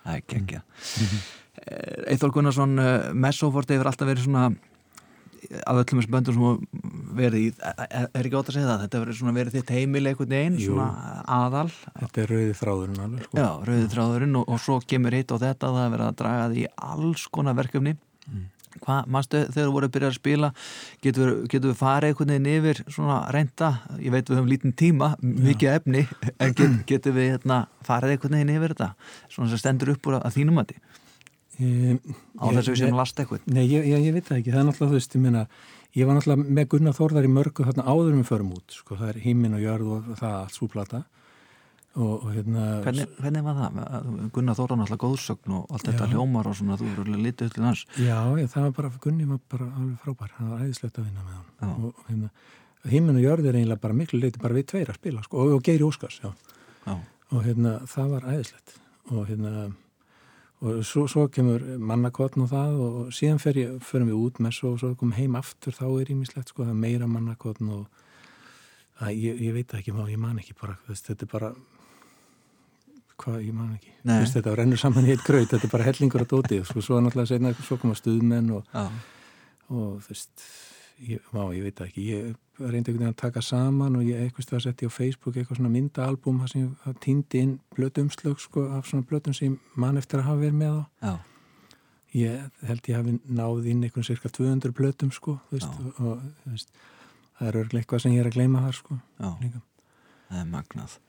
það 0.07 0.17
er 0.17 0.25
geggja. 0.33 0.63
Eithor 2.11 2.33
Gunnarsson 2.33 2.79
eh, 2.81 3.09
messoforti 3.13 3.75
hefur 3.75 3.91
alltaf 3.91 4.09
verið 4.09 4.25
svona 4.25 4.47
af 5.49 5.79
öllum 5.81 6.01
þessum 6.01 6.13
böndum 6.15 6.37
sem 6.37 6.85
verið 7.17 7.41
í 7.41 7.49
er, 7.51 8.07
er 8.07 8.27
ekki 8.27 8.37
ótt 8.37 8.51
að 8.51 8.57
segja 8.57 8.69
það, 8.69 8.85
þetta 8.85 9.01
verið 9.03 9.17
svona 9.19 9.35
verið 9.35 9.57
þitt 9.57 9.73
heimil 9.75 10.03
einhvern 10.11 10.35
veginn, 10.35 10.61
svona 10.61 10.87
aðal. 11.25 11.67
Þetta 11.97 12.23
er 12.23 12.33
rauði 12.35 12.55
þráðurinn 12.61 13.03
alveg 13.05 13.27
sko. 13.27 13.41
Já, 13.41 13.49
rauði 13.67 13.89
þráðurinn 13.95 14.39
og, 14.39 14.47
og 14.47 14.63
svo 14.63 14.79
kemur 14.93 15.17
hitt 15.17 15.33
á 15.33 15.37
þetta 15.41 15.73
það 15.75 15.83
er 15.83 15.93
verið 15.95 16.07
að 16.07 16.17
draga 16.21 16.47
því 16.53 16.65
alls 16.91 17.27
konar 17.33 17.57
verkefni. 17.57 17.95
Mm. 18.29 18.47
Hvað, 18.81 19.09
mannstu, 19.11 19.39
þegar 19.51 19.67
þú 19.67 19.73
voru 19.75 19.87
að 19.89 19.95
byrja 19.97 20.09
að 20.09 20.15
spila 20.15 20.49
getur, 21.03 21.31
getur 21.51 21.73
við 21.73 21.79
farið 21.81 22.13
einhvern 22.13 22.31
veginn 22.31 22.51
yfir 22.53 22.77
svona 22.87 23.17
reynda, 23.35 23.71
ég 23.99 24.13
veit 24.13 24.29
við 24.29 24.39
höfum 24.39 24.47
lítinn 24.47 24.75
tíma 24.79 25.09
mikið 25.19 25.73
efni, 25.73 26.05
en 26.39 26.55
get, 26.55 26.77
getur 26.87 27.17
við 27.17 27.33
hérna, 27.33 27.65
farið 27.83 28.15
einhvern 28.15 28.37
veginn 28.37 28.53
yfir 28.55 28.71
þetta 28.77 28.93
svona 29.27 29.51
sem 29.51 29.59
stendur 29.59 29.91
upp 29.91 30.07
úr 30.07 30.21
að 30.21 30.37
þínum 30.37 30.63
að 30.63 30.71
því 30.71 30.79
á 31.61 32.45
þessu 32.57 32.75
sem 32.79 32.97
last 32.97 33.21
eitthvað 33.21 33.45
Nei, 33.51 33.63
ég, 33.65 33.85
ég, 33.85 34.07
ég 34.09 34.17
veit 34.17 34.27
það 34.27 34.41
ekki, 34.41 34.53
það 34.53 34.61
er 34.61 34.67
náttúrulega 34.69 34.91
þú 34.91 34.99
veist, 34.99 35.15
ég 35.15 35.23
meina 35.25 35.45
ég 35.97 36.07
var 36.07 36.17
náttúrulega 36.17 36.53
með 36.57 36.67
Gunnar 36.71 36.95
Þórðar 36.95 37.27
í 37.27 37.31
mörgu 37.31 37.65
þarna 37.67 37.87
áður 37.87 38.13
með 38.19 38.29
förum 38.29 38.53
út, 38.55 38.75
sko, 38.75 38.97
það 38.99 39.09
er 39.11 39.19
hímin 39.25 39.57
og 39.57 39.65
jörð 39.65 39.89
og 39.95 40.13
það 40.19 40.37
allt 40.37 40.55
súplata. 40.55 41.01
Og, 41.91 42.11
og 42.23 42.29
hérna 42.31 42.65
hvernig, 42.85 43.09
hvernig 43.17 43.43
var 43.43 43.57
það? 43.57 44.05
Gunnar 44.37 44.55
Þórðar 44.55 44.79
náttúrulega 44.79 45.03
góðsögn 45.03 45.55
og 45.57 45.73
allt 45.75 45.89
þetta 45.89 46.07
hljómar 46.13 46.47
og 46.47 46.55
svona, 46.55 46.77
þú 46.79 46.91
eru 46.93 47.17
litið 47.25 47.51
til 47.51 47.65
hans. 47.65 47.83
Já, 47.99 48.15
ég, 48.39 48.47
það 48.53 48.67
var 48.69 48.75
bara, 48.77 48.93
Gunni 49.03 49.27
var 49.27 49.41
bara 49.51 49.67
alveg 49.73 50.05
frábær, 50.05 50.31
það 50.37 50.53
var 50.53 50.63
æðislegt 50.63 51.01
að 51.01 51.09
vinna 51.09 51.25
með 51.27 51.35
hann 51.35 51.51
já. 51.59 51.89
og 51.89 52.05
hérna, 52.07 52.31
hímin 52.93 53.19
og 53.19 53.25
jörð 53.25 53.51
er 53.51 53.59
eiginlega 53.59 53.83
bara 53.83 53.99
miklu 53.99 54.21
leiti 54.21 54.41
bara 54.41 54.55
við 54.55 54.69
tveir 54.71 54.93
að 54.93 55.01
spila, 55.01 55.25
sko, 55.27 55.43
og, 55.43 55.57
og 55.57 55.67
Geiri 55.67 55.87
Óskars, 55.89 56.21
já. 56.23 56.31
Já. 56.87 56.95
og 56.95 57.43
hérna, 57.43 57.75
það 57.91 58.15
var 58.15 58.31
æðislegt. 58.31 58.77
Og 59.11 59.27
hérna 59.27 59.67
og 60.61 60.83
svo, 60.85 61.07
svo 61.09 61.25
kemur 61.33 61.63
mannakotn 61.81 62.45
og 62.45 62.51
það 62.51 62.77
og 62.85 62.97
síðan 63.15 63.41
fer 63.41 63.57
ég, 63.57 63.75
förum 63.85 64.11
við 64.11 64.19
út 64.19 64.39
með 64.43 64.55
svo 64.59 64.75
og 64.75 64.81
svo 64.81 64.93
komum 64.99 65.17
heim 65.17 65.37
aftur 65.39 65.73
þá 65.73 65.85
er 65.89 66.13
ég 66.13 66.19
mislegt 66.19 66.53
sko 66.53 66.65
það 66.65 66.75
er 66.75 66.81
meira 66.83 67.09
mannakotn 67.09 67.71
og 67.73 68.01
að, 69.01 69.15
ég, 69.17 69.41
ég 69.47 69.55
veit 69.57 69.73
ekki 69.77 69.95
má, 69.95 70.03
ég 70.11 70.21
man 70.21 70.37
ekki 70.41 70.57
bara 70.59 70.77
þetta 70.87 71.25
er 71.25 71.31
bara 71.31 71.53
hvað, 73.21 73.39
ég 73.45 73.53
man 73.53 73.73
ekki. 73.75 73.91
Vist, 74.09 74.37
þetta 74.37 74.55
rennur 74.57 74.81
saman 74.81 75.07
í 75.07 75.13
eitt 75.13 75.25
graut, 75.25 75.49
þetta 75.51 75.67
er 75.67 75.73
bara 75.73 75.85
hellingur 75.85 76.23
að 76.23 76.31
dóti 76.33 76.61
sko, 76.65 76.83
svo 76.85 77.01
náttúrulega 77.01 77.29
seinna, 77.29 77.53
svo 77.61 77.77
koma 77.81 77.97
stuðmenn 77.97 78.53
og, 78.57 78.77
og 79.69 79.99
þú 80.05 80.13
veist 80.13 80.45
ég, 81.07 81.27
má, 81.33 81.43
ég 81.55 81.67
veit 81.67 81.83
ekki, 81.85 82.05
ég 82.15 82.31
reyndi 82.61 82.91
einhvern 82.91 82.99
veginn 82.99 83.13
að 83.13 83.19
taka 83.21 83.41
saman 83.45 83.97
og 83.97 84.05
ég 84.05 84.21
eitthvað 84.21 84.45
stað 84.45 84.57
að 84.59 84.63
setja 84.67 84.89
á 84.89 84.97
Facebook 84.97 85.37
eitthvað 85.37 85.59
svona 85.59 85.73
myndaalbum 85.73 86.39
sem 86.51 86.69
týndi 87.03 87.43
inn 87.45 87.53
blötumslög 87.75 88.39
sko 88.39 88.67
af 88.77 88.87
svona 88.89 89.07
blötum 89.09 89.35
sem 89.37 89.53
ég 89.53 89.77
man 89.79 89.99
eftir 90.01 90.21
að 90.21 90.29
hafa 90.29 90.43
verið 90.45 90.57
með 90.61 90.79
á. 91.01 91.13
Ég 92.11 92.65
held 92.67 92.89
ég 92.91 92.97
hafi 92.99 93.19
náð 93.25 93.69
inn 93.71 93.85
einhvern 93.85 94.07
cirka 94.07 94.29
200 94.29 94.75
blötum 94.75 95.13
sko 95.15 95.37
veist, 95.51 95.77
og, 95.97 96.19
veist, 96.45 96.73
það 97.39 97.47
er 97.47 97.61
örglega 97.61 97.83
eitthvað 97.85 98.03
sem 98.03 98.17
ég 98.17 98.25
er 98.25 98.31
að 98.31 98.35
gleyma 98.39 98.65
þar 98.65 98.81
sko 98.81 98.99
það 99.21 100.41
er 100.41 100.51
magnað 100.51 100.99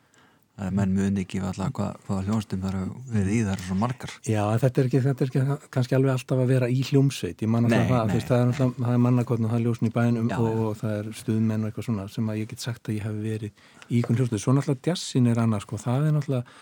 Er 0.61 0.73
menn 0.77 0.91
muni 0.93 1.23
ekki 1.25 1.39
alltaf 1.41 1.71
hvað, 1.73 1.95
hvað 2.07 2.27
hljónstum 2.29 2.61
það 2.61 2.75
eru 2.75 3.03
verið 3.09 3.33
í 3.33 3.39
það 3.41 3.53
eru 3.55 3.65
svo 3.67 3.77
margar. 3.81 4.11
Já, 4.29 4.41
en 4.45 4.61
þetta 4.61 4.83
er, 4.83 4.89
ekki, 4.91 5.01
þetta 5.07 5.25
er 5.25 5.31
ekki 5.31 5.71
kannski 5.73 5.97
alveg 5.97 6.13
alltaf 6.13 6.43
að 6.43 6.53
vera 6.53 6.69
í 6.69 6.83
hljómsveit 6.91 7.41
ég 7.43 7.51
man 7.51 7.69
alltaf 7.69 7.81
Nei, 7.81 7.89
það, 7.89 8.03
nei. 8.05 8.17
veist, 8.19 8.29
það 8.29 8.43
er, 8.43 8.51
alltaf, 8.51 8.75
það 8.83 8.93
er 8.93 9.01
mannakotn 9.07 9.47
og 9.49 9.55
það 9.55 9.59
er 9.59 9.65
ljósn 9.65 9.89
í 9.89 9.93
bænum 9.97 10.29
Já, 10.29 10.37
og, 10.37 10.61
og 10.67 10.77
það 10.83 10.99
er 10.99 11.09
stuðmenn 11.23 11.65
og 11.65 11.71
eitthvað 11.71 11.89
svona 11.89 12.07
sem 12.13 12.29
að 12.29 12.43
ég 12.43 12.53
get 12.53 12.67
sagt 12.67 12.91
að 12.93 12.99
ég 12.99 13.09
hef 13.09 13.17
verið 13.25 13.65
í 13.89 14.03
einhvern 14.03 14.21
hljómsveit 14.21 14.45
svo 14.45 14.55
náttúrulega 14.59 14.93
jazzin 14.93 15.33
er 15.33 15.41
annars 15.41 15.67
sko, 15.67 15.81
það 15.81 16.07
er 16.11 16.17
náttúrulega 16.19 16.59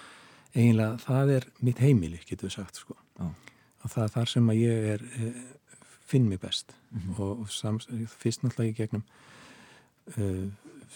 eiginlega, 0.54 0.98
það 1.04 1.32
er 1.36 1.48
mitt 1.66 1.82
heimili 1.82 2.20
getur 2.26 2.48
við 2.48 2.56
sagt 2.56 2.80
sko. 2.80 2.96
Og 3.20 3.90
það 3.90 4.04
er 4.06 4.14
þar 4.14 4.30
sem 4.36 4.52
að 4.52 4.60
ég 4.60 4.88
er 4.94 5.04
e, 5.18 5.32
finn 6.10 6.30
mig 6.30 6.40
best. 6.42 6.74
Mhm. 6.90 7.18
og, 7.18 7.44
og 7.44 7.50
sams, 7.54 7.86
fyrst 8.18 8.42
náttúrulega 8.42 8.72
í 8.72 8.78
gegnum 8.80 9.04
uh, 10.16 10.46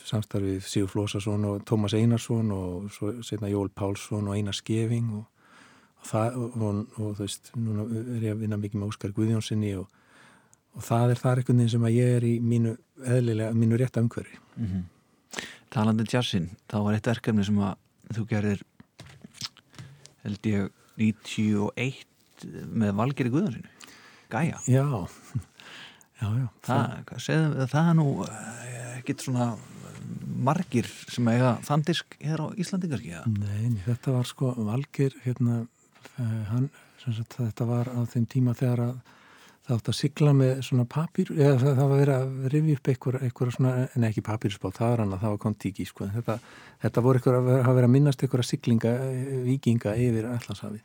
samstarfið 0.04 0.64
Sigur 0.66 0.90
Flósason 0.92 1.44
og 1.48 1.64
Tómas 1.68 1.94
Einarsson 1.96 2.50
og 2.54 2.88
svo 2.94 3.12
setna 3.24 3.50
Jól 3.52 3.70
Pálsson 3.70 4.28
og 4.28 4.36
Einar 4.36 4.56
Skeving 4.56 5.12
og, 5.18 5.26
og 6.00 6.08
það 6.08 6.38
og, 6.40 6.64
og, 6.64 7.12
þú 7.18 7.20
veist, 7.20 7.52
núna 7.56 7.86
er 8.16 8.26
ég 8.28 8.34
að 8.34 8.42
vinna 8.44 8.58
mikið 8.60 8.80
með 8.80 8.90
Óskar 8.92 9.14
Guðjónssoni 9.16 9.74
og, 9.80 9.86
og 10.74 10.88
það 10.88 11.14
er 11.14 11.22
þar 11.22 11.42
einhvern 11.42 11.62
veginn 11.62 11.74
sem 11.76 11.86
að 11.88 11.96
ég 11.98 12.18
er 12.18 12.26
í 12.28 12.34
mínu 12.42 12.74
eðlilega, 13.04 13.54
mínu 13.62 13.80
rétta 13.80 14.04
umhverfi. 14.04 14.40
Mm 14.56 14.90
Talandi 15.74 16.04
jazzin, 16.06 16.52
þá 16.70 16.76
var 16.84 16.94
eitt 16.94 17.08
verkefni 17.08 17.42
sem 17.42 17.56
að 17.58 18.14
þú 18.14 18.24
gerir 18.30 18.60
held 20.22 20.46
ég 20.46 20.68
91 21.00 22.44
með 22.70 22.92
Valgeri 23.00 23.32
Guðansinu 23.32 23.72
Gaia. 24.30 24.60
Já, 24.70 24.84
já, 26.20 26.26
já. 26.26 26.48
Það, 26.66 26.98
hvað 27.10 27.24
segðum 27.28 27.70
það 27.74 27.90
er 27.92 27.96
nú 28.00 28.08
eh, 28.28 28.90
ekkit 28.98 29.26
svona 29.26 29.48
margir 30.44 30.88
sem 31.08 31.28
eiga 31.32 31.56
þann 31.64 31.84
disk 31.88 32.16
hér 32.22 32.44
á 32.44 32.46
Íslandi 32.60 32.90
kannski? 32.90 33.20
Nei, 33.38 33.74
þetta 33.86 34.14
var 34.18 34.28
sko 34.28 34.52
Valgir 34.58 35.16
hérna, 35.24 35.62
uh, 36.18 36.38
hann, 36.50 36.70
sagt, 37.04 37.38
þetta 37.38 37.68
var 37.68 37.90
á 37.92 38.00
þeim 38.10 38.28
tíma 38.30 38.56
þegar 38.58 38.88
að 38.88 38.94
það 39.64 39.78
átt 39.78 39.86
að 39.88 39.96
sigla 39.96 40.32
með 40.36 40.58
svona 40.66 40.84
papír 40.84 41.30
eða 41.32 41.54
það, 41.62 41.70
það 41.78 41.86
var 41.90 42.00
verið 42.02 42.14
að 42.14 42.48
rifja 42.52 42.78
upp 42.78 42.88
einhver, 42.92 43.16
einhver 43.24 43.52
svona, 43.54 43.70
en 43.96 44.06
ekki 44.10 44.24
papírspál, 44.24 44.72
það 44.76 44.90
var 44.90 45.02
hann 45.02 45.14
að 45.16 45.22
það 45.22 45.32
var 45.34 45.40
kontíki, 45.44 45.86
sko, 45.88 46.08
þetta, 46.12 46.36
þetta 46.84 47.04
voru 47.06 47.20
einhver 47.20 47.38
að 47.38 47.48
vera, 47.48 47.86
að 47.86 47.94
minnast 47.94 48.24
einhverja 48.24 48.48
siglinga 48.50 48.92
eh, 49.06 49.30
vikinga 49.46 49.94
yfir 50.04 50.28
Allandshafið 50.28 50.82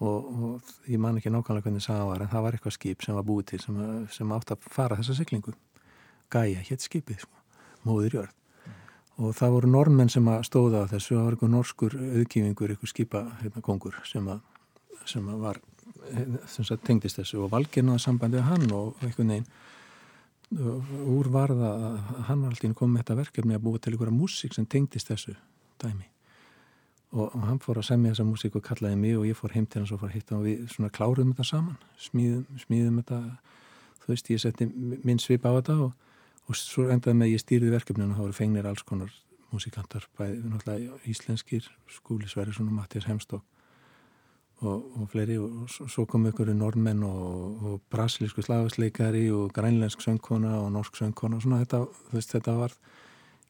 og, 0.00 0.28
og 0.44 0.74
ég 0.88 0.98
man 1.02 1.18
ekki 1.20 1.32
nákvæmlega 1.32 1.66
hvernig 1.68 1.84
það 1.84 2.04
var, 2.08 2.22
en 2.24 2.30
það 2.32 2.44
var 2.46 2.56
eitthvað 2.56 2.76
skip 2.76 3.04
sem 3.04 3.16
var 3.18 3.26
búið 3.28 3.46
til 3.52 3.60
sem, 3.64 3.80
að- 3.84 4.10
sem 4.16 4.32
átt 4.36 4.52
að 4.54 4.68
fara 4.72 4.96
þessa 5.00 5.16
siglingu. 5.18 5.54
Gaia, 6.30 6.62
hétt 6.64 6.84
skipið, 6.86 7.24
sko, 7.24 7.42
móður 7.84 8.16
jörð. 8.18 8.36
Og 9.20 9.34
það 9.36 9.50
voru 9.56 9.68
normenn 9.68 10.08
sem 10.08 10.28
að 10.32 10.44
stóða 10.48 10.84
á 10.86 10.90
þessu, 10.94 11.16
það 11.16 11.24
var 11.26 11.34
einhver 11.36 11.50
norskur 11.52 11.96
auðkífingur, 12.00 12.70
einhver 12.72 12.88
skipa 12.88 13.24
hérna, 13.42 14.02
sem 14.08 14.28
að, 14.32 14.40
sem 15.04 15.28
að 15.28 15.40
var 15.40 15.60
sem 16.48 16.64
sagt, 16.64 16.84
tengdist 16.86 17.18
þessu. 17.20 17.42
Og 17.44 17.50
valgirnaði 17.52 18.00
sambandi 18.00 18.40
hann 18.40 18.70
og 18.72 18.96
veginn 19.02 19.44
og 20.50 20.94
úr 21.06 21.28
varða 21.30 21.68
að 21.76 21.98
hann 22.26 22.40
var 22.42 22.54
alltaf 22.54 22.74
komið 22.74 22.94
með 22.94 23.02
þetta 23.04 23.18
verkefni 23.20 23.54
að 23.54 23.62
búa 23.66 23.78
til 23.78 23.92
einhverja 23.92 24.16
músík 24.16 24.56
sem 24.56 24.66
tengdist 24.66 25.10
þessu 25.12 25.36
dæmi 25.78 26.08
og, 27.12 27.32
hann 27.46 27.58
fór 27.62 27.80
að 27.80 27.88
semja 27.90 28.12
þessa 28.14 28.26
músík 28.28 28.56
og 28.56 28.62
kallaði 28.66 28.96
mig 28.96 29.16
og 29.18 29.26
ég 29.26 29.38
fór 29.38 29.54
heim 29.56 29.66
til 29.66 29.82
hans 29.82 29.92
og 29.92 30.00
fór 30.02 30.10
að 30.12 30.14
hitta 30.18 30.36
og 30.36 30.44
við 30.46 30.66
svona 30.74 30.90
kláruðum 30.94 31.32
þetta 31.34 31.48
saman. 31.48 31.76
Smíðum, 31.98 32.44
smíðum 32.66 33.00
þetta 33.02 33.18
þú 34.04 34.12
veist, 34.12 34.30
ég 34.30 34.40
setti 34.42 34.66
minn 34.70 35.18
svip 35.22 35.44
á 35.46 35.52
þetta 35.58 35.78
og 35.88 35.92
og 36.50 36.56
svo 36.58 36.88
endaði 36.90 37.14
með 37.14 37.28
ég 37.30 37.42
stýrði 37.44 37.68
verkefninu 37.70 38.10
og 38.10 38.16
það 38.16 38.24
voru 38.24 38.34
fengnir 38.34 38.66
alls 38.66 38.82
konar 38.82 39.10
músikantar 39.52 40.06
bæði 40.18 40.40
náttúrulega 40.50 40.96
íslenskir 41.06 41.68
Skúli 41.86 42.26
Sverrisson 42.26 42.66
og 42.66 42.74
Mattias 42.74 43.06
Hemstók 43.06 43.44
og, 44.64 44.82
og 44.98 45.04
fleiri 45.12 45.36
og 45.38 45.68
svo- 45.70 45.86
svo 45.88 46.06
kom 46.10 46.26
ykkur 46.26 46.50
normenn 46.54 47.04
og, 47.06 47.62
og 47.62 47.80
brasilísku 47.92 48.42
slagastleikari 48.42 49.28
og 49.30 49.52
grænlensk 49.54 50.02
söngkona 50.02 50.56
og 50.64 50.72
norsk 50.74 50.98
söngkona 50.98 51.38
og 51.38 51.42
svona. 51.44 51.60
Þetta, 51.62 51.84
veist, 52.12 52.34
þetta 52.34 52.56
var 52.58 52.74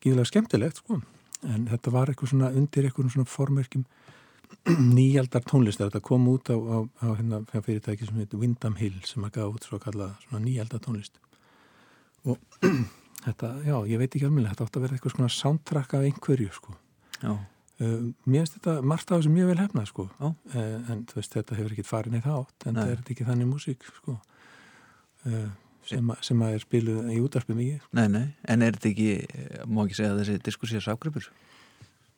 gíðlega 0.04 0.28
skemmtilegt 0.28 0.82
sko 0.82 1.00
en 1.48 1.66
þetta 1.70 1.94
var 1.94 2.12
eitthvað 2.12 2.34
svona 2.34 2.52
undir 2.56 2.86
eitthvað 2.88 3.12
svona 3.14 3.30
formerkjum 3.30 3.86
nýjaldar 4.98 5.44
tónlistar 5.46 5.90
þetta 5.90 6.04
kom 6.04 6.26
út 6.32 6.50
á, 6.50 6.56
á, 6.58 6.76
á 7.06 7.08
hérna 7.14 7.42
fyrirtæki 7.52 8.08
sem 8.08 8.18
heitir 8.20 8.40
Windham 8.40 8.76
Hill 8.80 8.98
sem 9.06 9.24
að 9.24 9.36
gaf 9.38 9.58
út 9.58 9.68
svo 9.68 9.78
kallað 9.82 10.16
svona 10.24 10.42
nýjaldar 10.44 10.82
tónlist 10.84 11.20
og 12.28 12.40
þetta, 13.24 13.54
já, 13.64 13.76
ég 13.90 14.00
veit 14.00 14.10
ekki 14.10 14.26
alveg 14.28 14.50
þetta 14.50 14.66
átt 14.66 14.76
að 14.76 14.84
vera 14.86 14.96
eitthvað 14.96 15.16
svona 15.16 15.32
soundtrack 15.34 15.96
af 15.96 16.06
einhverju 16.08 16.52
sko. 16.56 16.76
Uh, 17.80 18.10
mér 18.28 18.44
finnst 18.44 18.58
þetta 18.58 18.76
margt 18.84 19.08
af 19.10 19.20
þessu 19.20 19.32
mjög 19.32 19.50
vel 19.52 19.60
hefnað 19.62 19.88
sko. 19.88 20.06
Uh, 20.20 20.34
en 20.92 21.04
þú 21.08 21.18
veist, 21.20 21.36
þetta 21.36 21.56
hefur 21.58 21.74
ekkit 21.74 21.88
farin 21.88 22.18
eitt 22.18 22.28
átt 22.28 22.68
en 22.68 22.76
Nei. 22.76 22.82
þetta 22.90 23.06
er 23.08 23.14
ekki 23.14 23.28
þannig 23.28 23.50
músík 23.50 23.86
sko. 23.88 24.16
uh, 25.28 25.48
sem, 25.90 26.12
sem 26.24 26.42
að 26.46 26.56
er 26.56 26.64
spiluð 26.64 27.12
í 27.12 27.20
útarpi 27.22 27.56
mikið 27.58 27.86
nei, 27.98 28.06
nei, 28.12 28.26
en 28.48 28.66
er 28.66 28.76
þetta 28.76 28.90
ekki 28.92 29.66
má 29.68 29.84
ekki 29.84 29.98
segja 29.98 30.14
að 30.14 30.22
þessi 30.22 30.42
diskur 30.46 30.70
sé 30.70 30.82
ságripur? 30.84 31.30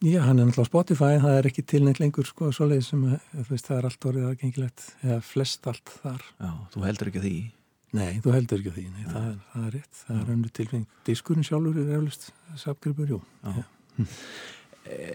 Já, 0.02 0.18
hann 0.26 0.40
er 0.42 0.48
náttúrulega 0.48 0.66
Spotify, 0.66 1.18
það 1.22 1.36
er 1.38 1.46
ekki 1.46 1.62
tilnægt 1.70 2.00
lengur 2.02 2.26
sko, 2.26 2.48
svoleið 2.54 2.80
sem 2.88 3.02
að, 3.06 3.26
veist, 3.46 3.68
það 3.68 3.76
er 3.76 3.86
allt 3.86 4.06
orðið 4.10 4.24
aðgengilegt, 4.32 4.86
eða 5.04 5.18
flest 5.22 5.68
allt 5.70 5.92
þar. 6.00 6.24
Já, 6.42 6.48
þú 6.72 6.82
heldur 6.88 7.10
ekki 7.12 7.22
því? 7.22 7.36
Nei, 7.94 8.08
þú 8.24 8.34
heldur 8.34 8.64
ekki 8.64 8.72
því, 8.74 8.84
nei, 8.96 9.04
það 9.04 9.28
er, 9.28 9.36
það 9.52 9.68
er 9.68 9.76
rétt 9.76 10.00
það 10.00 10.18
er 10.18 10.32
önnu 10.34 10.50
tilfeng, 10.58 10.98
diskurinn 11.06 11.46
sjálfur 11.46 11.78
er 11.84 11.94
eflust 12.00 12.28
sapgripur, 12.58 13.14
jú. 13.14 13.20
Já. 13.46 14.10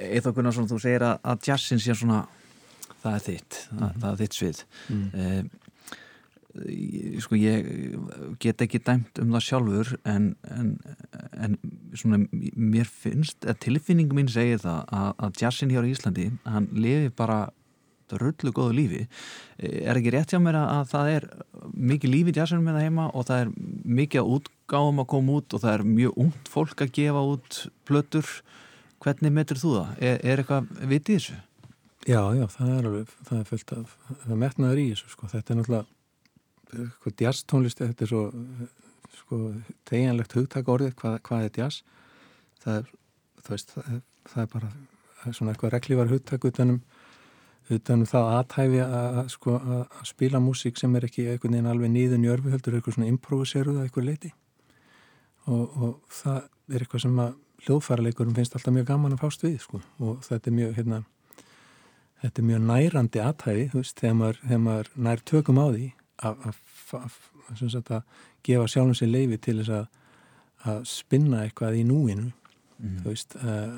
Eithá 0.07 0.31
Gunnarsson, 0.37 0.71
þú 0.71 0.79
segir 0.85 1.03
að, 1.09 1.19
að 1.33 1.49
jazzin 1.49 1.83
sé 1.83 1.97
svona 1.97 2.23
það 3.01 3.11
er 3.11 3.25
þitt, 3.27 3.61
það, 3.67 3.97
það 3.97 4.09
er 4.13 4.19
þitt 4.21 4.39
svið. 4.39 4.65
Mm. 4.87 5.07
mm. 5.11 5.55
Sko 7.23 7.37
ég 7.39 7.67
get 8.41 8.61
ekki 8.63 8.81
dæmt 8.83 9.21
um 9.21 9.35
það 9.35 9.45
sjálfur 9.47 9.93
en, 10.07 10.31
en, 10.53 10.73
en 11.37 11.57
svona 11.97 12.21
mér 12.31 12.89
finnst, 12.89 13.45
að 13.45 13.61
tilfinning 13.67 14.13
mín 14.15 14.31
segir 14.31 14.61
það 14.63 14.83
að, 14.87 15.11
að 15.27 15.41
jazzin 15.43 15.73
hér 15.73 15.87
á 15.87 15.91
Íslandi 15.91 16.27
hann 16.47 16.69
lifi 16.75 17.13
bara 17.17 17.47
rullu 18.15 18.53
góðu 18.55 18.75
lífi 18.77 19.01
er 19.59 19.97
ekki 19.97 20.13
rétt 20.15 20.31
hjá 20.31 20.39
mér 20.39 20.59
að, 20.61 20.69
að 20.77 20.91
það 20.93 21.09
er 21.15 21.25
mikið 21.91 22.13
lífi 22.13 22.33
í 22.33 22.37
jazzinum 22.37 22.69
með 22.69 22.77
það 22.77 22.87
heima 22.87 23.07
og 23.11 23.27
það 23.27 23.41
er 23.41 23.51
mikið 23.99 24.21
að 24.21 24.31
útgáðum 24.37 25.03
að 25.03 25.09
koma 25.15 25.41
út 25.41 25.57
og 25.57 25.65
það 25.65 25.73
er 25.73 25.89
mjög 25.97 26.21
ungt 26.23 26.53
fólk 26.53 26.85
að 26.85 26.93
gefa 26.99 27.25
út 27.33 27.59
plötur 27.87 28.31
hvernig 29.03 29.35
metur 29.35 29.59
þú 29.61 29.75
það? 29.75 29.91
Er, 29.99 30.17
er 30.23 30.41
eitthvað 30.41 30.71
vitið 30.89 31.19
þessu? 31.19 31.37
Já, 32.07 32.21
já, 32.37 32.45
það 32.53 32.69
er 32.71 32.85
alveg, 32.87 33.13
það 33.27 33.39
er 33.39 33.47
fullt 33.49 33.71
af, 33.75 33.95
það 34.07 34.29
er 34.31 34.41
metnaður 34.45 34.79
í 34.79 34.85
þessu, 34.93 35.09
sko, 35.11 35.27
þetta 35.33 35.53
er 35.53 35.57
náttúrulega, 35.59 35.96
sko, 36.73 37.13
jazz 37.19 37.43
tónlist, 37.47 37.81
þetta 37.81 38.05
er 38.05 38.11
svo, 38.11 38.23
sko, 39.21 39.41
teginlegt 39.87 40.35
hugtak 40.37 40.69
orðið, 40.71 40.93
hvað, 40.99 41.17
hvað 41.27 41.47
er 41.47 41.59
jazz? 41.61 41.81
Það 42.63 42.79
er, 42.81 42.93
veist, 43.49 43.73
það 43.73 43.91
er, 43.95 44.01
það 44.27 44.43
er 44.43 44.53
bara, 44.53 44.71
það 45.19 45.31
er 45.31 45.37
svona 45.39 45.53
eitthvað 45.53 45.75
reglívar 45.75 46.11
hugtak 46.11 46.47
utanum, 46.49 46.81
utanum 47.73 48.07
það 48.09 48.29
aðtæfi 48.37 48.83
að, 48.83 49.21
sko, 49.33 49.57
spila 50.07 50.43
músík 50.43 50.79
sem 50.79 50.95
er 50.95 51.07
ekki 51.07 51.27
einhvern 51.31 51.57
veginn 51.57 51.71
alveg 51.71 51.93
nýðun 51.93 52.27
í 52.27 52.31
örfu, 52.31 52.53
heldur 52.53 52.77
eitthvað 52.77 52.97
svona 52.97 53.11
improviseruð 53.11 53.81
að 53.81 53.87
eitthvað 53.87 54.09
leiti 54.11 54.33
og, 55.47 55.77
og 55.79 55.91
það 56.11 56.39
er 56.73 56.83
eitthvað 56.83 57.03
sem 57.05 57.21
að 57.23 57.35
hljóðfæraleikurum 57.67 58.35
finnst 58.37 58.55
alltaf 58.55 58.75
mjög 58.75 58.89
gaman 58.91 59.15
að 59.15 59.21
fást 59.23 59.43
við, 59.43 59.59
sko, 59.63 59.79
og 60.03 60.19
þetta 60.25 60.51
er 60.51 60.55
mjög, 60.55 60.73
hérna, 60.77 60.99
þetta 62.23 62.41
er 62.41 62.47
mjög 62.51 62.65
nærandi 62.67 63.23
aðtæði, 63.23 63.63
þú 63.71 63.81
veist, 63.81 64.01
þegar 64.01 64.17
maður, 64.21 64.41
þegar 64.43 64.61
maður 64.67 64.91
nær 65.07 65.23
tökum 65.31 65.61
á 65.63 65.65
því 65.67 65.87
að, 66.23 68.01
gefa 68.47 68.67
sjálfum 68.71 68.95
sér 68.97 69.11
leifi 69.11 69.37
til 69.43 69.59
þess 69.61 69.73
að, 69.77 69.87
að 70.71 70.81
spinna 70.89 71.43
eitthvað 71.45 71.81
í 71.81 71.85
núinu, 71.87 72.31
Mm. 72.77 72.99
þú 73.01 73.09
veist, 73.09 73.35
uh, 73.41 73.73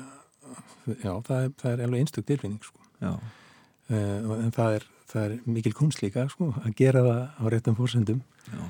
já, 1.00 1.12
það 1.24 1.38
er, 1.44 1.52
það 1.56 1.70
er 1.72 1.82
alveg 1.86 2.00
einstök 2.02 2.26
tilfinning, 2.28 2.60
sko, 2.60 2.82
uh, 3.00 4.34
en 4.44 4.50
það 4.52 4.74
er, 4.76 4.84
það 5.08 5.22
er 5.24 5.36
mikil 5.46 5.72
kunst 5.78 6.02
líka, 6.04 6.26
sko, 6.28 6.50
að 6.60 6.74
gera 6.76 7.00
það 7.06 7.22
á 7.40 7.44
réttum 7.54 7.78
fórsendum 7.78 8.20
já, 8.44 8.60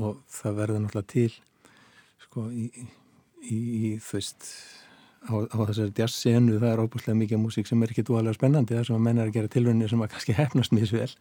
og 0.00 0.22
það 0.32 0.56
verður 0.62 0.80
náttúrulega 0.86 1.10
til, 1.12 1.36
sko, 2.24 2.46
í, 2.48 2.70
í, 3.44 3.58
í 3.60 3.90
þú 4.00 4.16
veist, 4.16 4.48
á, 5.28 5.34
á 5.52 5.56
þessari 5.68 5.92
jazz-senu 6.00 6.56
það 6.56 6.70
er 6.72 6.82
óbúslega 6.86 7.20
mikið 7.20 7.44
músík 7.44 7.68
sem 7.68 7.84
er 7.84 7.92
ekki 7.92 8.06
dúalega 8.08 8.38
spennandi 8.38 8.78
þar 8.78 8.88
sem 8.88 8.96
að 8.96 9.04
menn 9.04 9.20
er 9.20 9.28
að 9.28 9.36
gera 9.36 9.52
tilvunni 9.52 9.88
sem 9.92 10.00
að 10.00 10.14
kannski 10.16 10.38
hefnast 10.40 10.72
mjög 10.72 10.90
svel 10.94 11.12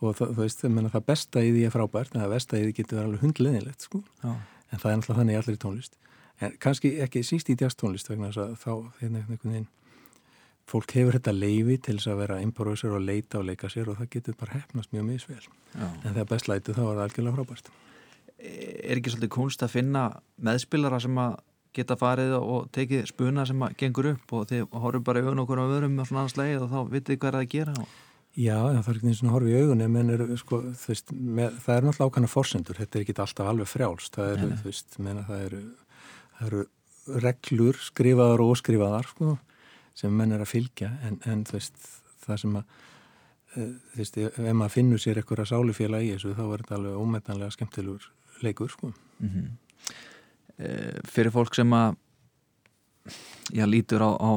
og 0.00 0.14
það, 0.18 0.34
þú 0.34 0.44
veist, 0.44 0.66
menna, 0.68 0.92
það 0.92 1.06
besta 1.10 1.42
í 1.42 1.50
því 1.54 1.64
er 1.66 1.74
frábært 1.74 2.14
en 2.14 2.22
það 2.22 2.34
besta 2.34 2.58
í 2.58 2.66
því 2.66 2.76
getur 2.76 2.98
verið 2.98 3.08
alveg 3.08 3.24
hundleðinlegt 3.26 3.88
sko. 3.88 4.02
en 4.22 4.78
það 4.82 4.90
er 4.90 5.00
náttúrulega 5.00 5.18
þannig 5.20 5.34
í 5.34 5.40
allir 5.40 5.58
tónlist. 5.64 5.98
En 6.38 6.54
kannski 6.62 6.92
ekki 7.02 7.24
síst 7.26 7.50
í 7.50 7.56
jazz 7.58 7.74
tónlist 7.78 8.10
vegna 8.10 8.30
þess 8.30 8.44
að 8.44 8.54
þá 8.62 8.72
hérna 9.00 9.22
einhvern 9.22 9.54
veginn 9.54 9.68
fólk 10.68 10.92
hefur 10.94 11.16
þetta 11.16 11.32
leifi 11.34 11.78
til 11.80 11.96
þess 11.96 12.10
að 12.12 12.20
vera 12.22 12.40
improviser 12.44 12.94
og 12.94 13.02
leita 13.02 13.40
og 13.40 13.48
leika 13.48 13.70
sér 13.72 13.88
og 13.88 13.98
það 13.98 14.10
getur 14.14 14.36
bara 14.38 14.58
hefnast 14.58 14.92
mjög 14.92 15.06
misvel. 15.08 15.44
En 16.04 16.12
þegar 16.12 16.28
best 16.28 16.48
lætu 16.50 16.74
þá 16.76 16.82
er 16.84 16.88
það 16.90 17.04
algjörlega 17.06 17.38
frábært. 17.38 17.70
Er 18.38 19.00
ekki 19.00 19.14
svolítið 19.14 19.32
kunst 19.34 19.64
að 19.64 19.72
finna 19.74 20.02
meðspilara 20.36 21.00
sem 21.02 21.16
að 21.18 21.38
geta 21.74 21.96
farið 21.98 22.34
og 22.38 22.68
tekið 22.74 23.08
spuna 23.10 23.46
sem 23.48 23.64
að 23.64 23.74
gengur 23.80 24.12
upp 24.12 24.34
og 24.36 24.46
þið 24.50 24.76
horfum 24.82 25.06
bara 25.06 25.22
í 25.22 25.26
augun 25.26 25.42
okkur 25.44 25.62
á 25.62 25.64
öðrum 25.66 25.96
með 25.96 26.10
svona 26.10 26.22
annars 26.24 26.36
leið 26.38 26.64
og 26.64 26.70
þá 26.72 26.92
vitið 26.94 27.18
hvað 27.18 27.32
er 27.32 27.38
að 27.40 27.50
gera 27.54 27.74
Já, 28.38 28.54
það 28.54 28.88
er 28.90 28.98
ekki 28.98 29.08
eins 29.10 29.20
og 29.24 29.32
horfið 29.34 29.50
í 29.50 29.60
augunum 29.64 29.96
en 29.98 30.10
er, 30.14 30.20
sko, 30.38 30.60
veist, 30.84 31.08
með, 31.10 31.56
það 31.64 31.74
er 31.74 31.86
náttúrulega 31.86 32.12
ákvæmna 32.12 32.30
fórsendur, 32.30 32.78
þetta 32.78 32.98
er 32.98 33.04
ekki 33.04 33.16
alltaf 33.24 33.48
alveg 33.50 33.70
frjálst 33.70 34.18
það 34.18 34.34
eru, 34.34 34.50
þú 34.60 34.68
veist, 34.68 34.98
meina, 35.02 35.24
það 35.26 35.40
eru, 35.46 35.62
það 36.36 36.50
eru 36.50 36.60
reglur 37.24 37.80
skrifaðar 37.82 38.44
og 38.44 38.52
óskrifaðar 38.54 39.08
sko, 39.10 39.32
sem 39.98 40.14
menn 40.14 40.36
er 40.36 40.44
að 40.44 40.52
fylgja 40.52 40.92
en, 41.08 41.18
en 41.26 41.42
þú 41.48 41.56
veist, 41.56 41.88
það 42.26 42.40
sem 42.44 42.60
að 42.60 42.76
eh, 43.56 43.74
þú 43.96 44.02
veist, 44.04 44.20
ef 44.28 44.38
maður 44.46 44.74
finnur 44.76 45.02
sér 45.02 45.18
eitthvað 45.18 45.50
sálufélag 45.50 46.06
í 46.06 46.14
þessu, 46.14 46.36
þá 46.38 46.44
er 46.46 46.62
þetta 46.62 46.78
alveg 46.78 47.02
ómetanlega 47.02 47.56
skemmtilegur 47.56 48.08
leikur 48.46 48.70
sko. 48.70 48.92
mm 49.18 49.28
-hmm. 49.28 49.56
Fyrir 51.06 51.30
fólk 51.30 51.54
sem 51.54 51.70
að 51.72 51.96
já, 53.52 53.66
lítur 53.66 54.02
á, 54.02 54.10
á 54.10 54.30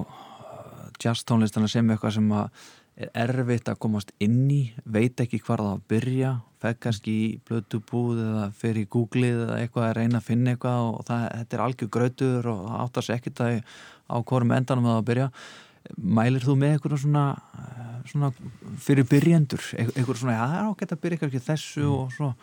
jazz 0.99 1.24
tónlistana 1.24 1.68
sem 1.68 1.89
eitthvað 1.89 2.14
sem 2.14 2.32
að 2.32 2.49
er 2.96 3.34
erfitt 3.34 3.70
að 3.72 3.80
komast 3.82 4.12
inn 4.22 4.46
í 4.52 4.62
veit 4.84 5.20
ekki 5.24 5.39
hvað 5.42 5.64
það 5.64 5.74
að 5.74 5.84
byrja 5.94 6.32
fekk 6.62 6.82
kannski 6.86 7.14
í 7.14 7.28
blötubúð 7.48 8.22
eða 8.22 8.46
fyrir 8.58 8.86
í 8.86 8.89
Google 8.92 9.32
eða 9.32 9.60
eitthvað 9.62 9.88
að 9.88 9.96
reyna 9.98 10.20
að 10.20 10.28
finna 10.28 10.54
eitthvað 10.54 10.88
og 10.89 11.06
það, 11.08 11.24
þetta 11.39 11.58
er 11.58 11.64
algjör 11.66 11.92
grötur 11.96 12.50
og 12.52 12.64
það 12.68 12.82
áttar 12.84 13.08
sér 13.08 13.18
ekkert 13.18 13.44
að 13.46 13.54
á 14.12 14.18
hvorm 14.28 14.56
endanum 14.56 14.89
það 14.89 15.00
að 15.00 15.08
byrja. 15.10 15.30
Mælir 15.98 16.46
þú 16.46 16.58
með 16.62 16.76
eitthvað 16.76 17.00
svona, 17.02 17.24
svona 18.12 18.30
fyrir 18.86 19.08
byrjendur? 19.10 19.64
Eitthvað 19.88 20.20
svona, 20.22 20.36
já 20.36 20.44
það 20.44 20.60
er 20.60 20.68
ágætt 20.68 20.94
að 20.94 21.02
byrja 21.06 21.18
eitthvað 21.18 21.48
þessu 21.48 21.86
mm. 21.86 21.96
og 21.96 22.14
svo. 22.18 22.34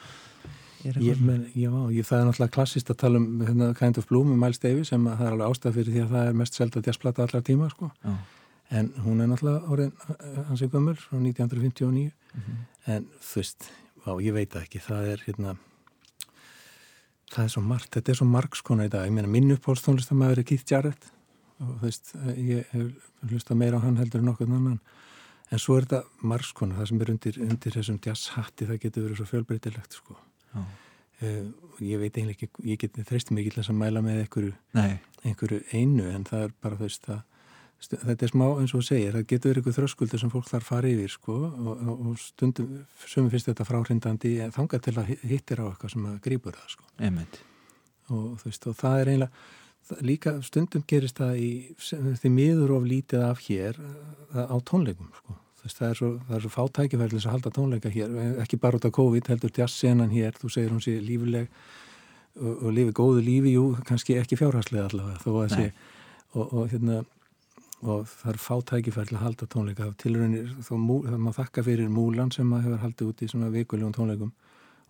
Ég, 0.78 1.18
men, 1.18 1.40
já, 1.58 1.72
ég, 1.90 2.06
það 2.06 2.20
er 2.20 2.26
náttúrulega 2.28 2.54
klassist 2.54 2.90
að 2.92 3.00
tala 3.00 3.18
um 3.18 3.40
hérna, 3.42 3.72
Kind 3.74 3.98
of 3.98 4.06
Bloom 4.06 4.28
með 4.30 4.42
Miles 4.44 4.60
Davis 4.62 4.92
sem 4.92 5.06
það 5.08 5.24
er 5.26 5.34
alveg 5.34 5.54
ástæð 5.54 5.78
fyrir 5.78 5.94
því 5.94 6.02
að 6.04 6.12
það 6.12 6.28
er 6.28 6.36
mest 6.38 6.58
selta 6.58 6.82
jazzplata 6.86 7.24
allar 7.26 7.46
tíma 7.46 7.70
sko. 7.72 7.90
En 8.70 8.90
hún 9.04 9.22
er 9.22 9.30
náttúrulega 9.30 9.70
orðin 9.72 9.92
hans 10.48 10.62
er 10.62 10.68
gömur 10.72 10.98
frá 11.00 11.16
1959 11.16 12.10
mm 12.34 12.40
-hmm. 12.40 12.64
en 12.86 13.06
þú 13.20 13.34
veist, 13.40 13.70
á, 14.06 14.10
ég 14.20 14.32
veit 14.32 14.56
ekki. 14.56 14.78
Það 14.78 15.12
er 15.12 15.22
hérna 15.26 15.56
það 17.32 17.44
er 17.44 17.52
svo 17.52 17.62
margt, 17.62 17.90
þetta 17.94 18.12
er 18.12 18.18
svo 18.20 18.28
margskona 18.28 18.86
í 18.88 18.92
dag. 18.92 19.06
Ég 19.06 19.14
meina 19.14 19.28
minn 19.28 19.52
upphólstónlistamæður 19.56 20.38
er 20.42 20.48
Keith 20.48 20.72
Jarrett. 20.72 21.10
Og 21.58 21.74
þú 21.80 21.88
veist, 21.88 22.12
ég 22.36 22.66
hef 22.72 23.30
hlusta 23.30 23.54
meira 23.58 23.80
á 23.80 23.84
hann 23.84 23.98
heldur 23.98 24.22
en 24.22 24.32
okkur 24.32 24.48
annan. 24.48 24.80
En 25.50 25.58
svo 25.58 25.78
er 25.78 25.86
þetta 25.86 26.26
margskona, 26.28 26.76
það 26.78 26.90
sem 26.90 27.00
er 27.00 27.10
undir, 27.14 27.38
undir 27.40 27.74
þessum 27.78 28.00
jazzhatti, 28.04 28.68
það 28.68 28.82
getur 28.84 29.06
verið 29.06 29.20
svo 29.20 29.28
fjölbreytilegt 29.32 29.96
sko. 29.96 30.18
Uh, 31.18 31.48
ég 31.82 31.98
veit 31.98 32.14
eiginlega 32.14 32.36
ekki, 32.36 32.50
ég 32.68 32.78
get 32.78 32.98
þreist 33.08 33.32
mikið 33.34 33.56
til 33.56 33.62
þess 33.62 33.72
að 33.72 33.80
mæla 33.80 34.02
með 34.04 34.20
einhverju, 34.22 34.52
einhverju 35.26 35.58
einu 35.72 36.06
en 36.12 36.26
það 36.28 36.44
er 36.44 36.52
bara 36.62 36.78
þess 36.78 37.10
að 37.10 37.24
þetta 37.78 38.26
er 38.26 38.32
smá 38.32 38.46
eins 38.58 38.74
og 38.74 38.82
segja, 38.86 39.12
það 39.14 39.26
getur 39.30 39.52
verið 39.52 39.60
einhver 39.62 39.76
þröskuldur 39.76 40.22
sem 40.22 40.32
fólk 40.32 40.48
þarf 40.50 40.70
farið 40.72 40.96
yfir 40.98 41.12
sko 41.14 41.36
og, 41.46 41.84
og, 41.94 42.08
stundum, 42.18 42.72
sömum 43.06 43.30
finnst 43.30 43.50
þetta 43.52 43.66
fráhrindandi 43.68 44.32
en 44.42 44.54
þangað 44.54 44.84
til 44.88 44.96
að 44.98 45.12
hittir 45.22 45.62
á 45.62 45.64
eitthvað 45.68 45.94
sem 45.94 46.08
að 46.10 46.18
grýpur 46.24 46.58
það 46.58 46.74
sko. 46.74 46.88
Og, 48.08 48.28
veist, 48.42 48.66
og 48.66 48.76
það 48.78 49.02
er 49.02 49.12
eiginlega 49.12 50.02
líka 50.04 50.34
stundum 50.44 50.84
gerist 50.88 51.20
það 51.20 51.40
í 51.40 51.50
því 52.20 52.32
miður 52.32 52.74
of 52.76 52.88
lítið 52.88 53.24
af 53.24 53.42
hér 53.46 53.78
eh, 53.78 54.48
á 54.48 54.56
tónleikum 54.66 55.12
sko. 55.16 55.36
Þess, 55.58 55.74
það 55.78 55.88
er 55.88 55.98
svo, 55.98 56.10
svo 56.44 56.50
fátækifærlis 56.54 57.26
að 57.26 57.34
halda 57.34 57.52
tónleika 57.54 57.90
hér, 57.90 58.12
ekki 58.44 58.60
bara 58.62 58.78
út 58.78 58.86
af 58.86 58.94
COVID, 58.94 59.30
heldur 59.32 59.54
jazzsenan 59.54 60.12
hér, 60.12 60.36
þú 60.38 60.50
segir 60.54 60.70
hún 60.70 60.82
sé 60.84 60.94
lífileg 61.02 61.48
og, 62.38 62.52
og 62.52 62.74
lifi 62.76 62.94
góðu 62.94 63.24
lífi, 63.26 63.54
jú, 63.56 63.64
kannski 63.88 64.18
ekki 64.20 64.38
fjárhastlega 64.38 64.86
allavega, 64.86 65.18
þó 65.24 65.30
að 65.42 65.54
sé, 65.56 65.66
og, 66.36 66.44
og, 66.44 66.62
hérna, 66.70 67.00
og 67.82 68.08
það 68.10 68.32
er 68.32 68.40
fátækifærlis 68.42 69.18
að 69.18 69.24
halda 69.24 69.46
tónleika, 69.52 69.88
tilröðinir, 70.02 70.54
þá 70.66 70.72
maður 70.78 71.36
þakka 71.36 71.64
fyrir 71.66 71.92
múlan 71.92 72.32
sem 72.34 72.48
maður 72.48 72.72
hefur 72.72 72.84
haldið 72.86 73.12
út 73.12 73.22
í 73.22 73.28
svona 73.30 73.50
vikulegum 73.54 73.94
tónleikum 73.94 74.32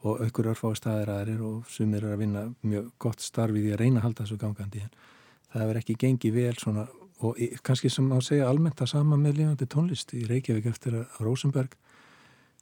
og 0.09 0.23
aukur 0.23 0.53
örfá 0.53 0.71
staðir 0.79 1.11
aðrir 1.13 1.43
og 1.45 1.69
sumir 1.69 2.05
er 2.07 2.15
að 2.15 2.23
vinna 2.23 2.45
mjög 2.63 2.89
gott 3.03 3.21
starfið 3.25 3.67
í 3.67 3.75
að 3.75 3.83
reyna 3.83 4.01
að 4.01 4.07
halda 4.07 4.25
þessu 4.25 4.41
gangandi, 4.41 4.85
en 4.87 5.53
það 5.53 5.65
hefur 5.65 5.81
ekki 5.83 5.99
gengið 6.05 6.39
vel 6.39 6.57
svona 6.63 6.87
og 7.19 7.39
kannski 7.67 7.91
sem 7.91 8.07
á 8.15 8.17
að 8.17 8.27
segja 8.29 8.49
almennt 8.49 8.81
að 8.83 8.93
sama 8.93 9.19
með 9.19 9.41
lífandi 9.41 9.67
tónlist 9.67 10.15
í 10.15 10.23
Reykjavík 10.29 10.69
eftir 10.71 11.01
að 11.01 11.17
Rosenberg 11.27 11.75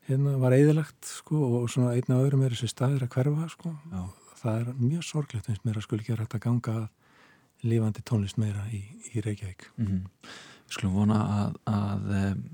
hérna 0.06 0.36
var 0.40 0.54
eðilagt 0.56 1.10
sko 1.10 1.40
og 1.58 1.66
svona 1.72 1.92
einna 1.96 2.22
öðrum 2.22 2.46
er 2.46 2.54
þessi 2.54 2.70
staðir 2.72 3.04
að 3.04 3.12
hverfa 3.16 3.48
sko. 3.52 3.74
Já. 3.92 4.02
það 4.40 4.60
er 4.60 4.70
mjög 4.80 5.04
sorglegt 5.04 5.50
eins 5.50 5.84
skul 5.84 6.00
ekki 6.00 6.14
að 6.14 6.22
rætta 6.22 6.40
ganga 7.56 7.70
lífandi 7.70 8.02
tónlist 8.04 8.38
meira 8.38 8.64
í, 8.72 8.82
í 9.14 9.20
Reykjavík. 9.20 9.70
Mm 9.76 9.86
-hmm. 9.86 10.04
Við 10.66 10.72
skulum 10.72 10.94
vona 10.94 11.16
að, 11.16 11.56
að 11.66 12.00
um, 12.10 12.44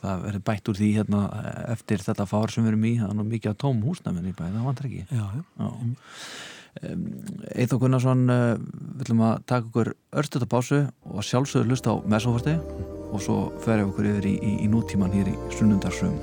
það 0.00 0.22
verður 0.22 0.44
bætt 0.44 0.68
úr 0.68 0.76
því 0.76 0.92
hérna 0.96 1.22
eftir 1.68 1.98
þetta 1.98 2.26
fár 2.26 2.50
sem 2.50 2.64
við 2.64 2.68
erum 2.68 2.84
í. 2.84 2.98
Það 2.98 3.10
er 3.10 3.16
nú 3.16 3.24
mikið 3.24 3.50
að 3.50 3.58
tóm 3.58 3.82
húsnæminn 3.82 4.28
í 4.28 4.32
bæði, 4.32 4.52
það 4.52 4.64
vantar 4.64 4.86
ekki. 4.86 5.06
Já, 5.10 5.26
já. 5.34 5.68
Eithó 7.58 7.78
Gunnarsson 7.78 8.28
eh, 8.30 8.54
við 8.58 9.02
ætlum 9.02 9.22
að 9.26 9.42
taka 9.46 9.66
okkur 9.66 9.94
örstuða 10.12 10.46
pásu 10.46 10.86
og 11.02 11.24
sjálfsögur 11.24 11.66
lusta 11.66 11.90
á 11.90 11.96
messofarti 12.06 12.54
og 13.10 13.20
svo 13.24 13.52
ferjum 13.64 13.90
okkur 13.90 14.12
yfir 14.12 14.26
í, 14.28 14.36
í, 14.38 14.52
í 14.62 14.68
nútíman 14.68 15.10
hér 15.10 15.32
í 15.32 15.36
sunnundarsum 15.56 16.14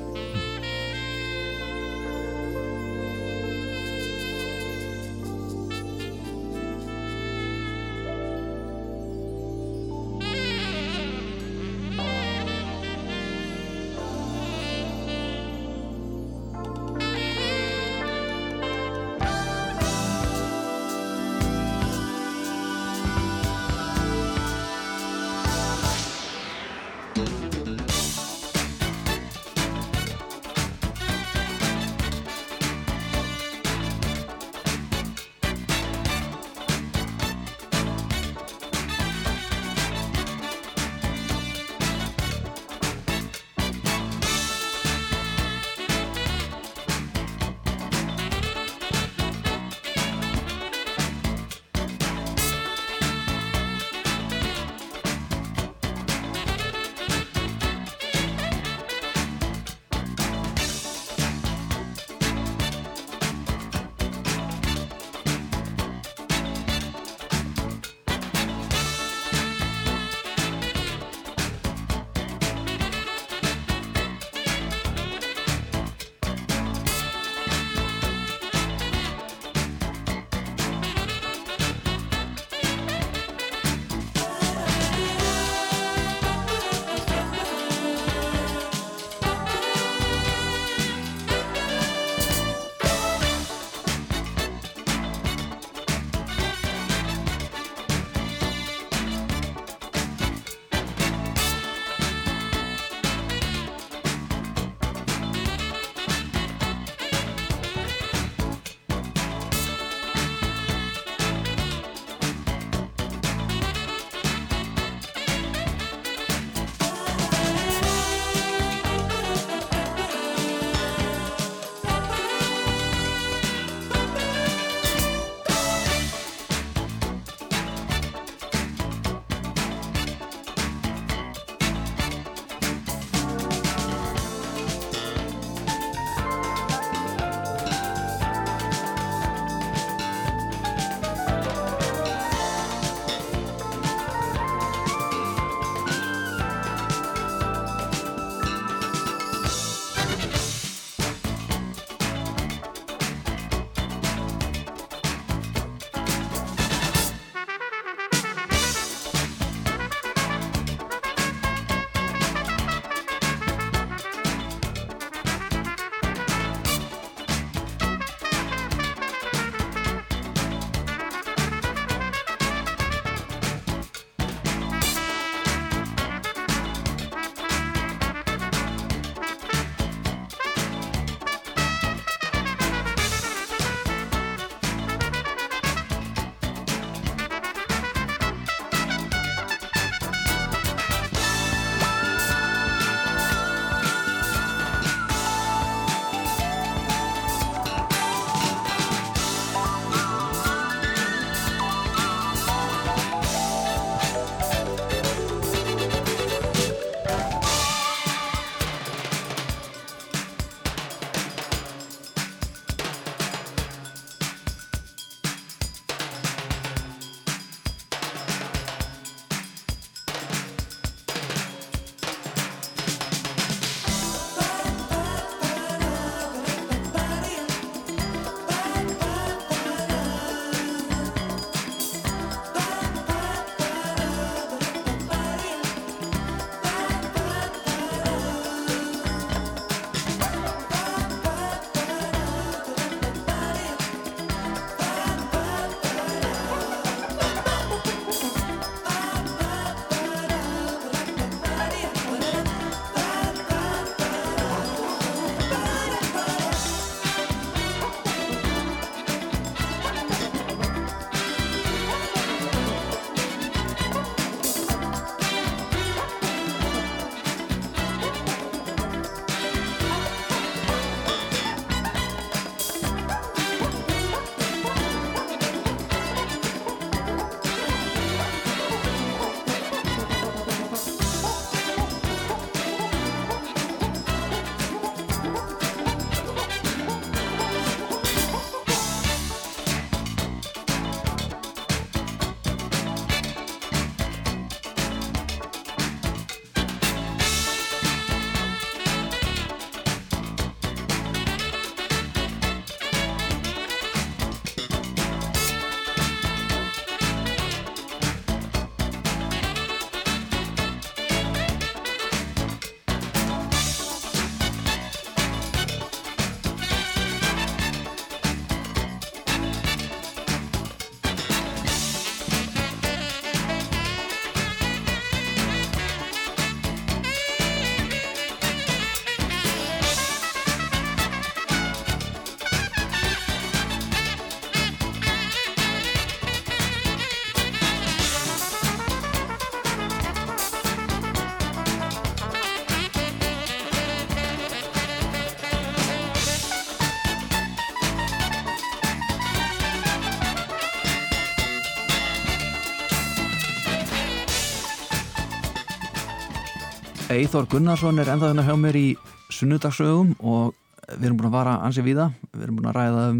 Eithor 357.13 357.45
Gunnarsson 357.45 357.99
er 358.01 358.09
enda 358.09 358.31
þennan 358.31 358.47
hjá 358.47 358.55
mér 358.57 358.77
í 358.79 358.87
sunnudagsögum 359.33 360.15
og 360.25 360.55
við 360.87 361.05
erum 361.05 361.19
búin 361.19 361.27
að 361.29 361.35
vara 361.35 361.53
ansið 361.65 361.85
við 361.85 361.99
það 361.99 362.15
við 362.31 362.45
erum 362.45 362.57
búin 362.57 362.69
að 362.69 362.77
ræða 362.79 363.03
um 363.11 363.19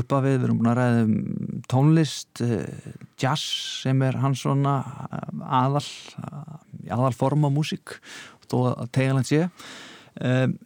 uppafið 0.00 0.36
við 0.36 0.46
erum 0.46 0.60
búin 0.60 0.70
að 0.70 0.78
ræða 0.78 1.00
um 1.02 1.16
tónlist 1.72 2.42
eh, 2.46 2.92
jazz 3.18 3.42
sem 3.82 4.04
er 4.06 4.20
hans 4.22 4.44
svona 4.46 4.76
eh, 5.08 5.42
aðal 5.58 5.82
aðal 6.86 7.12
form 7.18 7.46
á 7.46 7.50
músík 7.50 7.96
þó 8.46 8.56
að 8.70 8.92
tegalent 8.94 9.26
sé. 9.26 9.48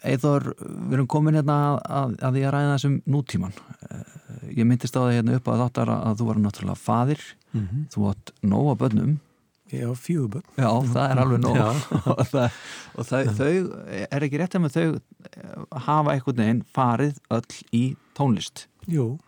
Eithor, 0.05 0.51
við 0.61 0.99
erum 0.99 1.09
komin 1.11 1.39
hérna 1.41 1.57
að, 1.71 1.79
að, 1.89 2.13
að 2.29 2.37
því 2.37 2.43
að 2.45 2.53
ræða 2.55 2.75
þessum 2.75 2.99
nútíman. 3.11 3.57
Eh, 3.89 4.13
ég 4.61 4.69
myndist 4.69 5.01
á 5.01 5.01
það 5.01 5.17
hérna 5.17 5.41
upp 5.41 5.49
að 5.49 5.65
þáttar 5.65 5.95
að 5.97 6.21
þú 6.21 6.29
var 6.29 6.45
náttúrulega 6.45 6.85
fadir 6.85 7.25
mm 7.55 7.61
-hmm. 7.65 7.89
þú 7.95 8.07
átt 8.13 8.33
nóga 8.45 8.77
bönnum 9.71 9.95
Já, 9.95 9.95
fjöguböld. 9.95 10.45
Já, 10.57 10.71
það 10.93 11.05
er 11.07 11.23
alveg 11.23 11.41
nóg. 11.45 11.59
Og, 12.11 12.23
það, 12.31 12.59
og 12.95 13.07
það, 13.07 13.31
þau 13.39 13.55
er 14.11 14.27
ekki 14.27 14.41
rétt 14.41 14.57
að 14.59 14.65
með 14.65 14.77
þau 14.77 15.81
hafa 15.87 16.15
einhvern 16.15 16.43
veginn 16.43 16.63
farið 16.75 17.21
öll 17.31 17.59
í 17.77 17.85
tónlist? 18.19 18.67
Jú, 18.91 19.19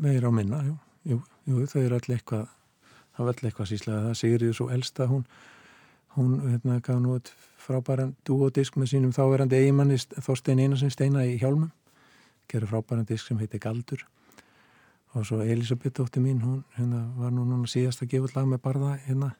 meira 0.00 0.30
á 0.30 0.32
minna 0.34 0.62
jú, 0.66 0.76
jú, 1.10 1.20
jú 1.50 1.66
þau 1.70 1.80
eru 1.82 1.98
öll 1.98 2.16
eitthvað 2.16 2.46
hafa 3.18 3.32
öll 3.34 3.48
eitthvað 3.48 3.70
síslega 3.72 4.04
það 4.06 4.20
Sigriður 4.20 4.58
svo 4.60 4.68
elsta 4.74 5.08
hún 5.10 5.26
hún 6.16 6.38
hérna 6.42 6.80
gaf 6.82 6.98
nú 6.98 7.16
eitt 7.18 7.32
frábæran 7.60 8.14
dúodisk 8.26 8.78
með 8.80 8.94
sínum 8.94 9.12
þáverandi 9.14 9.60
eigimanni 9.60 9.98
Þorstein 10.18 10.62
Einarsson 10.62 10.90
Steina 10.90 11.22
í 11.26 11.36
Hjálmum. 11.38 11.70
Gerur 12.50 12.72
frábæran 12.72 13.06
disk 13.06 13.28
sem 13.28 13.38
heitir 13.38 13.62
Galdur. 13.62 14.02
Og 15.14 15.26
svo 15.26 15.40
Elisabeth 15.42 15.98
dótti 15.98 16.22
mín 16.22 16.42
hún 16.42 16.64
hérna, 16.76 17.04
var 17.18 17.30
nú 17.34 17.44
núna 17.46 17.70
síðast 17.70 18.02
að 18.02 18.14
gefa 18.14 18.32
lag 18.34 18.50
með 18.50 18.62
barða 18.64 18.96
hérna 19.06 19.30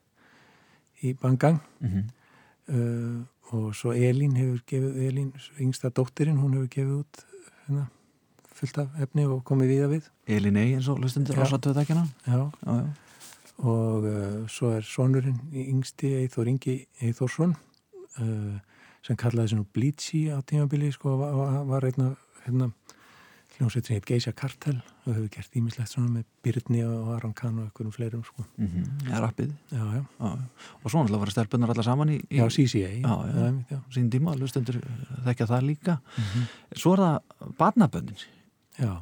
í 1.02 1.14
Bangang 1.14 1.60
mm 1.80 1.88
-hmm. 1.88 2.04
uh, 2.74 3.24
og 3.54 3.74
svo 3.74 3.92
Elín 3.92 4.36
hefur 4.36 4.60
gefið, 4.66 4.96
Elín, 5.08 5.32
yngsta 5.58 5.88
dóttirinn 5.88 6.38
hún 6.38 6.52
hefur 6.52 6.68
gefið 6.68 6.94
út 7.00 7.24
hérna, 7.66 7.86
fullt 8.54 8.78
af 8.78 8.88
efni 9.00 9.26
og 9.26 9.44
komið 9.44 9.66
við 9.66 9.84
að 9.84 9.90
við. 9.94 10.10
Elín 10.26 10.56
Egi 10.56 10.74
eins 10.74 10.88
og 10.88 10.98
lustundur 10.98 11.38
á 11.38 11.44
sattuðdækjana 11.46 12.06
Já, 12.26 12.50
já, 12.66 12.74
já. 12.76 12.86
Og 13.58 14.04
uh, 14.04 14.48
svo 14.48 14.70
er 14.72 14.82
sonurinn 14.82 15.40
í 15.52 15.68
yngsti 15.68 16.14
Eithor 16.22 16.48
Ingi 16.48 16.86
Eithórsson 17.00 17.56
uh, 18.20 18.58
sem 19.02 19.16
kallaði 19.16 19.48
svona 19.48 19.66
Blítsí 19.74 20.28
á 20.32 20.40
tímabili 20.40 20.92
sko 20.92 21.16
var, 21.16 21.64
var 21.64 21.84
einna 21.84 22.16
hérna, 22.44 22.70
hljómsveitin 23.60 23.98
heit 23.98 24.08
Geisha 24.08 24.32
Kartel 24.32 24.78
og 25.04 25.12
hefur 25.12 25.28
gert 25.34 25.56
ímislegt 25.60 25.92
svona 25.92 26.10
með 26.14 26.26
Byrni 26.44 26.82
og 26.88 27.12
Aron 27.16 27.34
Kahn 27.36 27.58
og 27.60 27.68
einhverjum 27.68 27.92
fleirum 27.92 28.24
sko 28.24 28.44
mm 28.56 28.66
-hmm. 28.66 29.10
Já, 29.10 29.20
rappið 29.20 29.52
já, 29.70 29.84
já. 29.94 30.04
Já, 30.20 30.38
og 30.82 30.90
svo 30.90 30.98
náttúrulega 30.98 31.20
var 31.20 31.30
stelpunar 31.30 31.70
allar 31.70 31.84
saman 31.84 32.08
í, 32.08 32.20
í 32.30 32.36
Já, 32.36 32.48
CCA 32.48 32.88
sín 33.90 34.10
tíma, 34.10 34.34
lustundur 34.34 34.80
þekkja 35.24 35.46
það 35.46 35.62
líka 35.62 35.92
mm 35.92 36.24
-hmm. 36.24 36.44
Svo 36.76 36.92
er 36.92 36.98
það 36.98 37.20
barnabönnin 37.58 38.16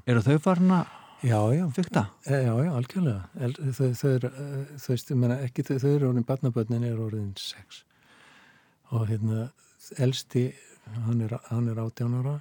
eru 0.07 0.21
þau 0.21 0.39
farin 0.39 0.71
að 0.71 0.87
Já, 1.23 1.53
já. 1.55 1.71
Fyrta? 1.71 2.07
Já, 2.27 2.65
já, 2.65 2.73
algjörlega. 2.73 3.29
Þau, 3.75 3.95
þau 3.95 4.11
eru, 4.11 4.29
þú 4.79 4.93
veist, 4.93 5.11
ég 5.11 5.17
menna 5.19 5.41
ekki, 5.43 5.65
þau, 5.67 5.89
eru 5.91 6.09
orðin, 6.09 6.25
barnabötnin 6.25 6.85
er 6.85 7.01
orðin 7.03 7.33
sex. 7.37 7.83
Og 8.95 9.09
hérna, 9.09 9.49
elsti, 9.99 10.55
hann 10.95 11.21
er, 11.27 11.35
hann 11.51 11.67
er 11.69 11.81
18 11.83 12.15
ára, 12.21 12.37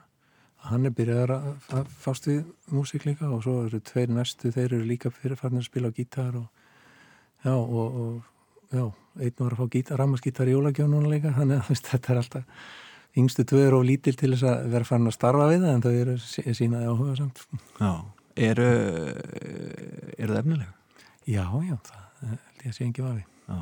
hann 0.68 0.88
er 0.88 0.93
byrjaður 0.95 1.34
að, 1.36 1.45
að 1.80 1.91
fást 2.03 2.28
við 2.30 2.41
músík 2.74 3.05
líka 3.07 3.30
og 3.32 3.43
svo 3.45 3.59
eru 3.65 3.80
tveir 3.84 4.11
næstu, 4.13 4.51
þeir 4.55 4.68
eru 4.68 4.88
líka 4.88 5.11
fyrirfarnir 5.13 5.63
að 5.63 5.70
spila 5.70 5.91
á 5.91 5.97
gítar 5.97 6.36
og, 6.39 6.47
já, 7.45 7.53
og, 7.53 8.01
og, 8.01 8.51
já, 8.74 8.84
einn 9.22 9.39
var 9.39 9.55
að 9.55 9.63
fá 9.63 9.95
rammaskítar 10.01 10.51
í 10.51 10.57
jólagjónuna 10.57 11.13
líka, 11.13 11.34
þannig 11.38 11.63
að 11.63 11.82
þetta 11.91 12.13
er 12.13 12.22
alltaf, 12.24 12.68
yngstu 13.18 13.47
tvö 13.47 13.63
eru 13.70 13.82
og 13.82 13.88
lítil 13.88 14.15
til 14.20 14.34
þess 14.36 14.47
að 14.51 14.68
vera 14.76 14.89
farin 14.89 15.11
að 15.11 15.18
starfa 15.18 15.49
við 15.51 15.63
það, 15.65 15.74
en 15.74 15.86
þau 15.86 15.93
eru 16.03 16.18
sínaði 16.59 16.91
áhuga 16.91 17.15
samt. 17.22 17.43
Já. 17.80 17.93
Eru, 18.38 18.68
eru 20.18 20.34
það 20.34 20.41
efnilega? 20.43 20.74
Já, 21.28 21.45
já, 21.65 21.78
það 21.88 22.38
er 22.68 22.76
sé 22.76 22.86
ekki 22.86 23.05
vafi. 23.05 23.26
Já. 23.47 23.57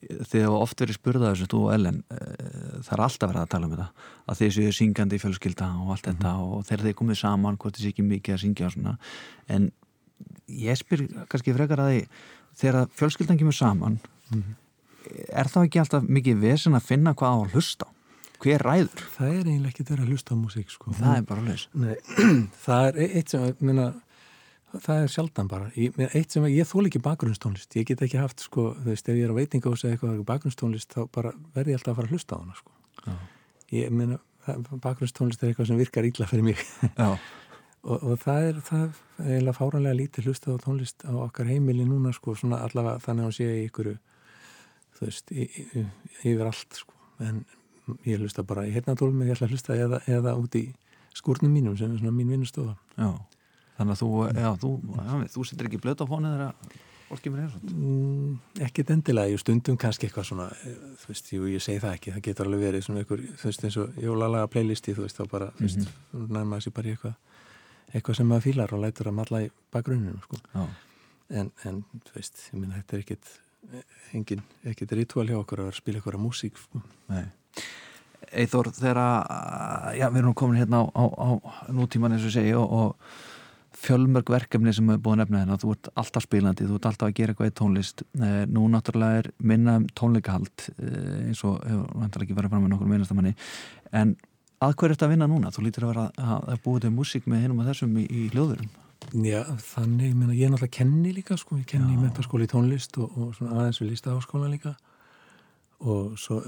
Þið 0.00 0.44
hafa 0.46 0.60
oft 0.64 0.80
verið 0.80 0.96
spurðað 0.96 1.34
þessu, 1.34 1.48
þú 1.52 1.60
og 1.66 1.74
Ellen, 1.74 1.98
það 2.08 2.92
er 2.96 3.02
alltaf 3.04 3.30
verið 3.30 3.42
að 3.42 3.50
tala 3.52 3.66
um 3.66 3.74
þetta, 3.74 4.06
að 4.26 4.40
þið 4.40 4.52
séu 4.56 4.72
syngjandi 4.78 5.18
í 5.18 5.22
fjölskylda 5.24 5.68
og 5.76 5.92
allt 5.92 6.06
mm 6.06 6.12
-hmm. 6.12 6.22
þetta 6.22 6.32
og 6.46 6.64
þegar 6.68 6.84
þið 6.86 6.96
komið 7.00 7.20
saman, 7.20 7.58
hvort 7.60 7.76
þið 7.76 7.84
sé 7.84 7.92
ekki 7.92 8.06
mikið 8.08 8.34
að 8.34 8.42
syngja 8.44 8.66
og 8.66 8.72
svona, 8.72 8.96
en 9.48 9.70
ég 10.48 10.80
spyr 10.80 11.06
kannski 11.28 11.54
frekar 11.54 11.80
að 11.84 11.90
því, 11.92 12.00
þegar 12.62 12.88
fjölskyldan 12.96 13.38
kemur 13.38 13.56
saman, 13.56 14.00
mm 14.30 14.42
-hmm. 14.42 14.54
er 15.28 15.46
þá 15.46 15.64
ekki 15.64 15.80
alltaf 15.80 16.02
mikið 16.08 16.40
vesen 16.40 16.74
að 16.74 16.88
finna 16.88 17.14
hvað 17.14 17.34
á 17.34 17.38
að 17.44 17.52
hlusta 17.54 17.84
á? 17.84 17.90
hver 18.40 18.64
ræður? 18.64 19.04
Það 19.16 19.32
er 19.34 19.48
eiginlega 19.48 19.72
ekki 19.72 19.86
þeirra 19.88 20.04
að 20.04 20.12
hlusta 20.14 20.36
á 20.36 20.36
músík 20.40 20.72
sko. 20.72 20.94
Það 20.96 21.16
er 21.16 21.26
bara 21.28 21.44
hlust 21.44 21.68
Það 22.64 22.86
er 22.88 23.00
eitt 23.18 23.34
sem 23.34 23.46
minna, 23.60 23.86
það 24.72 25.02
er 25.02 25.12
sjaldan 25.12 25.50
bara. 25.50 25.68
Ég, 25.78 25.96
eitt 26.14 26.34
sem 26.34 26.46
ég 26.50 26.68
þól 26.68 26.86
ekki 26.88 27.02
bakgrunnstónlist. 27.04 27.74
Ég 27.78 27.88
get 27.90 28.02
ekki 28.06 28.20
haft, 28.20 28.44
sko, 28.46 28.70
þú 28.78 28.92
veist, 28.92 29.08
ef 29.08 29.18
ég 29.18 29.26
er 29.26 29.34
á 29.34 29.38
veitinga 29.38 29.70
og 29.72 29.78
segja 29.80 29.96
eitthvað 29.96 30.22
bakgrunnstónlist, 30.28 30.94
þá 30.94 31.10
bara 31.14 31.34
verði 31.56 31.74
ég 31.74 31.80
alltaf 31.80 31.92
að 31.94 32.00
fara 32.00 32.10
að 32.10 32.16
hlusta 32.16 32.38
á 32.38 32.42
hana 32.42 32.58
sko. 32.58 32.74
ég 33.74 33.92
minna, 33.94 34.18
bakgrunnstónlist 34.86 35.42
er 35.42 35.52
eitthvað 35.52 35.70
sem 35.70 35.80
virkar 35.80 36.08
ílla 36.08 36.30
fyrir 36.30 36.50
mig. 36.50 36.64
Og, 37.80 38.02
og 38.04 38.18
það 38.20 38.42
er 38.44 38.56
það 38.60 38.80
er 38.84 39.28
eiginlega 39.30 39.56
fáranlega 39.56 39.96
lítið 39.96 40.26
hlusta 40.28 40.52
á 40.52 40.60
tónlist 40.60 41.00
á 41.00 41.16
okkar 41.16 41.48
heimili 41.48 41.86
núna, 41.88 42.10
sko, 42.12 42.34
svona 42.36 42.58
allavega 42.66 43.00
þannig 43.00 43.30
að 43.30 43.36
sé 43.38 43.46
í 43.54 43.62
ykkur 43.70 43.88
þú 44.98 45.06
veist, 45.06 45.32
yfir 45.32 46.42
allt, 46.44 46.76
sko. 46.76 46.98
En 47.24 47.38
ég 48.04 48.20
hlusta 48.20 48.44
bara 48.44 48.66
í 48.68 48.74
hernatólum 48.74 49.24
ég 49.24 49.32
ætla 49.32 49.48
að 49.48 49.54
hlusta 49.56 49.78
eða, 49.80 50.02
eða 50.12 50.36
út 50.36 50.60
í 50.60 50.66
skúrnum 51.16 51.56
mínum 51.56 51.78
sem 51.80 51.88
er 51.94 52.02
svona 52.02 52.12
mín 52.14 52.28
vinnustofa. 52.34 52.76
Já, 53.00 53.14
þannig 53.80 53.96
að 53.96 54.04
þú, 54.04 54.12
já, 54.36 54.52
þú, 54.60 54.70
já, 55.00 55.12
þú 55.34 55.48
setur 55.48 55.70
ekki 55.70 55.82
blöta 55.82 56.04
á 56.04 56.10
fónu 56.10 56.32
þegar 56.36 56.78
mér 57.10 57.42
er 57.42 57.50
svona 57.50 57.72
mm, 57.74 58.34
Ekkit 58.66 58.90
endilega, 58.94 59.32
ég 59.32 59.40
stundum 59.42 59.78
kannski 59.80 60.06
eitthvað 60.06 60.28
svona 60.28 60.46
þú 61.00 61.08
veist, 61.08 61.32
jú, 61.32 61.48
ég 61.50 61.64
segi 61.64 61.82
það 61.82 61.96
ekki, 61.96 62.12
það 62.14 62.24
getur 62.28 62.50
alveg 62.50 62.62
verið 62.68 62.84
svona 62.86 63.02
einhver, 63.02 63.24
þú 63.40 63.48
veist, 63.48 63.64
eins 63.66 63.78
og 63.82 63.98
jólalaga 64.04 64.50
playlisti 64.52 64.94
þú 64.94 65.06
veist, 65.06 65.18
þá 65.18 65.32
bara, 65.32 65.50
þú 65.56 65.66
veist, 65.66 65.80
mm 65.80 65.88
-hmm. 66.12 66.30
nærma 66.36 66.56
þessi 66.60 66.70
bara 66.76 66.88
eitthvað, 66.90 67.14
eitthvað 67.94 68.16
sem 68.16 68.28
maður 68.28 68.46
fílar 68.46 68.74
og 68.74 68.80
lætur 68.80 69.08
að 69.08 69.18
matla 69.18 69.42
í 69.42 69.50
bakgrunninu, 69.72 70.20
sko. 70.22 70.36
En, 71.30 71.50
en, 71.64 71.84
þú 72.06 72.14
veist, 72.14 72.50
ég 72.52 72.60
minna, 72.60 72.76
þetta 72.76 72.96
er 72.96 73.00
ekkit 73.00 73.26
engin, 74.12 74.42
ekkit 74.64 74.92
ritual 74.92 75.26
hjá 75.26 75.38
okkur 75.38 75.60
að 75.60 75.74
spila 75.74 75.98
eitthvað 75.98 76.20
músík, 76.20 76.58
sko. 76.58 76.82
Nei. 77.08 77.24
Eithor 78.32 78.70
þegar 78.70 78.96
já, 79.98 80.08
við 80.10 80.18
erum 80.18 80.34
komin 80.34 80.58
hérna 80.58 80.86
á, 80.86 80.86
á, 80.94 81.04
á 81.18 81.28
nútíman 81.68 82.12
eins 82.12 82.24
og 82.24 82.30
segja 82.30 82.58
og, 82.58 82.70
og 82.70 82.96
fjölmörg 83.80 84.32
verkefni 84.32 84.74
sem 84.76 84.88
hefur 84.90 85.04
búin 85.06 85.22
nefna 85.22 85.42
hérna. 85.42 85.58
Þú 85.60 85.74
ert 85.74 85.90
alltaf 86.00 86.26
spilandi, 86.26 86.66
þú 86.68 86.78
ert 86.78 86.88
alltaf 86.90 87.08
að 87.08 87.14
gera 87.20 87.34
eitthvað 87.34 87.52
í 87.52 87.54
tónlist. 87.60 88.04
Eh, 88.20 88.42
nú 88.50 88.66
náttúrulega 88.72 89.22
er 89.22 89.30
minna 89.38 89.78
um 89.80 89.86
tónleikahald 89.96 90.66
eh, 90.76 91.30
eins 91.30 91.44
og 91.48 91.62
hefur 91.64 92.26
ekki 92.26 92.36
verið 92.36 92.52
fram 92.52 92.66
með 92.66 92.74
nokkur 92.74 92.92
meinastamanni 92.92 93.34
en 93.96 94.14
að 94.60 94.76
hver 94.76 94.90
er 94.90 94.96
þetta 94.96 95.08
að 95.08 95.14
vinna 95.14 95.30
núna? 95.30 95.52
Þú 95.54 95.64
lítir 95.64 95.86
að 95.86 95.94
vera 95.94 96.06
að, 96.20 96.46
að 96.52 96.62
búið 96.66 96.84
til 96.84 96.94
músík 96.94 97.28
með 97.30 97.44
hennum 97.46 97.62
og 97.62 97.70
þessum 97.70 97.96
í, 97.96 98.04
í 98.04 98.28
hljóðurum 98.34 98.70
Já, 99.10 99.40
þannig, 99.72 100.10
ég, 100.10 100.16
meina, 100.16 100.34
ég 100.36 100.46
er 100.46 100.52
náttúrulega 100.52 100.76
kenni 100.76 101.12
líka 101.16 101.36
sko, 101.40 101.56
ég 101.58 101.66
kenni 101.66 101.96
í 101.96 101.98
metaskóli 101.98 102.46
í 102.46 102.50
tónlist 102.50 102.98
og, 103.00 103.14
og 103.16 103.38
aðeins 103.48 103.80
við 103.80 103.94
lísta 103.94 104.12
áskóla 104.14 104.50
líka. 104.52 104.74
Og 105.80 106.12
svo 106.20 106.42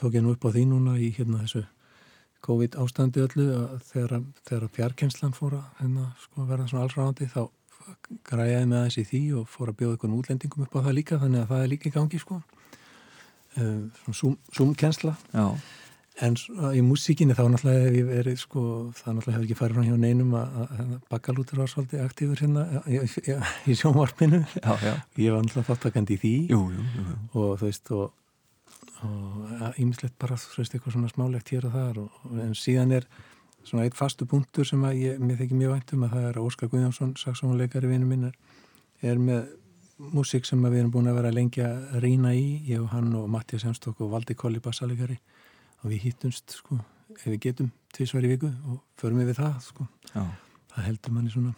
tók 0.00 0.16
ég 0.16 0.24
nú 0.24 0.32
upp 0.34 0.46
á 0.48 0.50
því 0.50 0.64
núna 0.72 0.96
í 0.98 1.10
hérna 1.14 1.44
þessu 1.44 1.62
COVID 2.46 2.76
ástandi 2.82 3.22
öllu 3.24 3.46
að 3.56 3.74
þegar, 3.90 4.22
þegar 4.48 4.70
fjarkenslan 4.76 5.34
fór 5.36 5.58
að 5.58 5.66
hérna, 5.80 6.06
sko, 6.24 6.46
verða 6.48 6.68
svona 6.70 6.86
allsráðandi 6.86 7.28
þá 7.32 7.42
græði 8.26 8.62
með 8.70 8.78
aðeins 8.78 8.98
í 9.00 9.04
því 9.08 9.20
og 9.40 9.50
fór 9.50 9.72
að 9.72 9.78
bjóða 9.80 9.96
einhvern 9.96 10.16
útlendingum 10.18 10.64
upp 10.66 10.78
á 10.78 10.84
það 10.86 10.96
líka 10.96 11.20
þannig 11.20 11.44
að 11.44 11.52
það 11.52 11.62
er 11.64 11.70
líka 11.74 11.90
í 11.90 11.94
gangi 11.94 12.22
sko. 12.22 12.40
Uh, 13.58 14.14
Zoom-kensla 14.54 15.16
en 16.20 16.36
í 16.76 16.82
músíkinni 16.84 17.34
þá 17.34 17.42
náttúrulega 17.50 17.86
hef 17.86 17.96
ég 17.96 18.08
verið 18.08 18.38
sko, 18.42 18.62
það 18.98 19.16
náttúrulega 19.16 19.36
hefur 19.36 19.46
ekki 19.46 19.58
farið 19.58 19.78
frá 19.78 19.86
hjá 19.88 19.98
neinum 20.04 20.36
að, 20.38 20.58
að, 20.66 20.92
Bakalútur 21.10 21.62
var 21.62 21.72
svolítið 21.72 22.04
aktífur 22.04 22.42
hérna 22.44 22.64
í, 22.84 23.00
í, 23.00 23.36
í 23.72 23.76
sjónvarpinu. 23.78 24.42
Já, 24.60 24.72
já. 24.84 24.92
ég 25.16 25.34
var 25.34 25.44
náttúrulega 25.46 25.68
þáttakandi 25.70 26.16
í 26.16 26.20
því. 26.24 26.34
Jú, 26.52 26.60
jú, 26.76 26.86
jú. 26.98 27.16
og 27.32 27.54
þú 27.60 27.70
veist 27.70 27.92
og 27.96 28.04
og 29.06 29.78
ímislegt 29.80 30.16
bara 30.20 30.36
þú 30.40 30.60
veist 30.60 30.74
eitthvað 30.74 30.96
svona 30.96 31.10
smálegt 31.12 31.52
hér 31.54 31.66
og 31.68 31.76
þar 31.76 32.00
og, 32.04 32.18
en 32.44 32.52
síðan 32.58 32.92
er 32.98 33.06
svona 33.64 33.86
eitt 33.86 33.96
fastu 33.96 34.26
punktur 34.28 34.66
sem 34.68 34.82
að 34.84 35.00
ég, 35.00 35.22
mér 35.22 35.40
þykir 35.40 35.60
mjög 35.60 35.74
vænt 35.74 35.94
um 35.96 36.04
að 36.06 36.14
það 36.16 36.28
er 36.28 36.40
Óskar 36.42 36.70
Guðjónsson, 36.72 37.14
saxónuleikari 37.20 37.90
vinnu 37.90 38.08
minn 38.08 38.30
er 39.00 39.20
með 39.20 39.50
músík 40.14 40.48
sem 40.48 40.62
við 40.64 40.80
erum 40.80 40.92
búin 40.94 41.10
að 41.10 41.18
vera 41.20 41.32
lengi 41.34 41.64
að 41.64 41.98
rýna 42.04 42.32
í 42.36 42.46
ég 42.68 42.80
og 42.80 42.92
hann 42.94 43.12
og 43.16 43.28
Mattias 43.32 43.66
Hemstók 43.68 44.00
og 44.00 44.12
Valdi 44.14 44.36
Kolli 44.38 44.62
bassalegari 44.64 45.18
og 45.80 45.90
við 45.92 46.06
hýttumst 46.08 46.56
sko, 46.60 46.80
ef 47.16 47.26
við 47.28 47.40
getum 47.48 47.72
tvísværi 47.96 48.32
viku 48.34 48.52
og 48.68 48.80
förum 49.00 49.20
við 49.24 49.36
það 49.40 49.60
sko. 49.64 49.88
Já. 50.14 50.24
það 50.74 50.86
heldur 50.88 51.16
manni 51.16 51.32
svona 51.32 51.54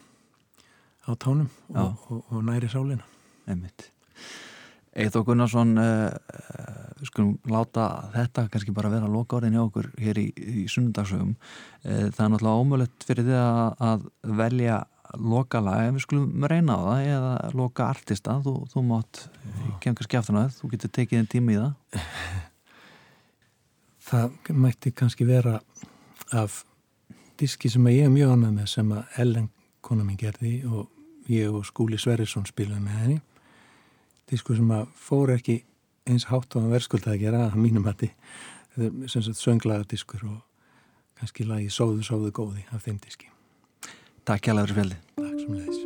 á 1.07 1.11
tánum 1.19 1.51
og, 1.75 2.07
og, 2.11 2.25
og 2.31 2.45
næri 2.47 2.71
sálina. 2.71 3.07
Einmitt 3.47 3.91
Eithó 4.93 5.23
Gunnarsson 5.25 5.77
uh, 5.81 6.11
við 7.01 7.09
skulum 7.09 7.37
láta 7.49 7.87
þetta 8.13 8.47
kannski 8.53 8.75
bara 8.77 8.91
vera 8.93 9.09
loka 9.09 9.39
orðin 9.39 9.57
hjá 9.57 9.63
okkur 9.65 9.89
hér 10.03 10.21
í, 10.21 10.27
í 10.37 10.65
sunnundagsögum 10.69 11.33
uh, 11.33 12.09
það 12.13 12.25
er 12.27 12.33
náttúrulega 12.35 12.65
ómulett 12.65 13.07
fyrir 13.09 13.29
því 13.29 13.39
að, 13.41 13.63
að 13.89 14.05
velja 14.43 14.81
loka 15.19 15.61
lag 15.61 15.91
við 15.93 16.05
skulum 16.05 16.47
reyna 16.49 16.77
á 16.77 16.81
það 16.83 17.07
eða 17.15 17.33
loka 17.57 17.89
artista, 17.89 18.37
þú, 18.45 18.55
þú 18.73 18.85
mátt 18.89 19.25
kem 19.83 19.97
kannski 19.97 20.19
aftur 20.21 20.37
náðu, 20.37 20.55
þú 20.59 20.71
getur 20.75 20.93
tekið 20.99 21.21
einn 21.21 21.31
tími 21.33 21.57
í 21.57 21.61
það. 21.61 21.99
Það 24.03 24.55
mætti 24.59 24.91
kannski 24.93 25.25
vera 25.25 25.61
af 26.37 26.63
diski 27.41 27.71
sem 27.73 27.87
ég 27.89 28.09
er 28.09 28.11
mjög 28.13 28.33
ánað 28.35 28.57
með 28.59 28.67
sem 28.73 28.91
að 28.93 29.21
Ellen 29.23 29.47
kona 29.81 30.05
mín 30.05 30.19
gerði 30.21 30.57
og 30.69 31.31
ég 31.33 31.53
og 31.55 31.65
Skúli 31.65 32.01
Sverrisson 32.01 32.45
spilaði 32.49 32.83
með 32.83 32.99
henni 32.99 33.21
disku 34.33 34.57
sem 34.57 34.73
að 34.75 34.89
fór 34.99 35.35
ekki 35.37 35.61
eins 36.09 36.27
hátt 36.31 36.57
á 36.57 36.61
að 36.61 36.73
verðskulda 36.75 37.15
að 37.15 37.23
gera 37.27 37.45
að 37.51 37.61
mínum 37.61 37.87
hætti 37.87 38.11
þetta 38.75 38.89
er 38.89 39.13
sem 39.13 39.27
sagt 39.29 39.43
sönglaga 39.43 39.89
diskur 39.93 40.25
og 40.27 40.41
kannski 41.21 41.47
lagi 41.47 41.71
Sóðu, 41.71 42.03
sóðu, 42.07 42.33
góði 42.35 42.67
af 42.73 42.87
þeim 42.87 42.99
diski. 43.05 43.31
Takk 44.27 44.49
hjá 44.49 44.55
fyrir 44.57 44.77
fjalli 44.81 45.01
Takk 45.19 45.41
sem 45.41 45.57
leiðis 45.59 45.82